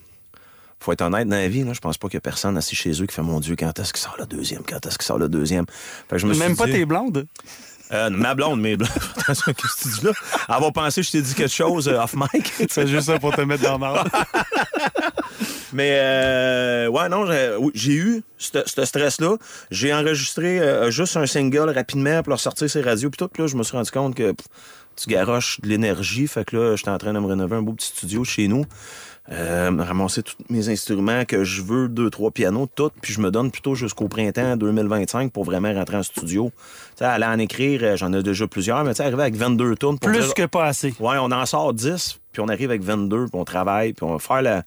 Faut 0.80 0.92
être 0.94 1.02
honnête 1.02 1.28
dans 1.28 1.36
la 1.36 1.48
vie, 1.48 1.64
là. 1.64 1.74
Je 1.74 1.80
pense 1.80 1.98
pas 1.98 2.08
qu'il 2.08 2.18
y 2.18 2.18
a 2.18 2.22
personne 2.22 2.56
assis 2.56 2.76
chez 2.76 2.92
eux 3.02 3.08
qui 3.08 3.14
fait 3.16 3.24
Mon 3.24 3.40
Dieu, 3.40 3.56
quand 3.58 3.78
est-ce 3.80 3.92
qu'il 3.94 4.02
sort 4.04 4.16
le 4.20 4.28
deuxième? 4.28 4.62
Quand 4.64 4.86
est-ce 4.86 4.98
qu'il 5.00 5.06
sort 5.08 5.18
le 5.18 5.28
deuxième? 5.28 5.66
Fait 6.08 6.16
que 6.16 6.18
je 6.20 6.28
me 6.28 6.34
suis 6.34 6.42
Même 6.44 6.56
pas 6.56 6.68
dit- 6.68 6.74
tes 6.74 6.86
blondes. 6.86 7.26
Euh, 7.92 8.10
ma 8.10 8.36
blonde, 8.36 8.62
mais 8.62 8.76
blonde. 8.76 8.90
Attention, 9.18 9.54
qu'est-ce 9.54 9.76
que 9.76 9.90
tu 9.90 10.00
dis 10.00 10.06
là? 10.06 10.12
Elle 10.50 10.62
va 10.62 10.72
penser 10.72 11.02
que 11.02 11.08
je 11.08 11.12
t'ai 11.12 11.22
dit 11.22 11.34
quelque 11.34 11.54
chose 11.54 11.88
euh, 11.88 12.02
off 12.02 12.16
mic. 12.16 12.54
C'est 12.70 12.88
juste 12.88 13.08
ça 13.08 13.20
pour 13.20 13.34
te 13.34 13.42
mettre 13.42 13.64
dans 13.64 13.74
la 13.74 13.78
marde. 13.78 14.10
Mais 15.74 15.98
euh, 16.02 16.88
ouais, 16.88 17.10
non, 17.10 17.26
j'ai 17.74 17.94
eu 17.94 18.24
ce 18.38 18.60
ce 18.66 18.86
stress-là. 18.86 19.36
J'ai 19.72 19.94
enregistré 19.94 20.60
euh, 20.60 20.92
juste 20.92 21.18
un 21.18 21.26
single 21.26 21.70
rapidement 21.70 22.24
pour 22.24 22.32
leur 22.32 22.40
sortir 22.40 22.70
ses 22.70 22.82
radios. 22.82 23.10
Puis 23.10 23.18
tout, 23.18 23.28
puis 23.28 23.44
là, 23.44 23.48
je 23.48 23.56
me 23.56 23.64
suis 23.64 23.76
rendu 23.76 23.92
compte 23.92 24.16
que 24.16 24.32
pff, 24.32 24.48
tu 24.96 25.10
garoches 25.10 25.60
de 25.62 25.68
l'énergie. 25.68 26.28
Fait 26.28 26.46
que 26.46 26.56
là, 26.56 26.76
j'étais 26.76 26.90
en 26.90 26.98
train 26.98 27.14
de 27.14 27.20
me 27.20 27.28
rénover 27.28 27.58
un 27.58 27.62
beau 27.62 27.74
petit 27.74 27.88
studio 27.88 28.24
chez 28.24 28.48
nous. 28.48 28.66
Euh, 29.30 29.70
ramasser 29.78 30.24
tous 30.24 30.38
mes 30.50 30.70
instruments 30.70 31.26
que 31.26 31.44
je 31.44 31.62
veux, 31.62 31.90
deux, 31.90 32.10
trois 32.10 32.32
pianos, 32.32 32.70
tout, 32.74 32.92
puis 33.02 33.12
je 33.12 33.20
me 33.20 33.30
donne 33.30 33.52
plutôt 33.52 33.76
jusqu'au 33.76 34.08
printemps 34.08 34.56
2025 34.56 35.34
pour 35.34 35.44
vraiment 35.44 35.74
rentrer 35.74 35.98
en 35.98 36.04
studio. 36.04 36.50
Tu 36.56 37.00
sais, 37.00 37.06
aller 37.06 37.26
en 37.26 37.38
écrire, 37.38 37.82
euh, 37.84 37.98
j'en 37.98 38.14
ai 38.14 38.24
déjà 38.24 38.48
plusieurs, 38.48 38.86
mais 38.86 39.00
arriver 39.02 39.22
avec 39.24 39.36
22 39.36 39.76
tonnes 39.76 40.00
Plus 40.00 40.18
dire- 40.20 40.34
que 40.34 40.46
pas 40.46 40.66
assez. 40.68 40.94
Ouais, 41.02 41.18
on 41.20 41.30
en 41.34 41.46
sort 41.46 41.74
10, 41.74 42.20
puis 42.32 42.42
on 42.42 42.48
arrive 42.48 42.70
avec 42.70 42.82
22, 42.84 43.26
puis 43.26 43.32
on 43.34 43.44
travaille, 43.44 43.92
puis 43.92 44.06
on 44.06 44.14
va 44.14 44.20
faire 44.20 44.42
la... 44.42 44.64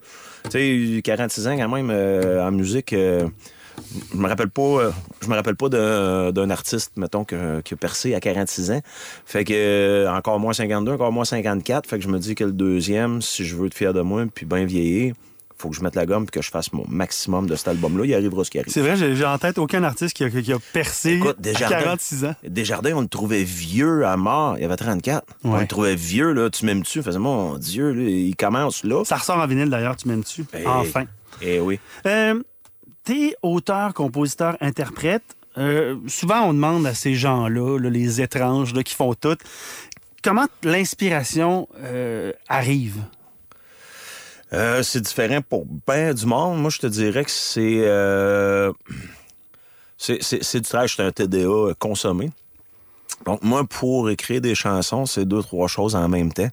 Tu 0.50 0.96
sais, 0.96 1.02
46 1.02 1.48
ans 1.48 1.56
quand 1.56 1.68
même 1.70 1.88
euh, 1.90 2.46
en 2.46 2.50
musique... 2.50 2.92
euh, 2.92 3.26
je 4.12 4.16
me 4.18 4.28
rappelle 4.28 4.48
pas 4.50 4.62
euh, 4.62 4.90
je 5.22 5.28
me 5.28 5.34
rappelle 5.34 5.56
pas 5.56 5.68
d'un 5.68 6.32
d'un 6.32 6.50
artiste 6.50 6.92
mettons 6.96 7.24
que- 7.24 7.60
qui 7.60 7.74
a 7.74 7.76
percé 7.76 8.14
à 8.14 8.20
46 8.20 8.70
ans 8.70 8.80
fait 9.26 9.44
que 9.44 9.52
euh, 9.54 10.12
encore 10.12 10.38
moins 10.40 10.52
52 10.52 10.92
encore 10.92 11.12
moins 11.12 11.24
54 11.24 11.88
fait 11.88 11.98
que 11.98 12.04
je 12.04 12.08
me 12.08 12.18
dis 12.18 12.34
que 12.34 12.44
le 12.44 12.52
deuxième 12.52 13.22
si 13.22 13.44
je 13.44 13.56
veux 13.56 13.66
être 13.66 13.74
fier 13.74 13.92
de 13.92 14.00
moi 14.00 14.24
puis 14.34 14.46
bien 14.46 14.64
vieillir 14.64 15.14
faut 15.58 15.68
que 15.68 15.76
je 15.76 15.82
mette 15.82 15.94
la 15.94 16.06
gomme 16.06 16.24
puis 16.24 16.40
que 16.40 16.42
je 16.42 16.50
fasse 16.50 16.72
mon 16.72 16.86
maximum 16.88 17.46
de 17.46 17.54
cet 17.54 17.68
album 17.68 17.98
là 17.98 18.06
il 18.06 18.14
arrivera 18.14 18.44
ce 18.44 18.50
qui 18.50 18.58
arrive 18.58 18.72
C'est 18.72 18.80
vrai, 18.80 18.96
j'ai 18.96 19.24
en 19.26 19.36
tête 19.36 19.58
aucun 19.58 19.82
artiste 19.84 20.14
qui 20.16 20.24
a, 20.24 20.30
qui 20.30 20.52
a 20.54 20.58
percé 20.72 21.16
Écoute, 21.16 21.36
à 21.38 21.42
Desjardins, 21.42 21.78
46 21.80 22.24
ans. 22.24 22.34
Desjardins, 22.48 22.92
on 22.96 23.02
le 23.02 23.08
trouvait 23.08 23.42
vieux 23.44 24.06
à 24.06 24.16
mort. 24.16 24.56
Il 24.58 24.64
avait 24.64 24.76
34. 24.76 25.22
On 25.44 25.58
le 25.58 25.66
trouvait 25.66 25.96
vieux, 25.96 26.32
là. 26.32 26.48
Tu 26.48 26.64
m'aimes-tu? 26.64 27.00
On 27.00 27.02
faisait, 27.02 27.18
mon 27.18 27.58
Dieu, 27.58 27.92
là, 27.92 28.02
il 28.08 28.34
commence 28.36 28.84
là. 28.84 29.04
Ça 29.04 29.16
ressort 29.16 29.36
en 29.36 29.46
vinyle 29.46 29.68
d'ailleurs, 29.68 29.96
tu 29.96 30.08
m'aimes-tu? 30.08 30.46
Eh, 30.58 30.66
Enfin. 30.66 31.04
Eh 31.42 31.60
oui. 31.60 31.78
Euh, 32.06 32.40
T'es 33.04 33.34
auteur, 33.42 33.94
compositeur, 33.94 34.56
interprète. 34.60 35.22
Euh, 35.58 35.96
souvent, 36.06 36.42
on 36.42 36.52
demande 36.52 36.86
à 36.86 36.94
ces 36.94 37.14
gens-là, 37.14 37.78
là, 37.78 37.90
les 37.90 38.20
étranges 38.20 38.72
qui 38.84 38.94
font 38.94 39.14
tout, 39.14 39.36
comment 40.22 40.46
l'inspiration 40.62 41.68
euh, 41.78 42.32
arrive? 42.48 42.98
Euh, 44.52 44.82
c'est 44.82 45.00
différent 45.00 45.40
pour 45.48 45.64
ben 45.86 46.12
du 46.14 46.26
monde. 46.26 46.60
Moi, 46.60 46.70
je 46.70 46.78
te 46.78 46.86
dirais 46.86 47.24
que 47.24 47.30
c'est... 47.30 47.84
c'est 49.96 50.22
c'est- 50.22 50.42
c'est 50.42 50.60
du 50.60 50.68
travail. 50.68 50.88
Je 50.88 50.94
suis 50.94 51.02
un 51.02 51.12
TDA 51.12 51.74
consommé. 51.78 52.30
Donc, 53.26 53.42
moi, 53.42 53.64
pour 53.64 54.08
écrire 54.10 54.40
des 54.40 54.54
chansons, 54.54 55.04
c'est 55.06 55.24
deux, 55.24 55.42
trois 55.42 55.68
choses 55.68 55.94
en 55.94 56.08
même 56.08 56.32
temps. 56.32 56.48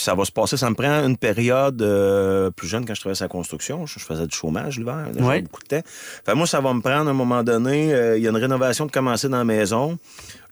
Puis 0.00 0.04
ça 0.06 0.14
va 0.14 0.24
se 0.24 0.32
passer. 0.32 0.56
Ça 0.56 0.70
me 0.70 0.74
prend 0.74 1.04
une 1.06 1.18
période 1.18 1.82
euh, 1.82 2.50
plus 2.50 2.66
jeune 2.66 2.86
quand 2.86 2.94
je 2.94 3.00
travaillais 3.00 3.16
sur 3.16 3.24
la 3.26 3.28
construction. 3.28 3.84
Je, 3.84 3.98
je 3.98 4.04
faisais 4.06 4.26
du 4.26 4.34
chômage 4.34 4.78
l'hiver. 4.78 5.08
j'avais 5.14 5.26
Ouais. 5.26 5.42
beaucoup 5.42 5.60
de 5.62 5.68
temps. 5.68 5.82
Fait 6.24 6.34
moi, 6.34 6.46
ça 6.46 6.58
va 6.62 6.72
me 6.72 6.80
prendre 6.80 7.08
à 7.08 7.10
un 7.10 7.12
moment 7.14 7.42
donné. 7.42 7.92
euh, 7.92 8.16
Il 8.16 8.22
y 8.24 8.26
a 8.26 8.30
une 8.30 8.36
rénovation 8.38 8.86
de 8.86 8.90
commencer 8.90 9.28
dans 9.28 9.36
la 9.36 9.44
maison. 9.44 9.98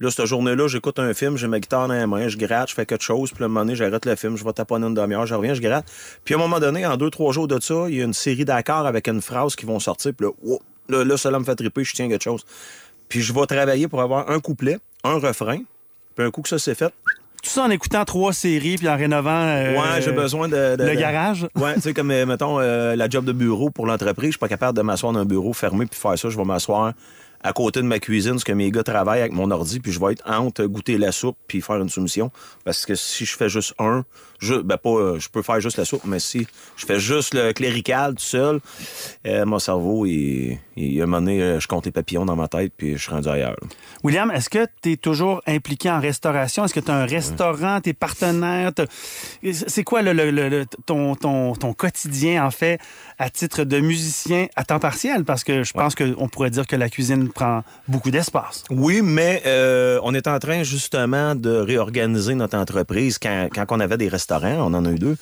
Là, 0.00 0.10
cette 0.10 0.26
journée-là, 0.26 0.68
j'écoute 0.68 0.98
un 0.98 1.14
film, 1.14 1.38
j'ai 1.38 1.48
ma 1.48 1.60
guitare 1.60 1.88
dans 1.88 1.94
la 1.94 2.06
main, 2.06 2.28
je 2.28 2.36
gratte, 2.36 2.68
je 2.68 2.74
fais 2.74 2.84
quelque 2.84 3.02
chose. 3.04 3.30
Puis 3.32 3.42
à 3.42 3.46
un 3.46 3.48
moment 3.48 3.60
donné, 3.60 3.74
j'arrête 3.74 4.04
le 4.04 4.16
film, 4.16 4.36
je 4.36 4.44
vais 4.44 4.52
taponner 4.52 4.86
une 4.86 4.92
demi-heure, 4.92 5.24
je 5.24 5.34
reviens, 5.34 5.54
je 5.54 5.62
gratte. 5.62 5.86
Puis 6.26 6.34
à 6.34 6.36
un 6.36 6.40
moment 6.40 6.60
donné, 6.60 6.84
en 6.84 6.98
deux, 6.98 7.08
trois 7.08 7.32
jours 7.32 7.48
de 7.48 7.58
ça, 7.58 7.86
il 7.88 7.94
y 7.96 8.02
a 8.02 8.04
une 8.04 8.12
série 8.12 8.44
d'accords 8.44 8.86
avec 8.86 9.08
une 9.08 9.22
phrase 9.22 9.56
qui 9.56 9.64
vont 9.64 9.80
sortir. 9.80 10.12
Puis 10.14 10.26
là, 10.26 10.32
wow, 10.42 10.60
là, 10.90 11.04
là, 11.04 11.16
cela 11.16 11.38
me 11.38 11.44
fait 11.44 11.56
triper, 11.56 11.84
je 11.84 11.94
tiens 11.94 12.08
quelque 12.10 12.22
chose. 12.24 12.44
Puis 13.08 13.22
je 13.22 13.32
vais 13.32 13.46
travailler 13.46 13.88
pour 13.88 14.02
avoir 14.02 14.30
un 14.30 14.40
couplet, 14.40 14.78
un 15.04 15.18
refrain. 15.18 15.60
Puis 16.14 16.26
un 16.26 16.30
coup 16.30 16.42
que 16.42 16.48
ça 16.50 16.58
c'est 16.58 16.74
fait, 16.74 16.92
Tout 17.42 17.50
ça 17.50 17.62
en 17.62 17.70
écoutant 17.70 18.04
trois 18.04 18.32
séries 18.32 18.76
puis 18.76 18.88
en 18.88 18.96
rénovant 18.96 19.30
euh, 19.30 19.74
Ouais, 19.78 20.02
j'ai 20.02 20.12
besoin 20.12 20.48
de, 20.48 20.76
de- 20.76 20.84
le 20.84 20.94
de- 20.94 21.00
garage. 21.00 21.46
Ouais, 21.56 21.74
tu 21.74 21.80
sais, 21.82 21.94
comme, 21.94 22.10
euh, 22.10 22.26
mettons, 22.26 22.58
euh, 22.60 22.96
la 22.96 23.08
job 23.08 23.24
de 23.24 23.32
bureau 23.32 23.70
pour 23.70 23.86
l'entreprise, 23.86 24.28
je 24.28 24.32
suis 24.32 24.38
pas 24.38 24.48
capable 24.48 24.76
de 24.76 24.82
m'asseoir 24.82 25.12
dans 25.12 25.20
un 25.20 25.24
bureau 25.24 25.52
fermé 25.52 25.86
puis 25.86 25.98
faire 26.00 26.18
ça. 26.18 26.28
Je 26.28 26.36
vais 26.36 26.44
m'asseoir 26.44 26.92
à 27.48 27.52
côté 27.52 27.80
de 27.80 27.86
ma 27.86 27.98
cuisine, 27.98 28.38
ce 28.38 28.44
que 28.44 28.52
mes 28.52 28.70
gars 28.70 28.82
travaillent 28.82 29.20
avec 29.20 29.32
mon 29.32 29.50
ordi, 29.50 29.80
puis 29.80 29.90
je 29.92 29.98
vais 29.98 30.12
être 30.12 30.22
entre 30.30 30.64
goûter 30.64 30.98
la 30.98 31.12
soupe 31.12 31.36
puis 31.46 31.60
faire 31.62 31.76
une 31.76 31.88
soumission. 31.88 32.30
Parce 32.64 32.84
que 32.84 32.94
si 32.94 33.24
je 33.24 33.36
fais 33.36 33.48
juste 33.48 33.74
un, 33.78 34.04
je, 34.38 34.54
ben 34.56 34.76
pas, 34.76 34.90
euh, 34.90 35.18
je 35.18 35.28
peux 35.28 35.42
faire 35.42 35.58
juste 35.60 35.78
la 35.78 35.84
soupe, 35.84 36.04
mais 36.04 36.18
si 36.20 36.46
je 36.76 36.84
fais 36.86 37.00
juste 37.00 37.34
le 37.34 37.52
clérical 37.52 38.14
tout 38.14 38.22
seul, 38.22 38.60
euh, 39.26 39.46
mon 39.46 39.58
cerveau, 39.58 40.04
il, 40.06 40.58
il, 40.76 41.00
à 41.00 41.04
un 41.04 41.06
moment 41.06 41.20
donné, 41.20 41.40
euh, 41.42 41.58
je 41.60 41.66
compte 41.66 41.86
les 41.86 41.92
papillons 41.92 42.24
dans 42.24 42.36
ma 42.36 42.48
tête, 42.48 42.72
puis 42.76 42.92
je 42.96 43.02
suis 43.02 43.10
rendu 43.10 43.28
ailleurs. 43.28 43.56
là. 43.60 43.68
William, 44.04 44.30
est-ce 44.30 44.48
que 44.50 44.66
tu 44.82 44.92
es 44.92 44.96
toujours 44.96 45.40
impliqué 45.46 45.90
en 45.90 46.00
restauration? 46.00 46.64
Est-ce 46.64 46.74
que 46.74 46.80
tu 46.80 46.90
as 46.90 46.94
un 46.96 47.06
restaurant, 47.06 47.80
tes 47.80 47.94
partenaires? 47.94 48.72
C'est 49.42 49.84
quoi 49.84 50.02
le, 50.02 50.12
le- 50.12 50.30
le- 50.30 50.48
le- 50.48 50.66
ton, 50.86 51.14
ton, 51.14 51.54
ton 51.54 51.72
quotidien, 51.72 52.44
en 52.44 52.50
fait, 52.50 52.78
à 53.18 53.30
titre 53.30 53.64
de 53.64 53.80
musicien 53.80 54.46
à 54.56 54.64
temps 54.64 54.78
partiel? 54.78 55.24
Parce 55.24 55.44
que 55.44 55.64
je 55.64 55.72
pense 55.72 55.94
qu'on 55.94 56.28
pourrait 56.28 56.50
dire 56.50 56.66
que 56.66 56.76
la 56.76 56.88
cuisine 56.88 57.28
prend 57.28 57.64
beaucoup 57.86 58.10
d'espace. 58.10 58.64
Oui, 58.70 59.00
mais 59.02 59.42
euh, 59.46 59.98
on 60.02 60.14
est 60.14 60.26
en 60.26 60.38
train 60.38 60.62
justement 60.62 61.34
de 61.34 61.50
réorganiser 61.50 62.34
notre 62.34 62.56
entreprise. 62.56 63.18
Quand, 63.18 63.48
quand 63.54 63.66
on 63.70 63.80
avait 63.80 63.96
des 63.98 64.08
restaurants, 64.08 64.56
on 64.58 64.74
en 64.74 64.84
a 64.84 64.90
eu 64.90 64.98
deux, 64.98 65.16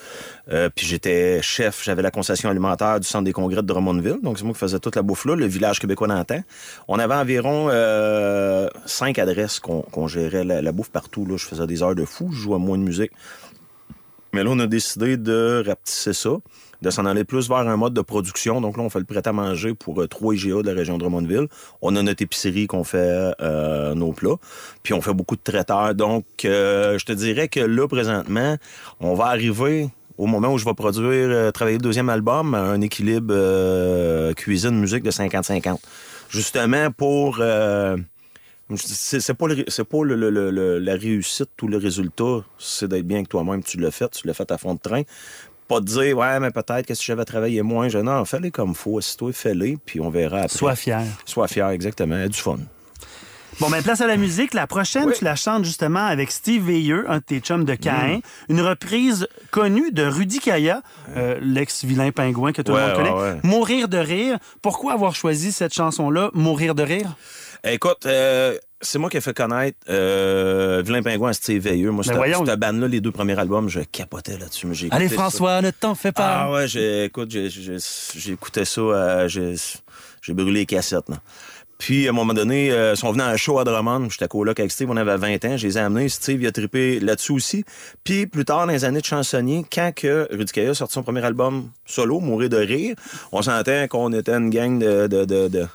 euh, 0.53 0.69
puis 0.75 0.87
j'étais 0.87 1.41
chef, 1.43 1.83
j'avais 1.85 2.03
la 2.03 2.11
concession 2.11 2.51
alimentaire 2.51 3.01
du 3.01 3.07
centre 3.07 3.25
des 3.25 3.33
congrès 3.33 3.63
de 3.63 3.67
Drummondville, 3.67 4.19
donc 4.23 4.39
c'est 4.39 4.45
moi 4.45 4.53
qui 4.53 4.61
faisais 4.61 4.79
toute 4.79 4.97
la 4.97 5.03
bouffe 5.03 5.25
là, 5.25 5.35
le 5.35 5.47
village 5.47 5.79
québécois 5.79 6.09
d'antan. 6.09 6.41
On 6.89 6.99
avait 6.99 7.15
environ 7.15 7.69
euh, 7.71 8.69
cinq 8.85 9.19
adresses 9.19 9.61
qu'on 9.61 10.07
gérait 10.07 10.45
la, 10.45 10.63
la 10.63 10.73
bouffe 10.73 10.91
partout. 10.91 11.27
Là. 11.27 11.37
Je 11.37 11.45
faisais 11.47 11.67
des 11.67 11.83
heures 11.83 11.95
de 11.95 12.05
fou, 12.05 12.31
je 12.33 12.39
jouais 12.39 12.59
moins 12.59 12.79
de 12.79 12.83
musique. 12.83 13.13
Mais 14.33 14.45
là, 14.45 14.51
on 14.53 14.59
a 14.59 14.67
décidé 14.67 15.17
de 15.17 15.65
rapetisser 15.67 16.13
ça, 16.13 16.31
de 16.83 16.91
s'en 16.91 17.07
aller 17.07 17.25
plus 17.25 17.49
vers 17.49 17.59
un 17.59 17.77
mode 17.77 17.95
de 17.95 18.01
production. 18.01 18.61
Donc 18.61 18.77
là, 18.77 18.83
on 18.83 18.91
fait 18.91 18.99
le 18.99 19.05
prêt-à-manger 19.05 19.75
pour 19.75 20.01
euh, 20.01 20.07
trois 20.07 20.35
IGA 20.35 20.63
de 20.63 20.71
la 20.71 20.75
région 20.75 20.95
de 20.95 21.01
Drummondville. 21.01 21.47
On 21.83 21.97
a 21.97 22.03
notre 22.03 22.23
épicerie 22.23 22.67
qu'on 22.67 22.85
fait 22.85 23.33
euh, 23.41 23.95
nos 23.95 24.13
plats. 24.13 24.37
Puis 24.83 24.95
on 24.95 25.01
fait 25.01 25.15
beaucoup 25.15 25.37
de 25.37 25.43
traiteurs. 25.43 25.95
Donc, 25.95 26.25
euh, 26.45 26.99
je 26.99 27.05
te 27.05 27.13
dirais 27.13 27.49
que 27.49 27.61
là, 27.61 27.87
présentement, 27.89 28.57
on 29.01 29.15
va 29.15 29.27
arriver 29.27 29.89
au 30.19 30.27
moment 30.27 30.53
où 30.53 30.59
je 30.59 30.65
vais 30.65 30.73
produire, 30.75 31.53
travailler 31.53 31.77
le 31.77 31.83
deuxième 31.83 32.09
album, 32.09 32.55
un 32.55 32.81
équilibre 32.81 34.33
cuisine-musique 34.35 35.03
de 35.03 35.11
50-50. 35.11 35.77
Justement 36.31 36.91
pour... 36.91 37.37
c'est 38.75 39.35
pas, 39.35 39.47
le- 39.47 39.85
pas 39.85 40.79
la 40.81 40.93
réussite 40.97 41.51
ou 41.63 41.69
le 41.69 41.77
résultat, 41.77 42.45
c'est 42.59 42.89
d'être 42.89 43.07
bien 43.07 43.19
avec 43.19 43.29
toi-même. 43.29 43.63
Tu 43.63 43.79
l'as 43.79 43.91
fait, 43.91 44.11
tu 44.11 44.27
l'as 44.27 44.35
fait 44.35 44.51
à 44.51 44.59
fond 44.59 44.75
de 44.75 44.81
train. 44.81 45.03
Pas 45.69 45.81
de 45.81 45.85
dire, 45.87 46.17
ouais, 46.17 46.39
mais 46.41 46.51
peut-être 46.51 46.87
que 46.87 46.95
si 46.95 47.05
j'avais 47.05 47.25
travaillé 47.25 47.63
moins, 47.63 47.89
je 47.89 47.99
non, 47.99 48.25
fais-les 48.25 48.51
comme 48.53 48.75
faut, 48.75 48.99
assis-toi, 48.99 49.33
fais-les, 49.33 49.77
puis 49.85 50.01
on 50.01 50.11
verra 50.11 50.43
après. 50.43 50.57
Sois 50.57 50.77
fier. 50.77 51.03
Sois 51.25 51.49
fier, 51.49 51.69
exactement. 51.71 52.25
Du 52.27 52.39
fun. 52.39 52.59
Bon, 53.59 53.71
ben 53.71 53.83
place 53.83 54.03
à 54.03 54.07
la 54.07 54.19
musique. 54.19 54.53
La 54.53 54.67
prochaine, 54.67 55.11
tu 55.17 55.25
la 55.25 55.35
chantes 55.35 55.65
justement 55.65 56.05
avec 56.05 56.31
Steve 56.31 56.67
Veilleux, 56.67 57.07
un 57.11 57.17
de 57.19 57.23
tes 57.23 57.41
chums 57.41 57.65
de 57.65 57.73
Mm. 57.73 57.77
Caïn. 57.79 58.21
Une 58.51 58.61
reprise 58.61 59.27
connue 59.51 59.91
de 59.93 60.03
Rudy 60.05 60.41
Kaya, 60.41 60.83
euh, 61.17 61.39
l'ex-vilain 61.41 62.11
pingouin 62.13 62.53
que 62.53 62.61
tout 62.61 62.73
le 62.73 62.79
Ouais, 62.79 62.87
monde 62.89 62.97
connaît. 62.97 63.11
ouais, 63.11 63.33
ouais. 63.33 63.41
Mourir 63.45 63.89
de 63.89 63.97
rire. 63.97 64.39
Pourquoi 64.61 64.93
avoir 64.93 65.15
choisi 65.15 65.53
cette 65.53 65.73
chanson-là, 65.73 66.31
Mourir 66.35 66.75
de 66.75 66.83
rire? 66.83 67.17
Écoute, 67.65 68.05
euh, 68.05 68.59
c'est 68.81 68.99
moi 68.99 69.09
qui 69.09 69.17
ai 69.17 69.21
fait 69.21 69.35
connaître 69.35 69.79
euh, 69.89 70.83
Vilain 70.85 71.03
Pingouin 71.03 71.31
à 71.31 71.33
Steve 71.33 71.63
Veilleux. 71.63 71.91
Moi, 71.91 72.05
Ben 72.07 72.45
cette, 72.47 72.61
bande-là, 72.61 72.89
les 72.89 73.01
deux 73.01 73.13
premiers 73.13 73.39
albums, 73.39 73.69
je 73.69 73.81
capotais 73.81 74.37
là-dessus. 74.37 74.67
mais 74.67 74.77
Allez, 74.91 75.07
écouté 75.07 75.09
ça. 75.09 75.23
François, 75.23 75.63
ne 75.63 75.71
t'en 75.71 75.95
fais 75.95 76.13
pas. 76.13 76.47
Ah 76.47 76.53
ouais, 76.53 76.67
écoute, 77.07 77.35
écouté 77.35 78.65
ça, 78.65 78.81
euh, 78.81 79.29
j'ai, 79.29 80.35
brûlé 80.35 80.61
les 80.61 80.67
cassettes. 80.67 81.09
là. 81.09 81.17
Puis, 81.79 82.07
à 82.07 82.11
un 82.11 82.15
moment 82.15 82.33
donné, 82.33 82.71
euh, 82.71 82.95
ils 82.95 82.97
sont 82.97 83.13
venus 83.13 83.25
à 83.25 83.29
un 83.29 83.37
show 83.37 83.59
à 83.59 83.65
Drummond. 83.65 84.09
J'étais 84.09 84.29
coloc 84.29 84.59
avec 84.59 84.73
Steve, 84.73 84.91
on 84.91 84.97
avait 84.97 85.17
20 85.17 85.45
ans. 85.45 85.57
Je 85.59 85.67
les 85.67 85.77
ai 85.77 85.81
amenés. 85.81 86.09
Steve, 86.09 86.41
il 86.41 86.47
a 86.47 86.53
trippé 86.53 87.01
là-dessus 87.01 87.33
aussi. 87.33 87.65
Puis, 88.03 88.27
plus 88.27 88.47
tard, 88.47 88.67
dans 88.67 88.73
les 88.73 88.85
années 88.87 89.01
de 89.01 89.05
chansonnier, 89.05 89.65
quand 89.71 89.93
que 89.95 90.27
Rudy 90.31 90.53
Kaya 90.53 90.71
a 90.71 90.75
sorti 90.75 90.95
son 90.95 91.03
premier 91.03 91.23
album 91.23 91.71
solo, 91.85 92.21
Mourir 92.21 92.49
de 92.49 92.57
rire, 92.57 92.95
on 93.31 93.43
sentait 93.43 93.89
qu'on 93.89 94.13
était 94.13 94.33
une 94.33 94.49
gang 94.49 94.79
de... 94.79 95.07
de, 95.07 95.25
de, 95.25 95.49
de 95.49 95.67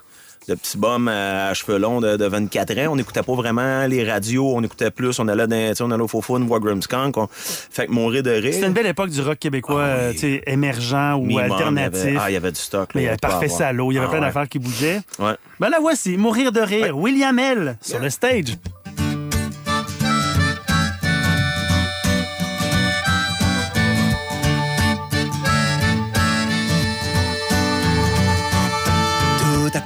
de 0.48 0.54
petits 0.54 0.76
bums 0.78 1.08
à 1.08 1.54
cheveux 1.54 1.78
longs 1.78 2.00
de, 2.00 2.16
de 2.16 2.24
24 2.26 2.72
ans. 2.78 2.92
On 2.92 2.96
n'écoutait 2.96 3.22
pas 3.22 3.34
vraiment 3.34 3.86
les 3.86 4.08
radios, 4.10 4.52
on 4.54 4.62
écoutait 4.62 4.90
plus. 4.90 5.18
On 5.18 5.28
allait, 5.28 5.46
dans, 5.46 5.72
on 5.86 5.90
allait 5.90 6.02
au 6.02 6.08
Fofun 6.08 6.40
voir 6.44 6.60
Grimmskunk. 6.60 7.16
On... 7.16 7.28
Fait 7.30 7.86
que 7.86 7.92
mourir 7.92 8.22
de 8.22 8.30
rire. 8.30 8.52
C'était 8.54 8.66
une 8.66 8.72
belle 8.72 8.86
époque 8.86 9.10
du 9.10 9.20
rock 9.20 9.38
québécois, 9.38 9.80
euh, 9.82 10.12
tu 10.12 10.18
sais, 10.18 10.42
émergent 10.46 11.14
ou 11.16 11.24
Mimum, 11.26 11.52
alternatif. 11.52 12.00
il 12.04 12.08
avait- 12.08 12.18
ah, 12.20 12.30
il 12.30 12.34
y 12.34 12.36
avait 12.36 12.52
du 12.52 12.60
stock. 12.60 12.88
là, 12.88 12.88
Mais 12.94 13.02
il 13.02 13.04
y 13.04 13.08
avait 13.08 13.16
Parfait. 13.18 13.48
Salaud, 13.48 13.92
il 13.92 13.94
y 13.94 13.98
avait 13.98 14.06
Ah, 14.06 14.10
plein 14.10 14.18
ouais. 14.20 14.26
d'affaires 14.26 14.48
qui 14.48 14.58
bougeaient. 14.58 15.00
Ouais. 15.18 15.34
Ben 15.60 15.68
la 15.68 15.78
voici, 15.80 16.16
Mourir 16.16 16.50
de 16.52 16.60
rire, 16.60 16.96
William 16.98 17.38
L. 17.38 17.76
sur 17.80 17.98
le 18.00 18.10
stage. 18.10 18.56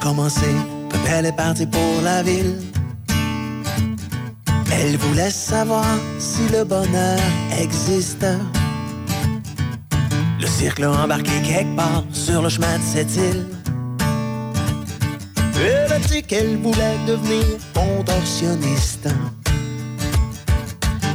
Commencé 0.07 0.55
est 1.25 1.37
partie 1.37 1.67
pour 1.67 1.95
la 2.05 2.23
ville. 2.23 2.55
Elle 4.71 4.97
voulait 4.99 5.31
savoir 5.31 5.85
si 6.19 6.43
le 6.53 6.63
bonheur 6.63 7.19
existe. 7.59 8.27
Le 10.41 10.47
cirque 10.47 10.79
l'a 10.79 10.93
embarqué 10.93 11.33
quelque 11.43 11.75
part 11.75 12.05
sur 12.13 12.41
le 12.41 12.49
chemin 12.49 12.79
de 12.79 12.85
cette 12.95 13.17
île. 13.17 13.47
Elle 15.59 15.93
a 15.93 15.99
dit 15.99 16.23
qu'elle 16.23 16.57
voulait 16.59 16.99
devenir 17.09 17.45
contorsionniste. 17.75 19.09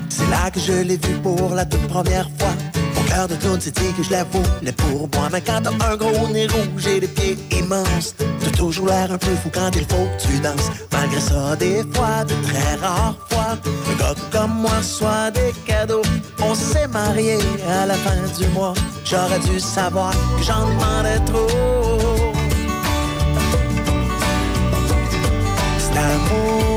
C'est 0.10 0.30
là 0.30 0.52
que 0.52 0.60
je 0.60 0.74
l'ai 0.88 0.98
vue 0.98 1.20
pour 1.24 1.50
la 1.56 1.66
toute 1.66 1.88
première 1.88 2.30
fois. 2.38 2.81
Cœur 3.12 3.28
de 3.28 3.36
clown 3.36 3.60
s'est 3.60 3.72
dit 3.72 3.94
que 3.98 4.04
je 4.04 4.10
la 4.10 4.24
voulais 4.24 4.72
pour 4.72 5.10
moi. 5.14 5.28
Mais 5.34 5.42
quand 5.42 5.62
t'as 5.62 5.92
un 5.92 5.98
gros 5.98 6.30
nez 6.30 6.48
rouge 6.48 6.88
et 6.88 7.02
des 7.02 7.08
pieds 7.08 7.38
immenses, 7.60 8.16
t'as 8.18 8.52
toujours 8.52 8.88
l'air 8.88 9.12
un 9.12 9.18
peu 9.18 9.36
fou 9.36 9.50
quand 9.54 9.70
il 9.76 9.82
faut 9.82 10.08
que 10.12 10.28
tu 10.28 10.40
danses. 10.40 10.70
Malgré 10.94 11.20
ça, 11.20 11.56
des 11.58 11.84
fois, 11.94 12.24
de 12.24 12.34
très 12.48 12.76
rares 12.76 13.18
fois, 13.30 13.58
un 13.90 13.96
gars 14.00 14.16
comme 14.32 14.54
moi 14.62 14.82
soit 14.82 15.30
des 15.32 15.54
cadeaux. 15.66 16.04
On 16.42 16.56
s'est 16.56 16.88
mariés 16.88 17.40
à 17.70 17.86
la 17.86 17.96
fin 17.96 18.16
du 18.40 18.48
mois. 18.50 18.74
J'aurais 19.04 19.40
dû 19.40 19.60
savoir 19.60 20.14
que 20.38 20.44
j'en 20.44 20.68
demandais 20.70 21.20
trop. 21.26 21.48
C'est 25.80 26.71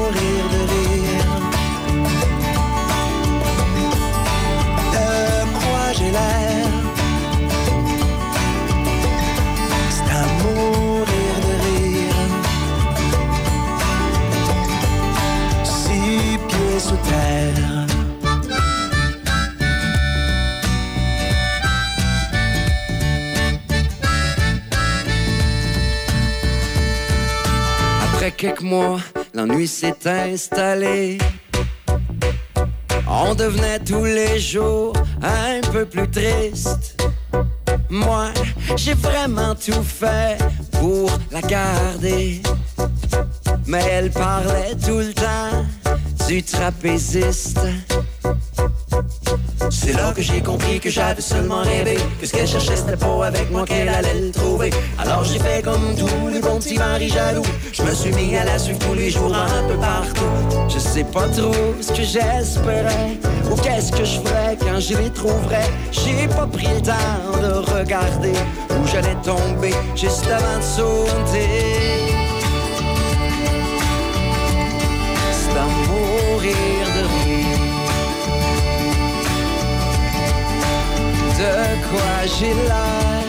Après 28.02 28.32
quelques 28.36 28.60
mois, 28.60 29.00
l'ennui 29.34 29.66
s'est 29.66 29.94
installé. 30.04 31.18
On 33.08 33.34
devenait 33.34 33.78
tous 33.78 34.04
les 34.04 34.38
jours 34.38 34.92
un 35.22 35.60
peu 35.72 35.86
plus 35.86 36.10
triste. 36.10 37.02
Moi, 37.88 38.28
j'ai 38.76 38.94
vraiment 38.94 39.54
tout 39.54 39.82
fait 39.82 40.36
pour 40.72 41.10
la 41.30 41.40
garder. 41.40 42.42
Mais 43.66 43.82
elle 43.90 44.10
parlait 44.10 44.74
tout 44.84 44.98
le 44.98 45.14
temps 45.14 45.64
du 46.34 46.42
trapéziste. 46.42 47.60
C'est 49.70 49.92
là 49.92 50.12
que 50.12 50.20
j'ai 50.20 50.42
compris 50.42 50.80
que 50.80 50.90
j'avais 50.90 51.20
seulement 51.20 51.62
rêvé 51.62 51.96
Que 52.20 52.26
ce 52.26 52.32
qu'elle 52.32 52.48
cherchait 52.48 52.74
c'était 52.74 52.96
pas 52.96 53.26
avec 53.26 53.52
moi 53.52 53.64
qu'elle 53.64 53.88
allait 53.88 54.20
le 54.20 54.30
trouver. 54.32 54.70
Alors 54.98 55.22
j'ai 55.22 55.38
fait 55.38 55.62
comme 55.62 55.94
tous 55.96 56.28
les 56.28 56.40
bons 56.40 56.58
petits 56.58 56.76
maris 56.76 57.08
jaloux. 57.08 57.44
Je 57.72 57.82
me 57.82 57.94
suis 57.94 58.12
mis 58.14 58.36
à 58.36 58.44
la 58.44 58.58
suivre 58.58 58.80
tous 58.80 58.94
les 58.94 59.10
jours 59.10 59.32
un 59.32 59.68
peu 59.68 59.76
partout. 59.76 60.68
Je 60.68 60.78
sais 60.80 61.04
pas 61.04 61.28
trop 61.28 61.52
ce 61.80 61.92
que 61.92 62.02
j'espérais 62.02 63.16
Ou 63.50 63.54
qu'est-ce 63.54 63.92
que 63.92 64.04
je 64.04 64.18
ferais 64.18 64.56
quand 64.58 64.80
je 64.80 64.96
les 64.96 65.10
trouverais. 65.10 65.70
J'ai 65.92 66.26
pas 66.26 66.48
pris 66.48 66.66
le 66.66 66.82
temps 66.82 67.40
de 67.40 67.52
regarder 67.78 68.32
Où 68.70 68.86
j'allais 68.88 69.16
tomber 69.22 69.74
juste 69.94 70.26
avant 70.26 70.58
de 70.58 70.64
sauter 70.64 72.13
de 81.38 81.88
quoi 81.88 82.14
j'ai 82.38 82.54
l'air 82.54 83.24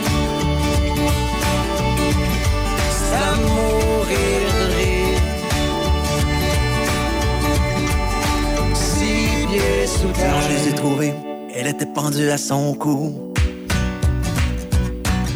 Ça 3.09 3.25
mourir 3.37 4.41
de 4.57 4.63
rire. 4.75 5.21
Six 8.73 9.47
pieds 9.47 9.87
sous 9.87 10.11
terre. 10.19 10.41
Je 10.41 10.49
les 10.49 10.69
ai 10.69 10.75
trouvés. 10.75 11.13
Elle 11.53 11.67
était 11.67 11.85
pendue 11.85 12.29
à 12.29 12.37
son 12.37 12.73
cou. 12.73 13.33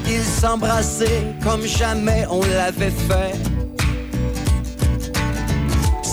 Ils 0.08 0.24
s'embrassaient 0.24 1.24
comme 1.44 1.62
jamais 1.62 2.26
on 2.30 2.42
l'avait 2.42 2.92
fait 2.92 3.59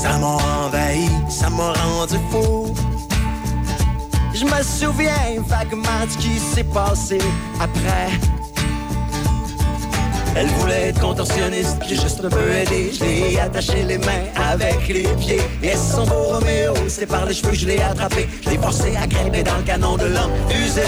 ça 0.06 0.18
m'a 0.18 0.36
envahi, 0.64 1.08
ça 1.28 1.50
m'a 1.50 1.72
rendu 1.72 2.14
fou. 2.30 2.72
Je 4.32 4.44
me 4.44 4.62
souviens 4.62 5.42
vaguement 5.48 6.04
de 6.04 6.10
ce 6.12 6.18
qui 6.18 6.38
s'est 6.38 6.62
passé 6.62 7.18
après. 7.58 8.12
Elle 10.36 10.46
voulait 10.46 10.90
être 10.90 11.00
contorsionniste, 11.00 11.78
j'ai 11.88 11.96
juste 11.96 12.24
un 12.24 12.28
peu 12.28 12.52
aidé. 12.52 12.92
Je 12.96 13.04
l'ai 13.04 13.40
attaché 13.40 13.82
les 13.82 13.98
mains 13.98 14.26
avec 14.36 14.86
les 14.86 15.08
pieds. 15.18 15.42
Et 15.64 15.74
son 15.74 16.06
beau 16.06 16.34
Roméo, 16.34 16.74
c'est 16.86 17.06
par 17.06 17.26
les 17.26 17.34
cheveux 17.34 17.50
que 17.50 17.56
je 17.56 17.66
l'ai 17.66 17.82
attrapé. 17.82 18.28
Je 18.42 18.50
l'ai 18.50 18.58
forcé 18.58 18.94
à 18.96 19.08
grimper 19.08 19.42
dans 19.42 19.56
le 19.56 19.64
canon 19.64 19.96
de 19.96 20.06
usé. 20.06 20.82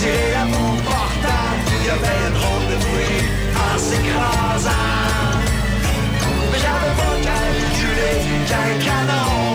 Tiré 0.00 0.32
la 0.32 0.44
bombe 0.44 0.82
portable. 0.82 1.64
Il 1.76 1.86
y 1.86 1.90
avait 1.90 2.20
un 2.26 2.32
drôle 2.38 2.66
de 2.72 2.76
bruit 2.84 3.20
en 3.64 3.78
s'écrasant. 3.78 4.88
Mais 6.50 6.60
j'avais 6.64 6.94
pas 7.00 7.16
calculé 7.28 8.10
qu'un 8.48 8.72
canon 8.86 9.49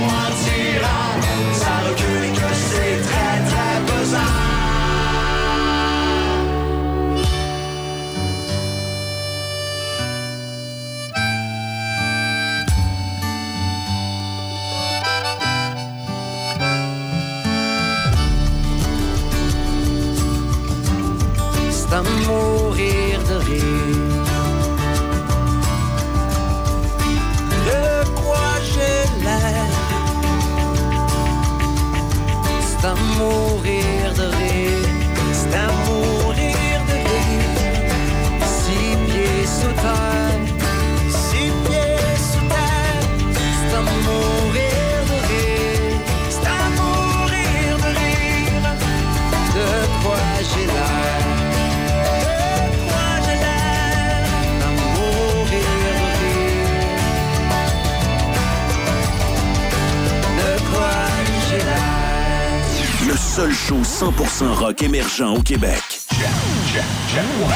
100% 64.36 64.54
rock 64.54 64.84
émergent 64.84 65.34
au 65.34 65.42
Québec. 65.42 65.82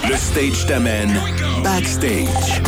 Le 0.07 0.15
stage 0.15 0.65
t'amène 0.65 1.19
backstage. 1.61 2.61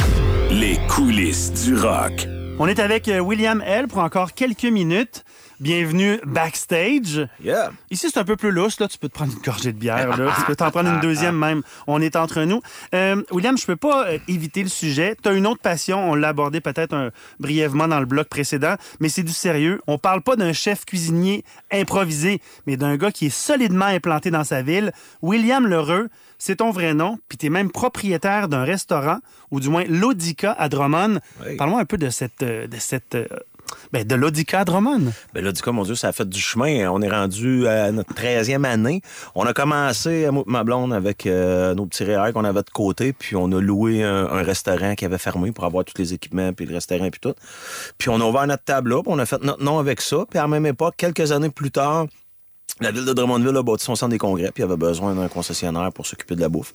Les 0.50 0.78
coulisses 0.90 1.54
du 1.64 1.78
rock. 1.78 2.28
On 2.60 2.68
est 2.68 2.80
avec 2.80 3.08
euh, 3.08 3.20
William 3.20 3.64
L 3.66 3.88
pour 3.88 4.00
encore 4.00 4.34
quelques 4.34 4.66
minutes. 4.66 5.24
Bienvenue 5.62 6.20
backstage. 6.26 7.28
Yeah. 7.44 7.72
Ici, 7.92 8.10
c'est 8.12 8.20
un 8.20 8.24
peu 8.24 8.36
plus 8.36 8.50
lousse. 8.50 8.80
Là. 8.80 8.88
Tu 8.88 8.98
peux 8.98 9.10
te 9.10 9.14
prendre 9.14 9.32
une 9.32 9.42
gorgée 9.44 9.72
de 9.72 9.78
bière. 9.78 10.18
Là. 10.18 10.34
tu 10.36 10.46
peux 10.46 10.56
t'en 10.56 10.72
prendre 10.72 10.90
une 10.90 11.00
deuxième 11.02 11.38
même. 11.38 11.62
On 11.86 12.02
est 12.02 12.16
entre 12.16 12.42
nous. 12.46 12.62
Euh, 12.96 13.22
William, 13.32 13.56
je 13.56 13.68
peux 13.68 13.76
pas 13.76 14.08
euh, 14.08 14.18
éviter 14.28 14.64
le 14.64 14.70
sujet. 14.70 15.16
Tu 15.22 15.30
as 15.30 15.34
une 15.34 15.46
autre 15.46 15.62
passion. 15.62 16.10
On 16.10 16.16
l'a 16.16 16.30
abordé 16.30 16.62
peut-être 16.62 16.96
un- 16.96 17.12
brièvement 17.40 17.88
dans 17.88 18.00
le 18.00 18.08
bloc 18.08 18.28
précédent, 18.28 18.74
mais 19.00 19.08
c'est 19.08 19.22
du 19.22 19.34
sérieux. 19.34 19.80
On 19.86 20.00
parle 20.00 20.24
pas 20.24 20.36
d'un 20.36 20.52
chef 20.52 20.84
cuisinier 20.84 21.46
improvisé, 21.72 22.42
mais 22.66 22.76
d'un 22.76 22.98
gars 22.98 23.12
qui 23.12 23.28
est 23.28 23.30
solidement 23.30 23.86
implanté 23.86 24.32
dans 24.32 24.44
sa 24.44 24.64
ville. 24.64 24.92
William 25.22 25.68
Lheureux, 25.68 26.10
c'est 26.40 26.56
ton 26.56 26.72
vrai 26.72 26.96
nom, 26.96 27.20
puis 27.30 27.38
tu 27.38 27.46
es 27.46 27.50
même 27.50 27.70
propriétaire 27.70 28.48
d'un 28.48 28.64
restaurant, 28.64 29.20
ou 29.52 29.60
du 29.60 29.70
moins 29.70 29.84
l'Audica 29.88 30.54
à 30.54 30.70
Drummond. 30.70 31.20
Parle-moi 31.60 31.80
un 31.82 31.86
peu 31.86 31.98
de 32.00 32.10
cette... 32.10 32.42
euh, 32.42 32.66
De 32.66 32.78
cette 32.80 33.16
ben, 33.92 34.06
de 34.06 34.16
l'Audica 34.16 34.62
à 34.62 34.66
Drummond. 34.66 35.12
Ben 35.34 35.54
coup, 35.54 35.72
mon 35.72 35.84
Dieu, 35.84 35.96
ça 35.96 36.10
a 36.10 36.12
fait 36.12 36.28
du 36.28 36.40
chemin. 36.40 36.90
On 36.90 37.02
est 37.02 37.10
rendu 37.10 37.68
à 37.68 37.92
notre 37.92 38.14
13e 38.14 38.66
année. 38.66 39.02
On 39.36 39.46
a 39.46 39.54
commencé, 39.54 40.28
moi 40.32 40.44
et 40.48 40.52
ma 40.52 40.64
blonde, 40.64 40.94
avec 40.94 41.26
euh, 41.26 41.74
nos 41.74 41.86
petits 41.86 42.04
REER 42.04 42.34
qu'on 42.34 42.44
avait 42.44 42.64
de 42.64 42.70
côté, 42.70 43.14
puis 43.14 43.36
on 43.36 43.52
a 43.52 43.62
loué 43.62 44.04
un, 44.04 44.28
un 44.28 44.44
restaurant 44.44 44.96
qui 44.96 45.06
avait 45.06 45.18
fermé 45.18 45.52
pour 45.52 45.66
avoir 45.66 45.86
tous 45.86 45.98
les 45.98 46.14
équipements, 46.14 46.54
puis 46.54 46.66
le 46.66 46.74
restaurant, 46.74 47.10
puis 47.10 47.20
tout. 47.20 47.34
Puis 47.98 48.10
on 48.10 48.20
a 48.22 48.24
ouvert 48.24 48.48
notre 48.48 48.64
table 48.64 48.92
là, 48.92 49.02
puis 49.04 49.12
on 49.14 49.20
a 49.20 49.26
fait 49.26 49.42
notre 49.44 49.64
nom 49.64 49.80
avec 49.80 50.02
ça. 50.02 50.26
Puis 50.30 50.40
à 50.40 50.44
la 50.44 50.48
même 50.48 50.66
époque, 50.66 50.96
quelques 50.98 51.32
années 51.32 51.50
plus 51.50 51.72
tard, 51.72 52.08
la 52.80 52.92
ville 52.92 53.06
de 53.06 53.14
Drummondville 53.14 53.56
a 53.58 53.64
bâti 53.64 53.86
son 53.86 53.96
centre 53.96 54.12
des 54.12 54.18
congrès, 54.18 54.52
puis 54.52 54.62
il 54.62 54.66
avait 54.66 54.78
besoin 54.78 55.14
d'un 55.14 55.28
concessionnaire 55.28 55.92
pour 55.94 56.06
s'occuper 56.08 56.36
de 56.36 56.42
la 56.42 56.50
bouffe. 56.50 56.72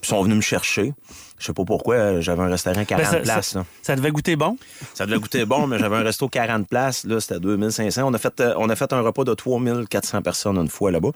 Puis 0.00 0.08
ils 0.10 0.14
sont 0.14 0.22
venus 0.22 0.36
me 0.36 0.40
chercher. 0.42 0.94
Je 1.38 1.46
sais 1.46 1.52
pas 1.52 1.64
pourquoi, 1.64 1.94
euh, 1.96 2.20
j'avais 2.20 2.42
un 2.42 2.48
restaurant 2.48 2.84
40 2.84 3.04
Ben, 3.04 3.10
ça- 3.10 3.18
places. 3.20 3.56
ça- 3.82 3.96
devait 3.96 4.12
goûter 4.12 4.36
bon. 4.36 4.56
Ça 4.94 5.06
devait 5.06 5.18
goûter 5.18 5.44
bon, 5.44 5.66
mais 5.66 5.78
j'avais 5.80 5.96
un 5.96 6.02
resto 6.02 6.28
40 6.28 6.68
places. 6.68 7.04
Là, 7.04 7.18
c'était 7.20 7.34
à 7.34 7.38
2500. 7.40 8.02
On 8.08 8.14
a 8.14 8.18
fait, 8.18 8.40
euh, 8.40 8.54
on 8.58 8.68
a 8.70 8.76
fait 8.76 8.92
un 8.92 9.00
repas 9.00 9.24
de 9.24 9.34
3400 9.34 10.22
personnes 10.22 10.56
une 10.56 10.68
fois 10.68 10.92
là-bas. 10.92 11.10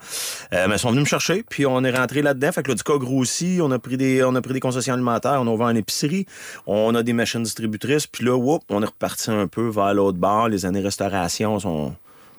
Euh, 0.53 0.66
mais 0.68 0.74
ils 0.77 0.79
sont 0.81 0.91
venus 0.91 1.03
me 1.03 1.07
chercher, 1.09 1.45
puis 1.49 1.64
on 1.64 1.83
est 1.85 1.97
rentré 1.97 2.22
là-dedans. 2.22 2.51
Fait 2.51 2.62
que 2.64 2.68
là, 2.70 2.74
du 2.74 2.83
cas 2.83 2.97
grossi, 2.99 3.61
on 3.62 3.70
a 3.70 3.79
pris 3.79 3.97
des, 3.97 4.24
on 4.24 4.35
a 4.35 4.41
pris 4.43 4.53
des 4.53 4.61
concessions 4.61 4.95
alimentaires, 4.95 5.39
on 5.41 5.47
a 5.47 5.51
ouvert 5.51 5.68
une 5.68 5.77
épicerie, 5.77 6.27
on 6.66 6.93
a 6.97 7.03
des 7.05 7.12
machines 7.12 7.43
distributrices, 7.45 8.07
puis 8.09 8.24
là, 8.24 8.37
whoop, 8.37 8.62
on 8.68 8.83
est 8.83 8.87
reparti 8.87 9.31
un 9.31 9.47
peu 9.47 9.68
vers 9.68 9.95
l'autre 9.95 10.18
bar. 10.18 10.49
Les 10.49 10.66
années 10.66 10.81
restauration 10.81 11.61
sont, 11.61 11.95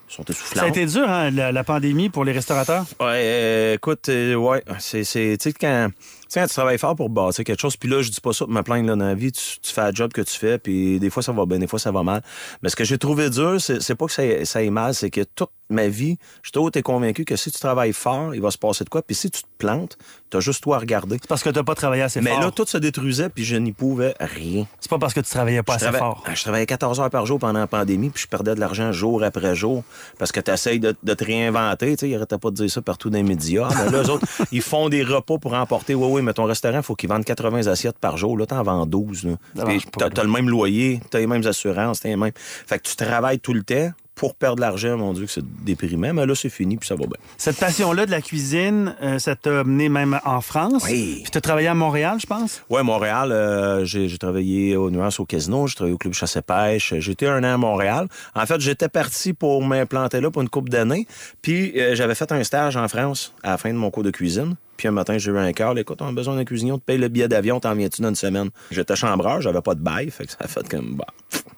sont 0.08 0.24
essoufflantes. 0.24 0.60
Ça 0.60 0.66
a 0.66 0.68
été 0.68 0.86
dur, 0.86 1.10
hein, 1.10 1.32
la, 1.32 1.52
la 1.52 1.64
pandémie 1.64 2.10
pour 2.10 2.24
les 2.24 2.32
restaurateurs? 2.32 2.86
Ouais, 3.00 3.22
euh, 3.24 3.74
écoute, 3.76 4.10
euh, 4.10 4.36
ouais, 4.36 4.64
c'est, 4.80 5.04
c'est, 5.04 5.38
tu 5.40 5.50
sais, 5.50 5.54
quand, 5.54 5.90
sais, 6.30 6.48
tu 6.48 6.54
travailles 6.54 6.78
fort 6.78 6.96
pour 6.96 7.10
bâtir 7.10 7.44
quelque 7.44 7.62
chose, 7.62 7.78
puis 7.78 7.90
là, 7.90 8.02
je 8.02 8.10
dis 8.10 8.22
pas 8.22 8.34
ça 8.34 8.46
pour 8.46 8.54
me 8.54 8.62
plaindre, 8.62 8.88
là, 8.88 8.96
dans 8.96 9.06
la 9.06 9.16
vie, 9.16 9.32
tu, 9.32 9.60
tu 9.62 9.74
fais 9.74 9.90
le 9.90 9.96
job 9.96 10.12
que 10.12 10.22
tu 10.22 10.38
fais, 10.38 10.58
puis 10.58 11.00
des 11.00 11.10
fois, 11.10 11.24
ça 11.24 11.32
va 11.32 11.46
bien, 11.46 11.60
des 11.60 11.68
fois, 11.68 11.80
ça 11.80 11.92
va 11.92 12.04
mal. 12.04 12.22
Mais 12.62 12.70
ce 12.70 12.76
que 12.76 12.84
j'ai 12.84 12.98
trouvé 12.98 13.30
dur, 13.30 13.58
c'est, 13.60 13.96
pas 13.96 14.06
que 14.06 14.12
ça, 14.12 14.24
ça 14.46 14.60
aille 14.60 14.70
mal, 14.70 14.94
c'est 14.94 15.10
que 15.10 15.22
toute 15.22 15.50
ma 15.70 15.88
vie, 15.88 16.18
toujours 16.54 16.70
été 16.70 16.82
convaincu 16.82 17.26
que 17.26 17.36
si 17.36 17.52
tu 17.52 17.60
travailles 17.60 17.94
fort, 17.94 18.34
il 18.34 18.42
va 18.42 18.52
se 18.52 18.58
passer 18.58 18.84
de 18.84 18.90
quoi, 18.90 19.02
puis 19.02 19.16
si 19.16 19.30
tu 19.30 19.42
te 19.42 19.48
plantes, 19.58 19.98
t'as 20.30 20.40
juste 20.40 20.64
toi 20.64 20.78
à 20.78 20.80
regarder. 20.80 21.18
C'est 21.22 21.28
parce 21.28 21.44
que 21.44 21.50
t'as 21.50 21.64
pas 21.64 21.76
travaillé 21.76 22.04
assez 22.04 22.22
Mais 22.22 22.32
fort. 22.32 22.42
là, 22.42 22.52
tout 22.52 22.66
se 22.66 22.78
détruisait, 22.78 23.30
puis 23.30 23.44
je 23.44 23.56
n'y 23.56 23.72
pouvais 23.72 24.16
rien. 24.20 24.66
C'est 24.80 24.90
pas 24.90 24.98
parce 24.98 25.14
que 25.14 25.20
tu 25.20 25.30
travaillais 25.30 25.64
pas 25.64 25.78
Je 25.78 25.86
assez 25.86 25.98
fort. 25.98 26.24
Je 26.34 26.42
travaillais 26.42 26.66
14 26.66 27.00
heures 27.00 27.10
par 27.10 27.26
jour 27.26 27.40
pendant 27.40 27.60
la 27.60 27.68
pandémie, 27.68 28.10
puis 28.10 28.24
je 28.24 28.28
perdais 28.28 28.56
de 28.56 28.60
l'argent 28.60 28.92
jour 28.92 29.24
après 29.24 29.56
jour 29.56 29.84
parce 30.18 30.32
que 30.32 30.40
tu 30.40 30.52
essayes 30.52 30.80
de, 30.80 30.96
de 31.04 31.14
te 31.14 31.24
réinventer. 31.24 31.96
Tu 31.96 32.02
sais, 32.02 32.10
ils 32.10 32.16
arrêtaient 32.16 32.38
pas 32.38 32.50
de 32.50 32.56
dire 32.56 32.72
ça 32.72 32.82
partout 32.82 33.10
dans 33.10 33.18
les 33.18 33.24
médias. 33.24 33.70
Mais 33.70 33.92
là, 33.92 34.04
eux 34.04 34.10
autres, 34.10 34.26
ils 34.52 34.62
font 34.62 34.90
des 34.90 35.04
repas 35.04 35.38
pour 35.38 35.54
emporter. 35.54 35.96
Oui, 35.96 36.17
mais 36.22 36.34
ton 36.34 36.46
restaurant, 36.46 36.78
il 36.78 36.84
faut 36.84 36.96
qu'ils 36.96 37.10
vendent 37.10 37.26
80 37.26 37.68
assiettes 37.68 37.98
par 38.00 38.18
jour. 38.18 38.38
Là, 38.38 38.46
t'en 38.46 38.64
vends 38.64 38.86
12. 38.86 39.24
Là. 39.24 39.32
Ça 39.56 39.66
Puis 39.66 39.74
marche 39.76 39.86
pas, 39.88 40.00
T'as 40.00 40.10
t'as 40.10 40.24
le 40.24 40.32
même 40.32 40.50
loyer, 40.50 41.02
t'as 41.10 41.20
les 41.20 41.28
mêmes 41.28 41.46
assurances, 41.46 42.00
t'as 42.02 42.10
les 42.10 42.16
mêmes. 42.16 42.32
Fait 42.36 42.80
que 42.80 42.88
tu 42.88 42.96
travailles 42.96 43.40
tout 43.40 43.54
le 43.54 43.64
temps 43.64 43.92
pour 44.18 44.36
perdre 44.36 44.58
de 44.58 44.62
l'argent. 44.62 44.98
Mon 44.98 45.14
Dieu, 45.14 45.26
que 45.26 45.32
c'est 45.32 45.46
déprimant. 45.64 46.14
Mais 46.14 46.26
là, 46.26 46.36
c'est 46.36 46.50
fini, 46.50 46.76
puis 46.76 46.88
ça 46.88 46.96
va 46.96 47.06
bien. 47.06 47.18
Cette 47.38 47.58
passion-là 47.58 48.06
de 48.06 48.12
la 48.12 48.22
cuisine, 48.22 48.96
euh, 49.02 49.20
ça 49.20 49.36
t'a 49.36 49.64
mené 49.64 49.88
même 49.90 50.20
en 50.26 50.42
France? 50.42 50.84
Oui. 50.90 51.20
Puis 51.22 51.32
t'as 51.32 51.40
travaillé 51.40 51.68
à 51.68 51.74
Montréal, 51.76 52.18
je 52.20 52.26
pense? 52.26 52.64
Ouais, 52.70 52.84
Montréal, 52.84 53.32
euh, 53.32 53.86
j'ai 53.86 54.08
j'ai 54.10 54.18
travaillé 54.18 54.76
au 54.76 54.90
Nuance 54.90 55.20
au 55.20 55.26
Casino, 55.26 55.68
j'ai 55.68 55.76
travaillé 55.76 55.94
au 55.94 55.98
Club 55.98 56.14
Chasse 56.14 56.36
et 56.36 56.42
Pêche, 56.42 56.96
j'étais 56.98 57.28
un 57.28 57.44
an 57.44 57.54
à 57.54 57.58
Montréal. 57.58 58.08
En 58.36 58.46
fait, 58.46 58.60
j'étais 58.60 58.90
parti 58.90 59.34
pour 59.34 59.64
m'implanter 59.64 60.20
là 60.20 60.32
pour 60.32 60.42
une 60.42 60.50
couple 60.50 60.70
d'années, 60.70 61.08
puis 61.42 61.80
euh, 61.80 61.96
j'avais 61.96 62.16
fait 62.16 62.32
un 62.32 62.44
stage 62.44 62.76
en 62.76 62.88
France 62.88 63.34
à 63.44 63.52
la 63.52 63.58
fin 63.58 63.70
de 63.70 63.78
mon 63.78 63.92
cours 63.92 64.04
de 64.04 64.12
cuisine. 64.12 64.56
Puis 64.78 64.88
un 64.88 64.92
matin, 64.92 65.18
j'ai 65.18 65.32
eu 65.32 65.38
un 65.38 65.52
cœur, 65.54 65.78
écoute, 65.78 66.02
on 66.02 66.08
a 66.08 66.12
besoin 66.12 66.36
d'un 66.36 66.46
cuisinier, 66.46 66.72
on 66.72 66.78
te 66.78 66.84
paye 66.86 66.98
le 67.00 67.08
billet 67.08 67.28
d'avion, 67.28 67.60
t'en 67.60 67.74
viens-tu 67.74 68.02
dans 68.02 68.10
une 68.10 68.16
semaine? 68.16 68.50
J'étais 68.72 68.96
chambreur, 68.96 69.42
j'avais 69.42 69.62
pas 69.62 69.74
de 69.76 69.82
bail, 69.82 70.12
fait 70.12 70.26
que 70.26 70.32
ça 70.32 70.38
a 70.42 70.48
fait 70.48 70.68
comme, 70.70 70.96
bah, 70.96 71.06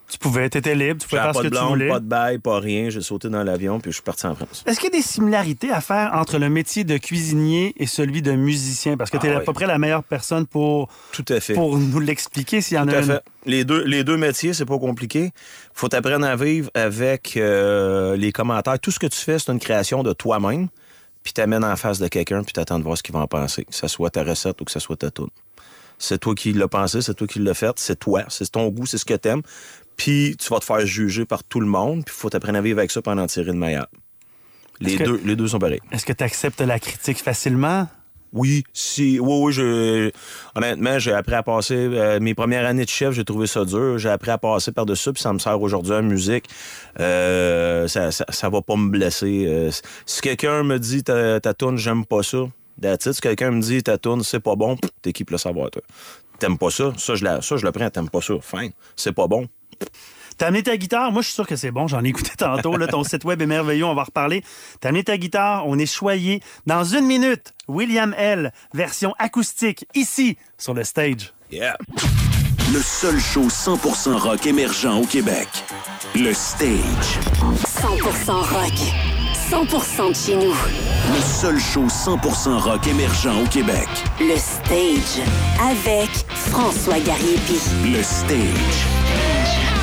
Tu 0.08 0.18
pouvais, 0.18 0.50
t'étais 0.50 0.74
libre, 0.74 1.02
tu 1.02 1.08
pouvais 1.10 1.22
faire 1.22 1.32
ce 1.36 1.38
pas 1.40 1.44
que 1.44 1.50
de 1.54 1.58
tu 1.58 1.64
voulais. 1.66 1.88
pas 1.90 2.00
de 2.00 2.06
bail, 2.06 2.38
pas 2.40 2.60
rien, 2.60 2.90
j'ai 2.90 3.02
sauté 3.02 3.28
dans 3.30 3.44
l'avion, 3.44 3.80
puis 3.80 3.92
je 3.92 3.96
suis 3.96 4.04
parti 4.04 4.26
en 4.26 4.36
France. 4.36 4.64
Est-ce 4.66 4.80
qu'il 4.80 4.90
y 4.90 4.96
a 4.96 4.98
des 4.98 5.04
similarités 5.04 5.70
à 5.72 5.82
faire 5.82 6.12
entre 6.14 6.38
le 6.40 6.50
métier 6.50 6.84
de 6.86 6.98
cuisinier 6.98 7.74
et 7.78 7.86
celui 7.86 8.22
de 8.22 8.32
musicien? 8.32 8.96
Parce 8.98 9.10
que 9.12 9.18
tu 9.18 9.28
es 9.28 9.32
Ah 9.32 9.36
à 9.36 9.40
oui. 9.40 9.46
peu 9.46 9.54
près 9.54 9.68
la 9.68 9.78
meilleure 9.78 10.04
personne 10.04 10.48
pour, 10.48 10.90
Tout 11.12 11.26
à 11.30 11.40
fait. 11.42 11.54
pour 11.54 11.78
nous 11.78 12.00
l'expliquer 12.00 12.62
s'il 12.62 12.78
y 12.78 12.80
en 12.80 12.86
Tout 12.88 12.96
a 12.96 12.98
à 12.98 13.02
une. 13.02 13.06
fait. 13.08 13.22
Les 13.46 13.64
deux, 13.66 13.84
les 13.84 14.04
deux 14.04 14.18
métiers, 14.18 14.54
c'est 14.54 14.66
pas 14.66 14.80
compliqué. 14.80 15.32
Faut 15.74 15.90
t'apprendre 15.90 16.26
à 16.26 16.36
vivre 16.36 16.70
avec 16.74 17.36
euh, 17.38 18.16
les 18.18 18.32
commentaires. 18.32 18.80
Tout 18.80 18.92
ce 18.92 19.00
que 19.00 19.08
tu 19.08 19.18
fais, 19.20 19.38
c'est 19.40 19.52
une 19.52 19.60
création 19.60 20.04
de 20.04 20.14
toi-même. 20.14 20.70
Puis 21.30 21.34
t'amènes 21.36 21.64
en 21.64 21.76
face 21.76 22.00
de 22.00 22.08
quelqu'un, 22.08 22.42
puis 22.44 22.54
t'attends 22.54 22.80
de 22.80 22.84
voir 22.84 22.98
ce 22.98 23.04
qu'il 23.04 23.14
va 23.14 23.20
en 23.20 23.28
penser, 23.28 23.64
que 23.64 23.76
ce 23.76 23.88
soit 23.88 24.10
ta 24.10 24.24
recette 24.24 24.60
ou 24.62 24.66
que 24.66 24.72
ce 24.72 24.80
soit 24.80 24.98
ta 24.98 25.12
tune. 25.12 25.28
C'est 26.00 26.18
toi 26.18 26.34
qui 26.34 26.54
l'as 26.54 26.68
pensé, 26.68 27.04
c'est 27.04 27.14
toi 27.14 27.28
qui 27.28 27.38
l'as 27.38 27.54
fait, 27.54 27.78
c'est 27.78 28.00
toi, 28.00 28.24
c'est 28.30 28.52
ton 28.52 28.68
goût, 28.70 28.88
c'est 28.88 28.98
ce 28.98 29.06
que 29.06 29.14
t'aimes. 29.14 29.44
Puis 29.96 30.36
tu 30.40 30.50
vas 30.50 30.58
te 30.60 30.66
faire 30.66 30.84
juger 30.88 31.26
par 31.26 31.44
tout 31.44 31.60
le 31.60 31.68
monde, 31.68 32.04
puis 32.04 32.16
faut 32.16 32.32
t'apprendre 32.32 32.58
à 32.58 32.62
vivre 32.62 32.80
avec 32.80 32.90
ça 32.90 33.04
pour 33.04 33.14
en 33.14 33.28
tirer 33.28 33.46
le 33.46 33.54
meilleur. 33.54 33.86
Les 34.80 34.96
que- 34.96 35.04
deux, 35.04 35.22
les 35.24 35.36
deux 35.36 35.48
sont 35.50 35.60
pareils. 35.60 35.82
Est-ce 35.92 36.04
que 36.06 36.14
tu 36.14 36.24
acceptes 36.24 36.62
la 36.62 36.80
critique 36.80 37.20
facilement? 37.20 37.88
Oui, 38.32 38.64
si, 38.74 39.20
oui, 39.20 39.40
oui, 39.42 39.54
je, 39.54 40.12
honnêtement, 40.56 41.00
j'ai 41.00 41.14
appris 41.14 41.34
à 41.34 41.42
passer, 41.42 41.76
euh, 41.76 42.20
mes 42.20 42.36
premières 42.36 42.66
années 42.66 42.86
de 42.86 42.90
chef, 42.90 43.14
j'ai 43.14 43.26
trouvé 43.26 43.48
ça 43.48 43.66
dur. 43.66 43.98
J'ai 43.98 44.10
appris 44.10 44.32
à 44.32 44.38
passer 44.38 44.72
par-dessus, 44.72 45.14
puis 45.14 45.22
ça 45.22 45.34
me 45.34 45.40
sert 45.40 45.60
aujourd'hui 45.60 45.94
en 45.94 46.04
musique. 46.04 46.46
Euh, 47.00 47.88
ça, 47.88 48.12
ça, 48.12 48.26
ça 48.30 48.50
va 48.50 48.62
pas 48.62 48.76
me 48.76 48.90
blesser. 48.90 49.46
Euh, 49.48 49.72
si 50.06 50.22
quelqu'un 50.22 50.64
me 50.64 50.78
dit 50.78 51.04
ta, 51.04 51.40
ta 51.40 51.54
tourne, 51.54 51.78
j'aime 51.78 52.06
pas 52.06 52.22
ça, 52.22 52.48
it. 52.84 53.14
Si 53.14 53.22
quelqu'un 53.22 53.52
me 53.52 53.62
dit 53.62 53.82
ta 53.82 53.98
tourne, 53.98 54.24
c'est 54.24 54.40
pas 54.40 54.56
bon, 54.56 54.78
t'es 55.02 55.12
qui 55.12 55.24
pour 55.24 55.34
le 55.34 55.40
savoir, 55.40 55.72
toi? 55.72 55.82
T'aimes 56.38 56.58
pas 56.58 56.70
ça? 56.70 56.94
Ça, 56.98 57.16
je, 57.16 57.24
la, 57.24 57.42
ça, 57.42 57.58
je 57.58 57.66
le 57.66 57.72
prends, 57.72 57.90
t'aimes 57.90 58.10
pas 58.10 58.22
ça? 58.22 58.36
Fin. 58.42 58.70
C'est 58.96 59.12
pas 59.12 59.28
bon. 59.28 59.48
T'as 60.40 60.48
amené 60.48 60.64
ta 60.64 60.78
guitare, 60.78 61.12
moi 61.12 61.22
je 61.22 61.28
suis 61.28 61.36
sûr 61.36 61.46
que 61.46 61.58
c'est 61.58 61.70
bon, 61.70 61.88
j'en 61.88 62.02
ai 62.02 62.08
écouté 62.08 62.32
tantôt, 62.38 62.78
là, 62.78 62.88
ton 62.88 63.04
site 63.04 63.26
web 63.26 63.42
est 63.42 63.46
merveilleux, 63.46 63.84
on 63.84 63.94
va 63.94 64.06
reparler. 64.06 64.42
T'as 64.80 64.88
amené 64.88 65.04
ta 65.04 65.18
guitare, 65.18 65.68
on 65.68 65.78
est 65.78 65.86
choyé. 65.86 66.42
Dans 66.66 66.86
une 66.86 67.06
minute, 67.06 67.54
William 67.68 68.16
L, 68.18 68.54
version 68.74 69.14
acoustique, 69.20 69.86
ici, 69.96 70.38
sur 70.58 70.74
le 70.74 70.86
stage. 70.86 71.34
Yeah. 71.52 71.76
Le 72.72 72.82
seul 72.82 73.20
show 73.20 73.50
100% 73.50 74.14
rock 74.14 74.46
émergent 74.46 75.02
au 75.02 75.06
Québec. 75.06 75.50
Le 76.16 76.34
Stage. 76.34 77.20
100% 77.66 78.32
rock. 78.32 78.74
100% 79.52 80.10
de 80.10 80.16
chez 80.16 80.36
nous. 80.36 80.54
Le 80.54 81.22
seul 81.22 81.60
show 81.60 81.86
100% 81.88 82.60
rock 82.60 82.88
émergent 82.88 83.44
au 83.44 83.48
Québec. 83.48 83.90
Le 84.22 84.38
Stage. 84.38 85.26
Avec 85.60 86.10
François 86.30 87.00
Gariepi. 87.00 87.60
Le 87.84 88.02
Stage. 88.04 89.39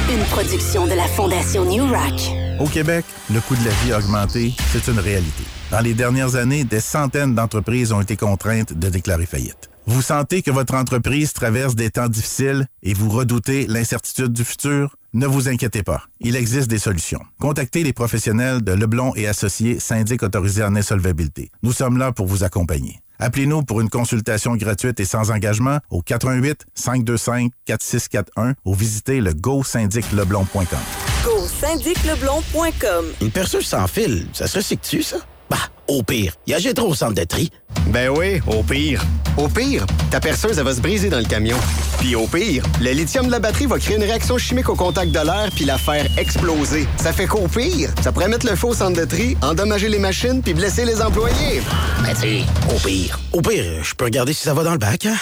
Une 0.08 0.22
production 0.26 0.86
de 0.86 0.92
la 0.92 1.08
Fondation 1.08 1.64
New 1.64 1.84
Rock. 1.84 2.30
Au 2.60 2.66
Québec, 2.66 3.04
le 3.28 3.40
coût 3.40 3.56
de 3.56 3.64
la 3.64 3.72
vie 3.72 3.92
a 3.92 3.98
augmenté, 3.98 4.54
c'est 4.70 4.86
une 4.86 5.00
réalité. 5.00 5.42
Dans 5.72 5.80
les 5.80 5.94
dernières 5.94 6.36
années, 6.36 6.62
des 6.62 6.78
centaines 6.78 7.34
d'entreprises 7.34 7.90
ont 7.90 8.00
été 8.00 8.16
contraintes 8.16 8.72
de 8.72 8.88
déclarer 8.88 9.26
faillite. 9.26 9.68
Vous 9.84 10.02
sentez 10.02 10.42
que 10.42 10.52
votre 10.52 10.74
entreprise 10.74 11.32
traverse 11.32 11.74
des 11.74 11.90
temps 11.90 12.08
difficiles 12.08 12.68
et 12.84 12.94
vous 12.94 13.10
redoutez 13.10 13.66
l'incertitude 13.66 14.32
du 14.32 14.44
futur? 14.44 14.94
Ne 15.12 15.26
vous 15.26 15.48
inquiétez 15.48 15.82
pas, 15.82 16.04
il 16.20 16.36
existe 16.36 16.68
des 16.68 16.78
solutions. 16.78 17.22
Contactez 17.40 17.82
les 17.82 17.92
professionnels 17.92 18.62
de 18.62 18.72
Leblon 18.72 19.12
et 19.16 19.26
Associés, 19.26 19.80
syndic 19.80 20.22
autorisé 20.22 20.62
en 20.62 20.76
insolvabilité. 20.76 21.50
Nous 21.64 21.72
sommes 21.72 21.98
là 21.98 22.12
pour 22.12 22.26
vous 22.26 22.44
accompagner. 22.44 23.00
Appelez-nous 23.18 23.62
pour 23.62 23.80
une 23.80 23.88
consultation 23.88 24.56
gratuite 24.56 25.00
et 25.00 25.04
sans 25.04 25.30
engagement 25.30 25.78
au 25.90 26.02
88 26.02 26.66
525 26.74 27.50
4641 27.64 28.54
ou 28.64 28.74
visitez 28.74 29.20
le 29.20 29.32
gosyndicleblon.com. 29.32 30.78
GoSyndicLeblon.com 31.24 33.04
Une 33.20 33.30
perceuse 33.30 33.66
sans 33.66 33.86
fil, 33.86 34.26
ça 34.32 34.46
se 34.46 34.58
recycle-tu, 34.58 35.02
ça? 35.02 35.16
Bah, 35.50 35.56
au 35.88 36.02
pire, 36.02 36.34
il 36.46 36.58
y 36.58 36.68
a 36.68 36.74
trop 36.74 36.88
au 36.88 36.94
centre 36.94 37.14
de 37.14 37.24
tri? 37.24 37.50
Ben 37.86 38.10
oui, 38.10 38.40
au 38.46 38.62
pire. 38.62 39.02
Au 39.36 39.48
pire, 39.48 39.84
ta 40.10 40.18
perceuse, 40.18 40.58
elle 40.58 40.64
va 40.64 40.74
se 40.74 40.80
briser 40.80 41.08
dans 41.08 41.18
le 41.18 41.24
camion. 41.24 41.56
Puis 41.98 42.14
au 42.16 42.26
pire, 42.26 42.64
le 42.80 42.90
lithium 42.92 43.26
de 43.26 43.30
la 43.30 43.38
batterie 43.38 43.66
va 43.66 43.78
créer 43.78 43.96
une 43.96 44.02
réaction 44.02 44.38
chimique 44.38 44.68
au 44.68 44.74
contact 44.74 45.12
de 45.12 45.20
l'air 45.20 45.50
puis 45.54 45.64
la 45.64 45.78
faire 45.78 46.06
exploser. 46.16 46.86
Ça 46.96 47.12
fait 47.12 47.26
qu'au 47.26 47.46
pire, 47.46 47.90
ça 48.02 48.12
pourrait 48.12 48.28
mettre 48.28 48.46
le 48.46 48.56
feu 48.56 48.68
au 48.68 48.74
centre 48.74 48.98
de 48.98 49.04
tri, 49.04 49.36
endommager 49.42 49.88
les 49.88 49.98
machines 49.98 50.42
puis 50.42 50.54
blesser 50.54 50.84
les 50.84 51.02
employés. 51.02 51.60
Mais 52.02 52.14
tu 52.14 52.20
sais, 52.20 52.42
au 52.74 52.78
pire. 52.78 53.20
Au 53.32 53.42
pire, 53.42 53.84
je 53.84 53.94
peux 53.94 54.06
regarder 54.06 54.32
si 54.32 54.42
ça 54.42 54.54
va 54.54 54.64
dans 54.64 54.72
le 54.72 54.78
bac, 54.78 55.06
hein? 55.06 55.16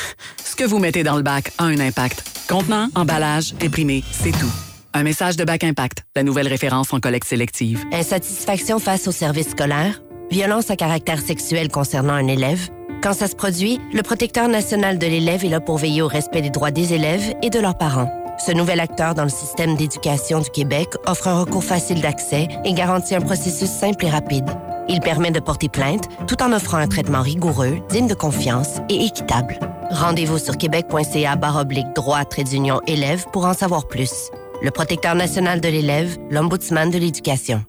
Ce 0.44 0.54
que 0.54 0.64
vous 0.64 0.78
mettez 0.78 1.02
dans 1.02 1.16
le 1.16 1.22
bac 1.22 1.50
a 1.58 1.64
un 1.64 1.80
impact. 1.80 2.22
Contenant, 2.48 2.88
emballage, 2.94 3.54
imprimé, 3.62 4.04
c'est 4.12 4.32
tout. 4.32 4.52
Un 4.96 5.02
message 5.02 5.36
de 5.36 5.42
Bac 5.42 5.64
Impact, 5.64 6.04
la 6.14 6.22
nouvelle 6.22 6.46
référence 6.46 6.92
en 6.92 7.00
collecte 7.00 7.26
sélective. 7.26 7.82
Insatisfaction 7.92 8.78
face 8.78 9.08
au 9.08 9.12
service 9.12 9.50
scolaire, 9.50 10.00
violence 10.30 10.70
à 10.70 10.76
caractère 10.76 11.20
sexuel 11.20 11.68
concernant 11.68 12.14
un 12.14 12.26
élève. 12.26 12.70
Quand 13.02 13.12
ça 13.12 13.28
se 13.28 13.36
produit, 13.36 13.80
le 13.92 14.02
protecteur 14.02 14.48
national 14.48 14.98
de 14.98 15.06
l'élève 15.06 15.44
est 15.44 15.48
là 15.48 15.60
pour 15.60 15.78
veiller 15.78 16.02
au 16.02 16.08
respect 16.08 16.42
des 16.42 16.50
droits 16.50 16.70
des 16.70 16.94
élèves 16.94 17.34
et 17.42 17.50
de 17.50 17.58
leurs 17.58 17.76
parents. 17.76 18.10
Ce 18.38 18.50
nouvel 18.50 18.80
acteur 18.80 19.14
dans 19.14 19.24
le 19.24 19.28
système 19.28 19.76
d'éducation 19.76 20.40
du 20.40 20.50
Québec 20.50 20.88
offre 21.06 21.28
un 21.28 21.40
recours 21.40 21.62
facile 21.62 22.00
d'accès 22.00 22.48
et 22.64 22.72
garantit 22.72 23.14
un 23.14 23.20
processus 23.20 23.70
simple 23.70 24.06
et 24.06 24.10
rapide. 24.10 24.46
Il 24.88 25.00
permet 25.00 25.30
de 25.30 25.40
porter 25.40 25.68
plainte 25.68 26.08
tout 26.26 26.42
en 26.42 26.52
offrant 26.52 26.78
un 26.78 26.88
traitement 26.88 27.22
rigoureux, 27.22 27.78
digne 27.88 28.08
de 28.08 28.14
confiance 28.14 28.80
et 28.88 29.04
équitable. 29.04 29.58
Rendez-vous 29.90 30.38
sur 30.38 30.56
québec.ca 30.56 31.38
oblique 31.60 31.94
droit 31.94 32.24
trait 32.24 32.44
d'union 32.44 32.80
élève 32.86 33.24
pour 33.32 33.46
en 33.46 33.54
savoir 33.54 33.86
plus. 33.86 34.30
Le 34.62 34.70
protecteur 34.70 35.14
national 35.14 35.60
de 35.60 35.68
l'élève, 35.68 36.16
l'ombudsman 36.30 36.90
de 36.90 36.98
l'éducation. 36.98 37.64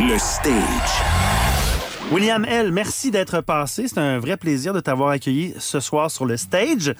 Le 0.00 0.16
Stage. 0.16 0.54
William 2.10 2.42
L, 2.46 2.72
merci 2.72 3.10
d'être 3.10 3.42
passé. 3.42 3.86
C'est 3.86 3.98
un 3.98 4.18
vrai 4.18 4.38
plaisir 4.38 4.72
de 4.72 4.80
t'avoir 4.80 5.10
accueilli 5.10 5.54
ce 5.58 5.78
soir 5.78 6.10
sur 6.10 6.24
le 6.24 6.38
stage. 6.38 6.94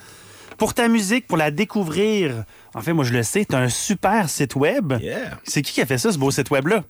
Pour 0.59 0.75
ta 0.75 0.87
musique, 0.87 1.27
pour 1.27 1.39
la 1.39 1.51
découvrir, 1.51 2.45
en 2.75 2.83
fait, 2.83 2.93
moi 2.93 3.07
je 3.07 3.15
le 3.15 3.23
sais, 3.23 3.47
tu 3.47 3.57
as 3.57 3.59
un 3.59 3.71
super 3.71 4.29
site 4.29 4.55
web. 4.55 4.93
C'est 5.45 5.63
qui 5.63 5.73
qui 5.73 5.81
a 5.81 5.87
fait 5.87 5.97
ça, 5.97 6.13
ce 6.13 6.19
beau 6.19 6.31
site 6.31 6.51
web-là? 6.51 6.85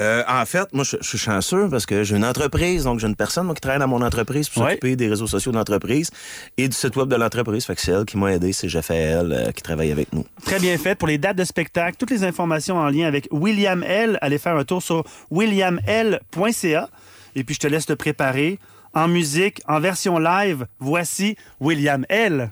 Euh, 0.00 0.22
en 0.28 0.44
fait, 0.44 0.72
moi, 0.72 0.84
je, 0.84 0.96
je 1.00 1.08
suis 1.08 1.18
chanceux 1.18 1.68
parce 1.68 1.86
que 1.86 2.02
j'ai 2.02 2.16
une 2.16 2.24
entreprise, 2.24 2.84
donc 2.84 2.98
j'ai 2.98 3.06
une 3.06 3.16
personne 3.16 3.46
moi, 3.46 3.54
qui 3.54 3.60
travaille 3.60 3.80
dans 3.80 3.88
mon 3.88 4.02
entreprise 4.02 4.48
pour 4.48 4.64
s'occuper 4.64 4.96
des 4.96 5.08
réseaux 5.08 5.26
sociaux 5.26 5.52
de 5.52 5.56
l'entreprise 5.56 6.10
et 6.56 6.68
du 6.68 6.74
site 6.74 6.96
web 6.96 7.08
de 7.08 7.16
l'entreprise. 7.16 7.64
Fait 7.64 7.74
que 7.74 7.80
c'est 7.80 7.92
elle 7.92 8.04
qui 8.04 8.16
m'a 8.16 8.32
aidé, 8.32 8.52
c'est 8.52 8.68
Jeff-Elle 8.68 9.32
euh, 9.32 9.52
qui 9.52 9.62
travaille 9.62 9.92
avec 9.92 10.12
nous. 10.12 10.24
Très 10.44 10.58
bien 10.58 10.76
fait. 10.78 10.94
Pour 10.94 11.08
les 11.08 11.18
dates 11.18 11.36
de 11.36 11.44
spectacle, 11.44 11.96
toutes 11.98 12.10
les 12.10 12.24
informations 12.24 12.76
en 12.76 12.88
lien 12.88 13.06
avec 13.06 13.28
William 13.30 13.82
L, 13.82 14.18
allez 14.20 14.38
faire 14.38 14.56
un 14.56 14.64
tour 14.64 14.82
sur 14.82 15.04
williaml.ca. 15.30 16.88
Et 17.36 17.44
puis, 17.44 17.54
je 17.54 17.60
te 17.60 17.66
laisse 17.66 17.86
te 17.86 17.92
préparer. 17.92 18.58
En 18.96 19.08
musique, 19.08 19.60
en 19.66 19.80
version 19.80 20.20
live, 20.20 20.66
voici 20.78 21.36
William 21.60 22.06
L. 22.08 22.50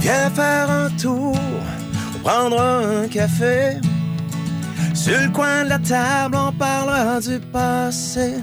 Viens 0.00 0.30
faire 0.30 0.70
un 0.70 0.90
tour, 0.90 1.36
prendre 2.22 2.60
un 2.60 3.08
café. 3.08 3.78
Sur 4.94 5.18
le 5.20 5.28
coin 5.30 5.64
de 5.64 5.70
la 5.70 5.78
table, 5.78 6.36
on 6.36 6.52
parlera 6.52 7.20
du 7.20 7.38
passé. 7.52 8.34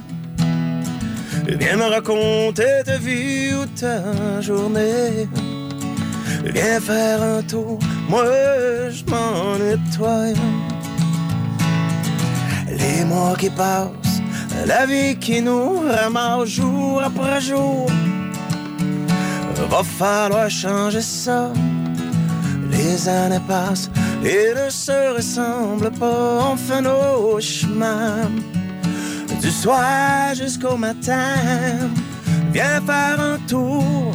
Viens 1.48 1.78
me 1.78 1.84
raconter 1.84 2.84
ta 2.86 2.98
vie 2.98 3.54
ou 3.54 3.66
ta 3.80 4.42
journée. 4.42 5.28
Viens 6.46 6.80
faire 6.80 7.22
un 7.22 7.42
tour, 7.42 7.80
moi 8.10 8.26
je 8.90 9.04
m'en 9.10 9.58
nettoie. 9.58 10.34
Les 12.70 13.06
mois 13.06 13.36
qui 13.38 13.50
passent, 13.50 14.22
la 14.66 14.86
vie 14.86 15.18
qui 15.18 15.42
nous 15.42 15.82
ramasse 15.88 16.50
jour 16.50 17.02
après 17.04 17.42
jour. 17.42 17.88
Va 19.70 19.84
falloir 19.84 20.50
changer 20.50 21.02
ça. 21.02 21.52
Les 22.72 23.08
années 23.08 23.42
passent 23.48 23.90
et 24.24 24.54
ne 24.54 24.70
se 24.70 25.16
ressemblent 25.16 25.92
pas. 25.92 26.52
On 26.52 26.56
fait 26.58 26.82
nos 26.82 27.40
chemins 27.40 28.30
du 29.42 29.52
soir 29.52 30.34
jusqu'au 30.36 30.78
matin. 30.78 31.36
Viens 32.52 32.82
faire 32.82 33.20
un 33.20 33.38
tour, 33.48 34.12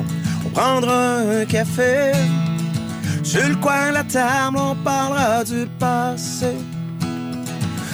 prendre 0.55 0.91
un 0.91 1.45
café. 1.45 2.12
Sur 3.22 3.47
le 3.49 3.55
coin 3.57 3.91
de 3.91 3.95
la 3.95 4.05
table, 4.05 4.59
on 4.59 4.74
parlera 4.76 5.45
du 5.45 5.66
passé. 5.78 6.53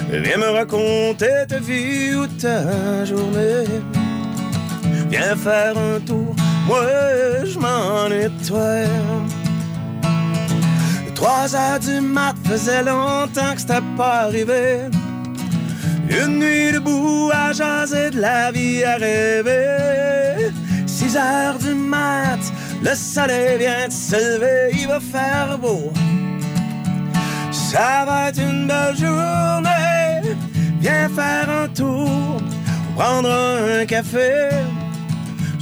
Viens 0.09 0.39
me 0.39 0.51
raconter 0.51 1.47
ta 1.49 1.59
vie 1.59 2.15
ou 2.15 2.27
ta 2.27 3.05
journée. 3.05 3.67
Viens 5.11 5.37
faire 5.37 5.77
un 5.77 6.01
tour, 6.01 6.35
moi 6.67 6.85
je 7.45 7.59
m'en 7.59 8.09
nettoie. 8.09 8.87
Trois 11.15 11.55
heures 11.57 11.81
du 11.81 12.01
mat 12.01 12.35
faisait 12.45 12.83
longtemps 12.83 13.55
que 13.55 13.61
c'était 13.61 13.87
pas 13.97 14.25
arrivé. 14.27 14.81
Une 16.09 16.39
nuit 16.39 16.73
debout 16.73 17.31
à 17.33 17.53
jaser 17.53 18.11
de 18.11 18.21
la 18.21 18.53
vie 18.53 18.85
à 18.85 18.97
rêver. 18.97 20.53
Six 20.87 21.17
heures 21.17 21.59
du 21.59 21.75
mat, 21.75 22.39
le 22.83 22.95
soleil 22.95 23.59
vient 23.59 23.89
de 23.89 23.93
se 23.93 24.17
lever, 24.17 24.77
il 24.81 24.87
va 24.89 25.01
faire 25.01 25.59
beau. 25.59 25.93
Ça 27.51 28.05
va 28.07 28.29
être 28.29 28.41
une 28.41 28.67
belle 28.67 28.97
journée. 28.97 30.37
Viens 30.81 31.09
faire 31.09 31.49
un 31.51 31.69
tour, 31.69 32.41
prendre 32.97 33.31
un 33.31 33.85
café. 33.87 34.51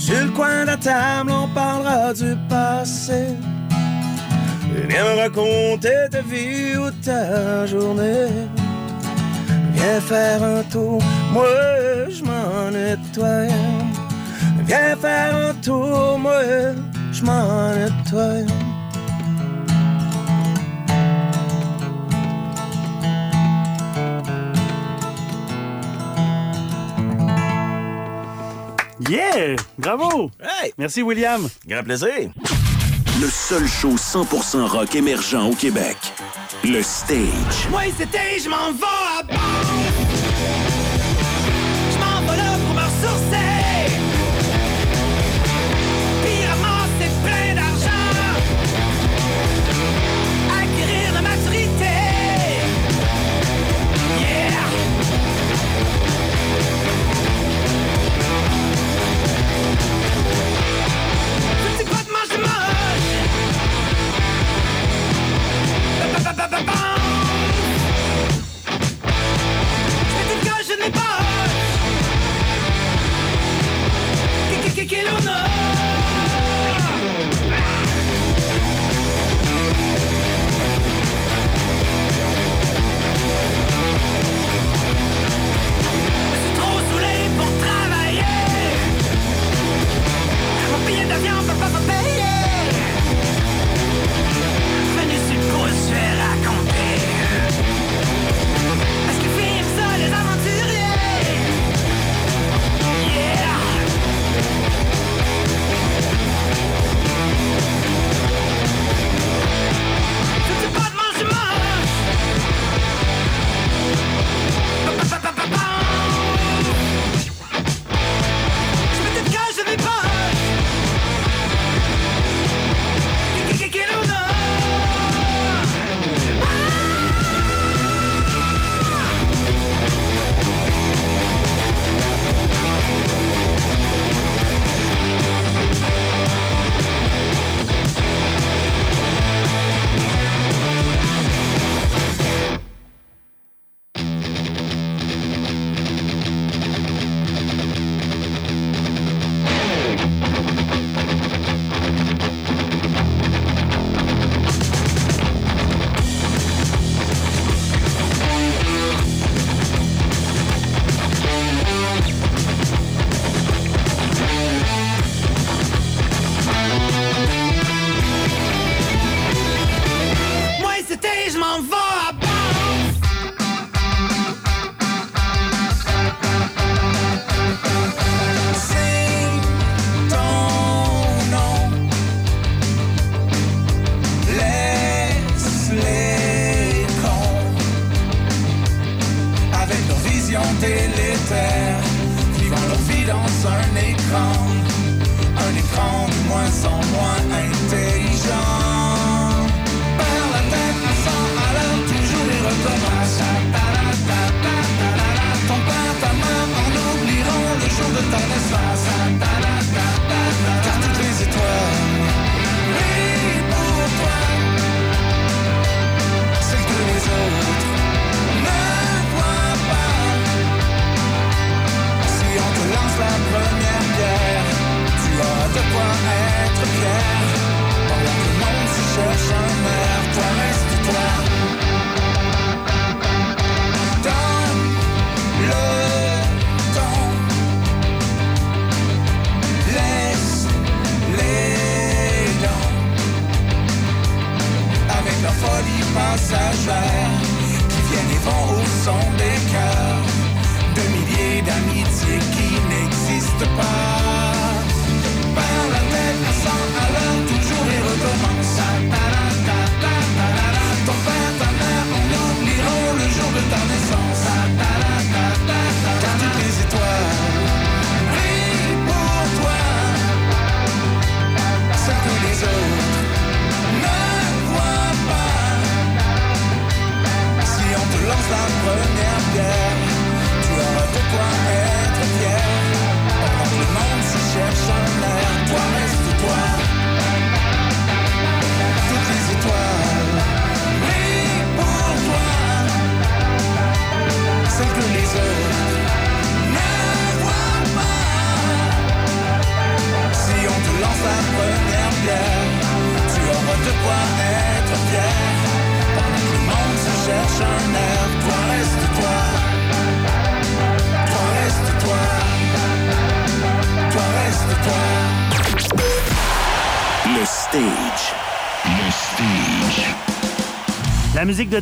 Sur 0.05 0.23
le 0.23 0.31
coin 0.33 0.61
de 0.65 0.67
la 0.67 0.77
table, 0.77 1.33
on 1.33 1.49
parlera 1.55 2.13
du 2.13 2.37
passé. 2.47 3.29
Viens 4.87 5.03
me 5.03 5.19
raconter 5.23 5.97
ta 6.11 6.21
vie 6.21 6.77
ou 6.77 6.91
ta 7.03 7.65
journée. 7.65 8.29
Viens 9.73 10.01
faire 10.03 10.43
un 10.43 10.63
tour, 10.65 11.03
moi 11.33 11.47
je 12.11 12.23
m'en 12.23 12.71
nettoie. 12.71 13.49
Viens 14.67 14.95
faire 14.95 15.35
un 15.49 15.55
tour, 15.63 16.19
moi 16.19 16.43
je 17.11 17.25
m'en 17.25 17.71
nettoie. 17.75 18.45
Yeah! 29.09 29.57
Bravo! 29.77 30.31
Hey! 30.41 30.73
Merci, 30.79 31.03
William. 31.03 31.49
Grand 31.67 31.83
plaisir. 31.83 32.31
Le 33.21 33.29
seul 33.29 33.67
show 33.67 33.97
100% 33.97 34.67
rock 34.67 34.95
émergent 34.95 35.51
au 35.51 35.55
Québec. 35.55 35.97
Le 36.65 36.83
Stage. 36.83 37.69
Moi, 37.71 37.83
c'était, 37.97 38.39
je 38.39 38.49
m'en 38.49 38.73
vais 38.73 38.85
à. 38.85 40.04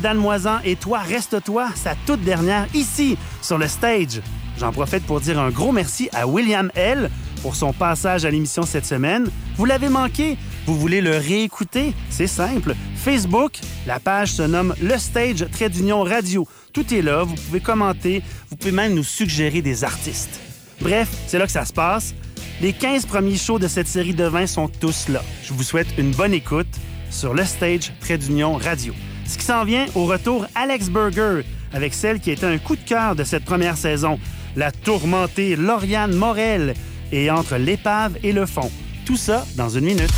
Dan 0.02 0.18
Moisan 0.18 0.58
et 0.64 0.74
Toi 0.76 0.98
Reste-toi, 0.98 1.68
sa 1.76 1.94
toute 2.06 2.22
dernière, 2.22 2.66
ici, 2.74 3.16
sur 3.40 3.56
le 3.56 3.68
stage. 3.68 4.20
J'en 4.58 4.72
profite 4.72 5.06
pour 5.06 5.20
dire 5.20 5.38
un 5.38 5.50
gros 5.50 5.70
merci 5.70 6.08
à 6.12 6.26
William 6.26 6.70
L. 6.74 7.08
pour 7.40 7.54
son 7.54 7.72
passage 7.72 8.24
à 8.24 8.30
l'émission 8.30 8.62
cette 8.62 8.84
semaine. 8.84 9.28
Vous 9.56 9.64
l'avez 9.64 9.88
manqué? 9.88 10.36
Vous 10.66 10.78
voulez 10.78 11.00
le 11.00 11.16
réécouter? 11.16 11.94
C'est 12.10 12.26
simple. 12.26 12.74
Facebook, 12.96 13.52
la 13.86 14.00
page 14.00 14.32
se 14.32 14.42
nomme 14.42 14.74
Le 14.82 14.98
Stage 14.98 15.46
Trait 15.52 15.68
d'Union 15.68 16.02
Radio. 16.02 16.46
Tout 16.72 16.92
est 16.92 17.02
là, 17.02 17.22
vous 17.22 17.34
pouvez 17.34 17.60
commenter, 17.60 18.22
vous 18.50 18.56
pouvez 18.56 18.72
même 18.72 18.94
nous 18.94 19.04
suggérer 19.04 19.62
des 19.62 19.84
artistes. 19.84 20.40
Bref, 20.80 21.08
c'est 21.28 21.38
là 21.38 21.46
que 21.46 21.52
ça 21.52 21.64
se 21.64 21.72
passe. 21.72 22.14
Les 22.60 22.72
15 22.72 23.06
premiers 23.06 23.36
shows 23.36 23.60
de 23.60 23.68
cette 23.68 23.88
série 23.88 24.14
de 24.14 24.24
20 24.24 24.46
sont 24.48 24.68
tous 24.68 25.08
là. 25.08 25.22
Je 25.44 25.52
vous 25.52 25.62
souhaite 25.62 25.88
une 25.96 26.10
bonne 26.10 26.34
écoute 26.34 26.66
sur 27.10 27.34
Le 27.34 27.44
Stage 27.44 27.92
Trait 28.00 28.18
d'Union 28.18 28.56
Radio. 28.56 28.94
Ce 29.26 29.38
qui 29.38 29.44
s'en 29.44 29.64
vient 29.64 29.86
au 29.94 30.06
retour 30.06 30.46
Alex 30.54 30.88
Burger 30.88 31.42
avec 31.72 31.94
celle 31.94 32.20
qui 32.20 32.30
était 32.30 32.46
un 32.46 32.58
coup 32.58 32.76
de 32.76 32.82
cœur 32.82 33.14
de 33.14 33.24
cette 33.24 33.44
première 33.44 33.76
saison, 33.76 34.18
la 34.56 34.70
tourmentée 34.70 35.56
Lauriane 35.56 36.14
Morel 36.14 36.74
et 37.10 37.30
entre 37.30 37.56
l'épave 37.56 38.16
et 38.22 38.32
le 38.32 38.46
fond. 38.46 38.70
Tout 39.04 39.16
ça 39.16 39.44
dans 39.56 39.68
une 39.68 39.84
minute. 39.84 40.10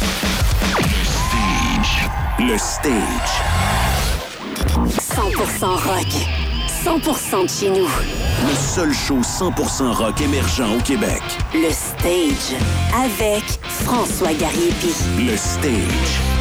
Le 2.38 2.58
stage. 2.58 3.54
100% 4.74 5.64
rock. 5.64 6.06
100% 6.84 7.44
de 7.44 7.48
chez 7.48 7.70
nous. 7.70 7.88
Le 8.46 8.54
seul 8.54 8.92
show 8.92 9.20
100% 9.20 9.92
rock 9.92 10.20
émergent 10.20 10.76
au 10.76 10.80
Québec. 10.82 11.22
Le 11.54 11.70
Stage. 11.70 12.58
Avec 12.94 13.44
François 13.62 14.34
Gariepi. 14.34 14.92
Le 15.18 15.36
stage. 15.36 16.33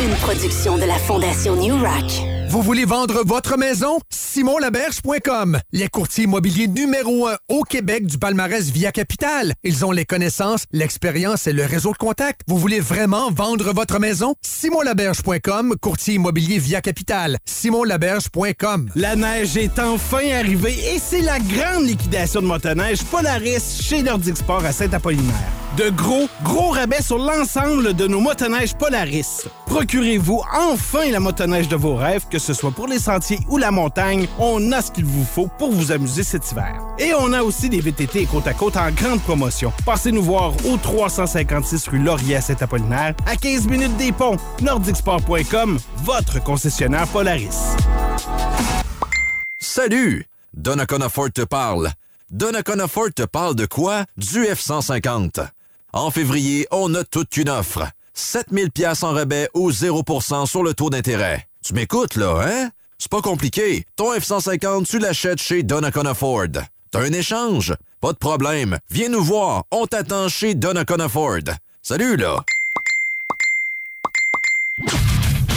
Une 0.00 0.14
production 0.14 0.78
de 0.78 0.84
la 0.84 0.94
Fondation 0.94 1.56
New 1.56 1.76
Rock. 1.76 2.04
Vous 2.50 2.62
voulez 2.62 2.84
vendre 2.84 3.24
votre 3.26 3.58
maison? 3.58 3.98
simonlaberge.com. 4.38 5.58
Les 5.72 5.88
courtiers 5.88 6.24
immobiliers 6.24 6.68
numéro 6.68 7.26
un 7.26 7.36
au 7.48 7.64
Québec 7.64 8.06
du 8.06 8.18
palmarès 8.18 8.70
Via 8.70 8.92
Capital. 8.92 9.52
Ils 9.64 9.84
ont 9.84 9.90
les 9.90 10.04
connaissances, 10.04 10.62
l'expérience 10.70 11.48
et 11.48 11.52
le 11.52 11.64
réseau 11.64 11.90
de 11.90 11.96
contact. 11.96 12.42
Vous 12.46 12.56
voulez 12.56 12.78
vraiment 12.78 13.32
vendre 13.32 13.72
votre 13.72 13.98
maison? 13.98 14.36
simonlaberge.com, 14.42 15.74
courtier 15.80 16.14
immobilier 16.14 16.60
Via 16.60 16.80
Capital. 16.80 17.38
simonlaberge.com. 17.46 18.90
La 18.94 19.16
neige 19.16 19.56
est 19.56 19.76
enfin 19.80 20.30
arrivée 20.38 20.76
et 20.94 21.00
c'est 21.00 21.22
la 21.22 21.40
grande 21.40 21.86
liquidation 21.88 22.40
de 22.40 22.46
motoneige 22.46 23.02
Polaris 23.02 23.80
chez 23.82 24.04
Nordic 24.04 24.36
Sport 24.36 24.64
à 24.64 24.70
Saint-Apollinaire. 24.70 25.34
De 25.76 25.90
gros, 25.90 26.28
gros 26.42 26.70
rabais 26.70 27.02
sur 27.02 27.18
l'ensemble 27.18 27.94
de 27.94 28.06
nos 28.06 28.20
motoneiges 28.20 28.74
Polaris. 28.74 29.46
Procurez-vous 29.66 30.42
enfin 30.52 31.10
la 31.10 31.20
motoneige 31.20 31.68
de 31.68 31.76
vos 31.76 31.94
rêves, 31.94 32.26
que 32.28 32.38
ce 32.38 32.52
soit 32.52 32.72
pour 32.72 32.88
les 32.88 32.98
sentiers 32.98 33.38
ou 33.48 33.58
la 33.58 33.70
montagne, 33.70 34.26
on 34.38 34.72
a 34.72 34.82
ce 34.82 34.90
qu'il 34.90 35.04
vous 35.04 35.24
faut 35.24 35.48
pour 35.58 35.70
vous 35.70 35.92
amuser 35.92 36.22
cet 36.22 36.50
hiver. 36.50 36.80
Et 36.98 37.12
on 37.14 37.32
a 37.32 37.42
aussi 37.42 37.68
des 37.68 37.80
VTT 37.80 38.26
côte 38.26 38.46
à 38.46 38.54
côte 38.54 38.76
en 38.76 38.90
grande 38.90 39.20
promotion. 39.22 39.72
Passez 39.84 40.12
nous 40.12 40.22
voir 40.22 40.52
au 40.66 40.76
356 40.76 41.88
rue 41.88 41.98
Laurier 41.98 42.36
à 42.36 42.40
Saint-Apollinaire, 42.40 43.14
à 43.26 43.36
15 43.36 43.66
minutes 43.66 43.96
des 43.96 44.12
ponts. 44.12 44.36
Nordicsport.com, 44.60 45.78
votre 46.04 46.42
concessionnaire 46.42 47.06
Polaris. 47.08 47.76
Salut! 49.60 50.26
Donnacona 50.54 51.08
Ford 51.08 51.30
te 51.32 51.42
parle. 51.42 51.90
Donnacona 52.30 52.88
Ford 52.88 53.10
te 53.14 53.22
parle 53.22 53.54
de 53.54 53.66
quoi? 53.66 54.04
Du 54.16 54.44
F-150. 54.44 55.46
En 55.92 56.10
février, 56.10 56.66
on 56.70 56.94
a 56.94 57.04
toute 57.04 57.36
une 57.36 57.48
offre. 57.48 57.88
7000 58.12 58.70
pièces 58.70 59.02
en 59.02 59.12
rabais 59.12 59.48
ou 59.54 59.70
0% 59.70 60.46
sur 60.46 60.62
le 60.62 60.74
taux 60.74 60.90
d'intérêt. 60.90 61.46
Tu 61.64 61.74
m'écoutes, 61.74 62.16
là, 62.16 62.42
hein? 62.44 62.70
C'est 63.00 63.12
pas 63.12 63.22
compliqué. 63.22 63.84
Ton 63.94 64.12
F-150, 64.12 64.86
tu 64.86 64.98
l'achètes 64.98 65.40
chez 65.40 65.62
Donnacona 65.62 66.14
Ford. 66.14 66.48
T'as 66.90 67.00
un 67.00 67.12
échange? 67.12 67.76
Pas 68.00 68.12
de 68.12 68.18
problème. 68.18 68.78
Viens 68.90 69.08
nous 69.08 69.22
voir. 69.22 69.62
On 69.70 69.86
t'attend 69.86 70.28
chez 70.28 70.56
Donnacona 70.56 71.08
Ford. 71.08 71.38
Salut, 71.80 72.16
là! 72.16 72.44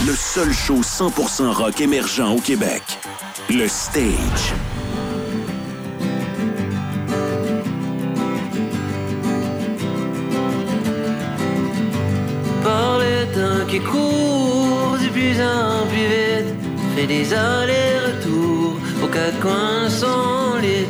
Le 0.06 0.16
seul 0.16 0.54
show 0.54 0.82
100% 0.82 1.52
rock 1.52 1.82
émergent 1.82 2.32
au 2.32 2.40
Québec. 2.40 2.84
Le 3.50 3.68
stage. 3.68 4.54
par 12.64 13.00
le 13.00 13.26
temps 13.34 13.66
qui 13.68 13.80
court 13.80 14.98
de 15.02 15.10
plus 15.10 15.42
en 15.42 15.88
plus 15.88 16.08
vite, 16.08 16.61
fait 16.96 17.08
des 17.08 17.34
allers-retours 17.34 18.76
aux 19.04 19.08
quatre 19.08 19.40
coins 19.40 19.90
sans 19.90 20.58
lit. 20.62 20.88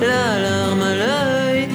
La 0.00 0.38
larme 0.46 0.82
à 0.82 0.94
l'œil, 0.94 1.68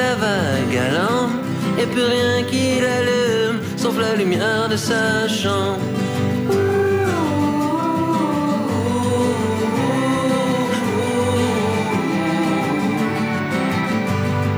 la 0.00 0.14
vague 0.14 0.76
à 0.76 0.92
l'âme, 0.92 1.36
et 1.80 1.86
plus 1.86 2.04
rien 2.04 2.42
qui 2.50 2.80
l'allume, 2.80 3.60
sauf 3.76 3.98
la 3.98 4.14
lumière 4.16 4.68
de 4.68 4.76
sa 4.76 5.28
chambre. 5.28 5.78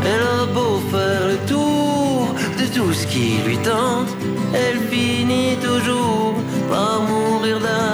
Elle 0.04 0.24
a 0.40 0.46
beau 0.54 0.80
faire 0.90 1.28
le 1.32 1.38
tour 1.46 2.34
de 2.58 2.66
tout 2.76 2.92
ce 2.92 3.06
qui 3.06 3.38
lui 3.46 3.58
tente, 3.58 4.12
elle 4.54 4.80
finit 4.90 5.56
toujours 5.56 6.34
par 6.70 7.02
mourir 7.02 7.60
d'attente. 7.60 7.91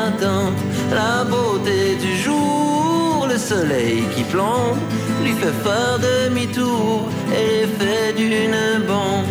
La 0.91 1.25
beauté 1.25 1.97
du 1.97 2.17
jour, 2.17 3.27
le 3.29 3.37
soleil 3.37 4.05
qui 4.15 4.23
plombe, 4.25 4.79
lui 5.23 5.33
fait 5.33 5.53
faire 5.65 5.99
demi-tour 5.99 7.09
et 7.33 7.67
l'effet 7.67 8.13
d'une 8.17 8.87
bombe. 8.87 9.27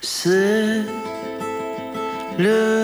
C'est 0.00 0.82
le 2.38 2.75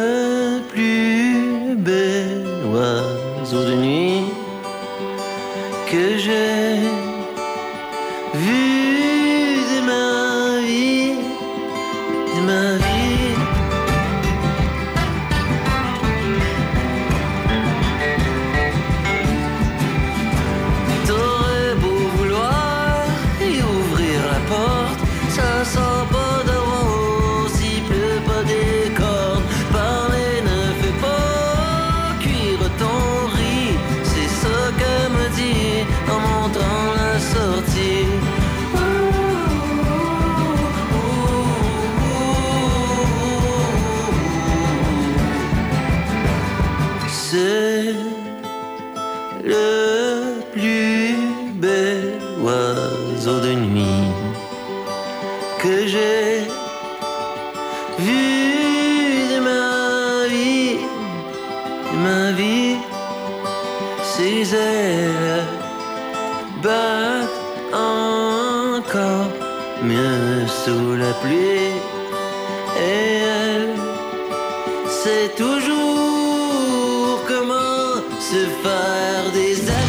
sait 75.05 75.30
toujours 75.36 77.18
comment 77.26 77.94
se 78.20 78.46
faire 78.62 79.32
des 79.32 79.59
amis. 79.68 79.81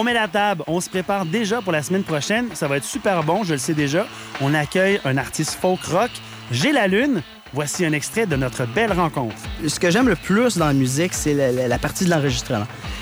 On 0.00 0.02
met 0.02 0.14
la 0.14 0.28
table, 0.28 0.64
on 0.66 0.80
se 0.80 0.88
prépare 0.88 1.26
déjà 1.26 1.60
pour 1.60 1.72
la 1.72 1.82
semaine 1.82 2.04
prochaine. 2.04 2.46
Ça 2.54 2.66
va 2.66 2.78
être 2.78 2.84
super 2.84 3.22
bon, 3.22 3.44
je 3.44 3.52
le 3.52 3.58
sais 3.58 3.74
déjà. 3.74 4.06
On 4.40 4.54
accueille 4.54 4.98
un 5.04 5.18
artiste 5.18 5.58
folk 5.60 5.82
rock. 5.84 6.10
J'ai 6.50 6.72
la 6.72 6.86
lune. 6.86 7.20
Voici 7.52 7.84
un 7.84 7.92
extrait 7.92 8.24
de 8.24 8.34
notre 8.34 8.64
belle 8.64 8.92
rencontre. 8.92 9.34
Ce 9.66 9.78
que 9.78 9.90
j'aime 9.90 10.08
le 10.08 10.16
plus 10.16 10.56
dans 10.56 10.68
la 10.68 10.72
musique, 10.72 11.12
c'est 11.12 11.34
la, 11.34 11.52
la- 11.52 11.68
la 11.68 11.78
partie 11.78 12.06
de 12.06 12.10
l'enregistrement. 12.10 12.66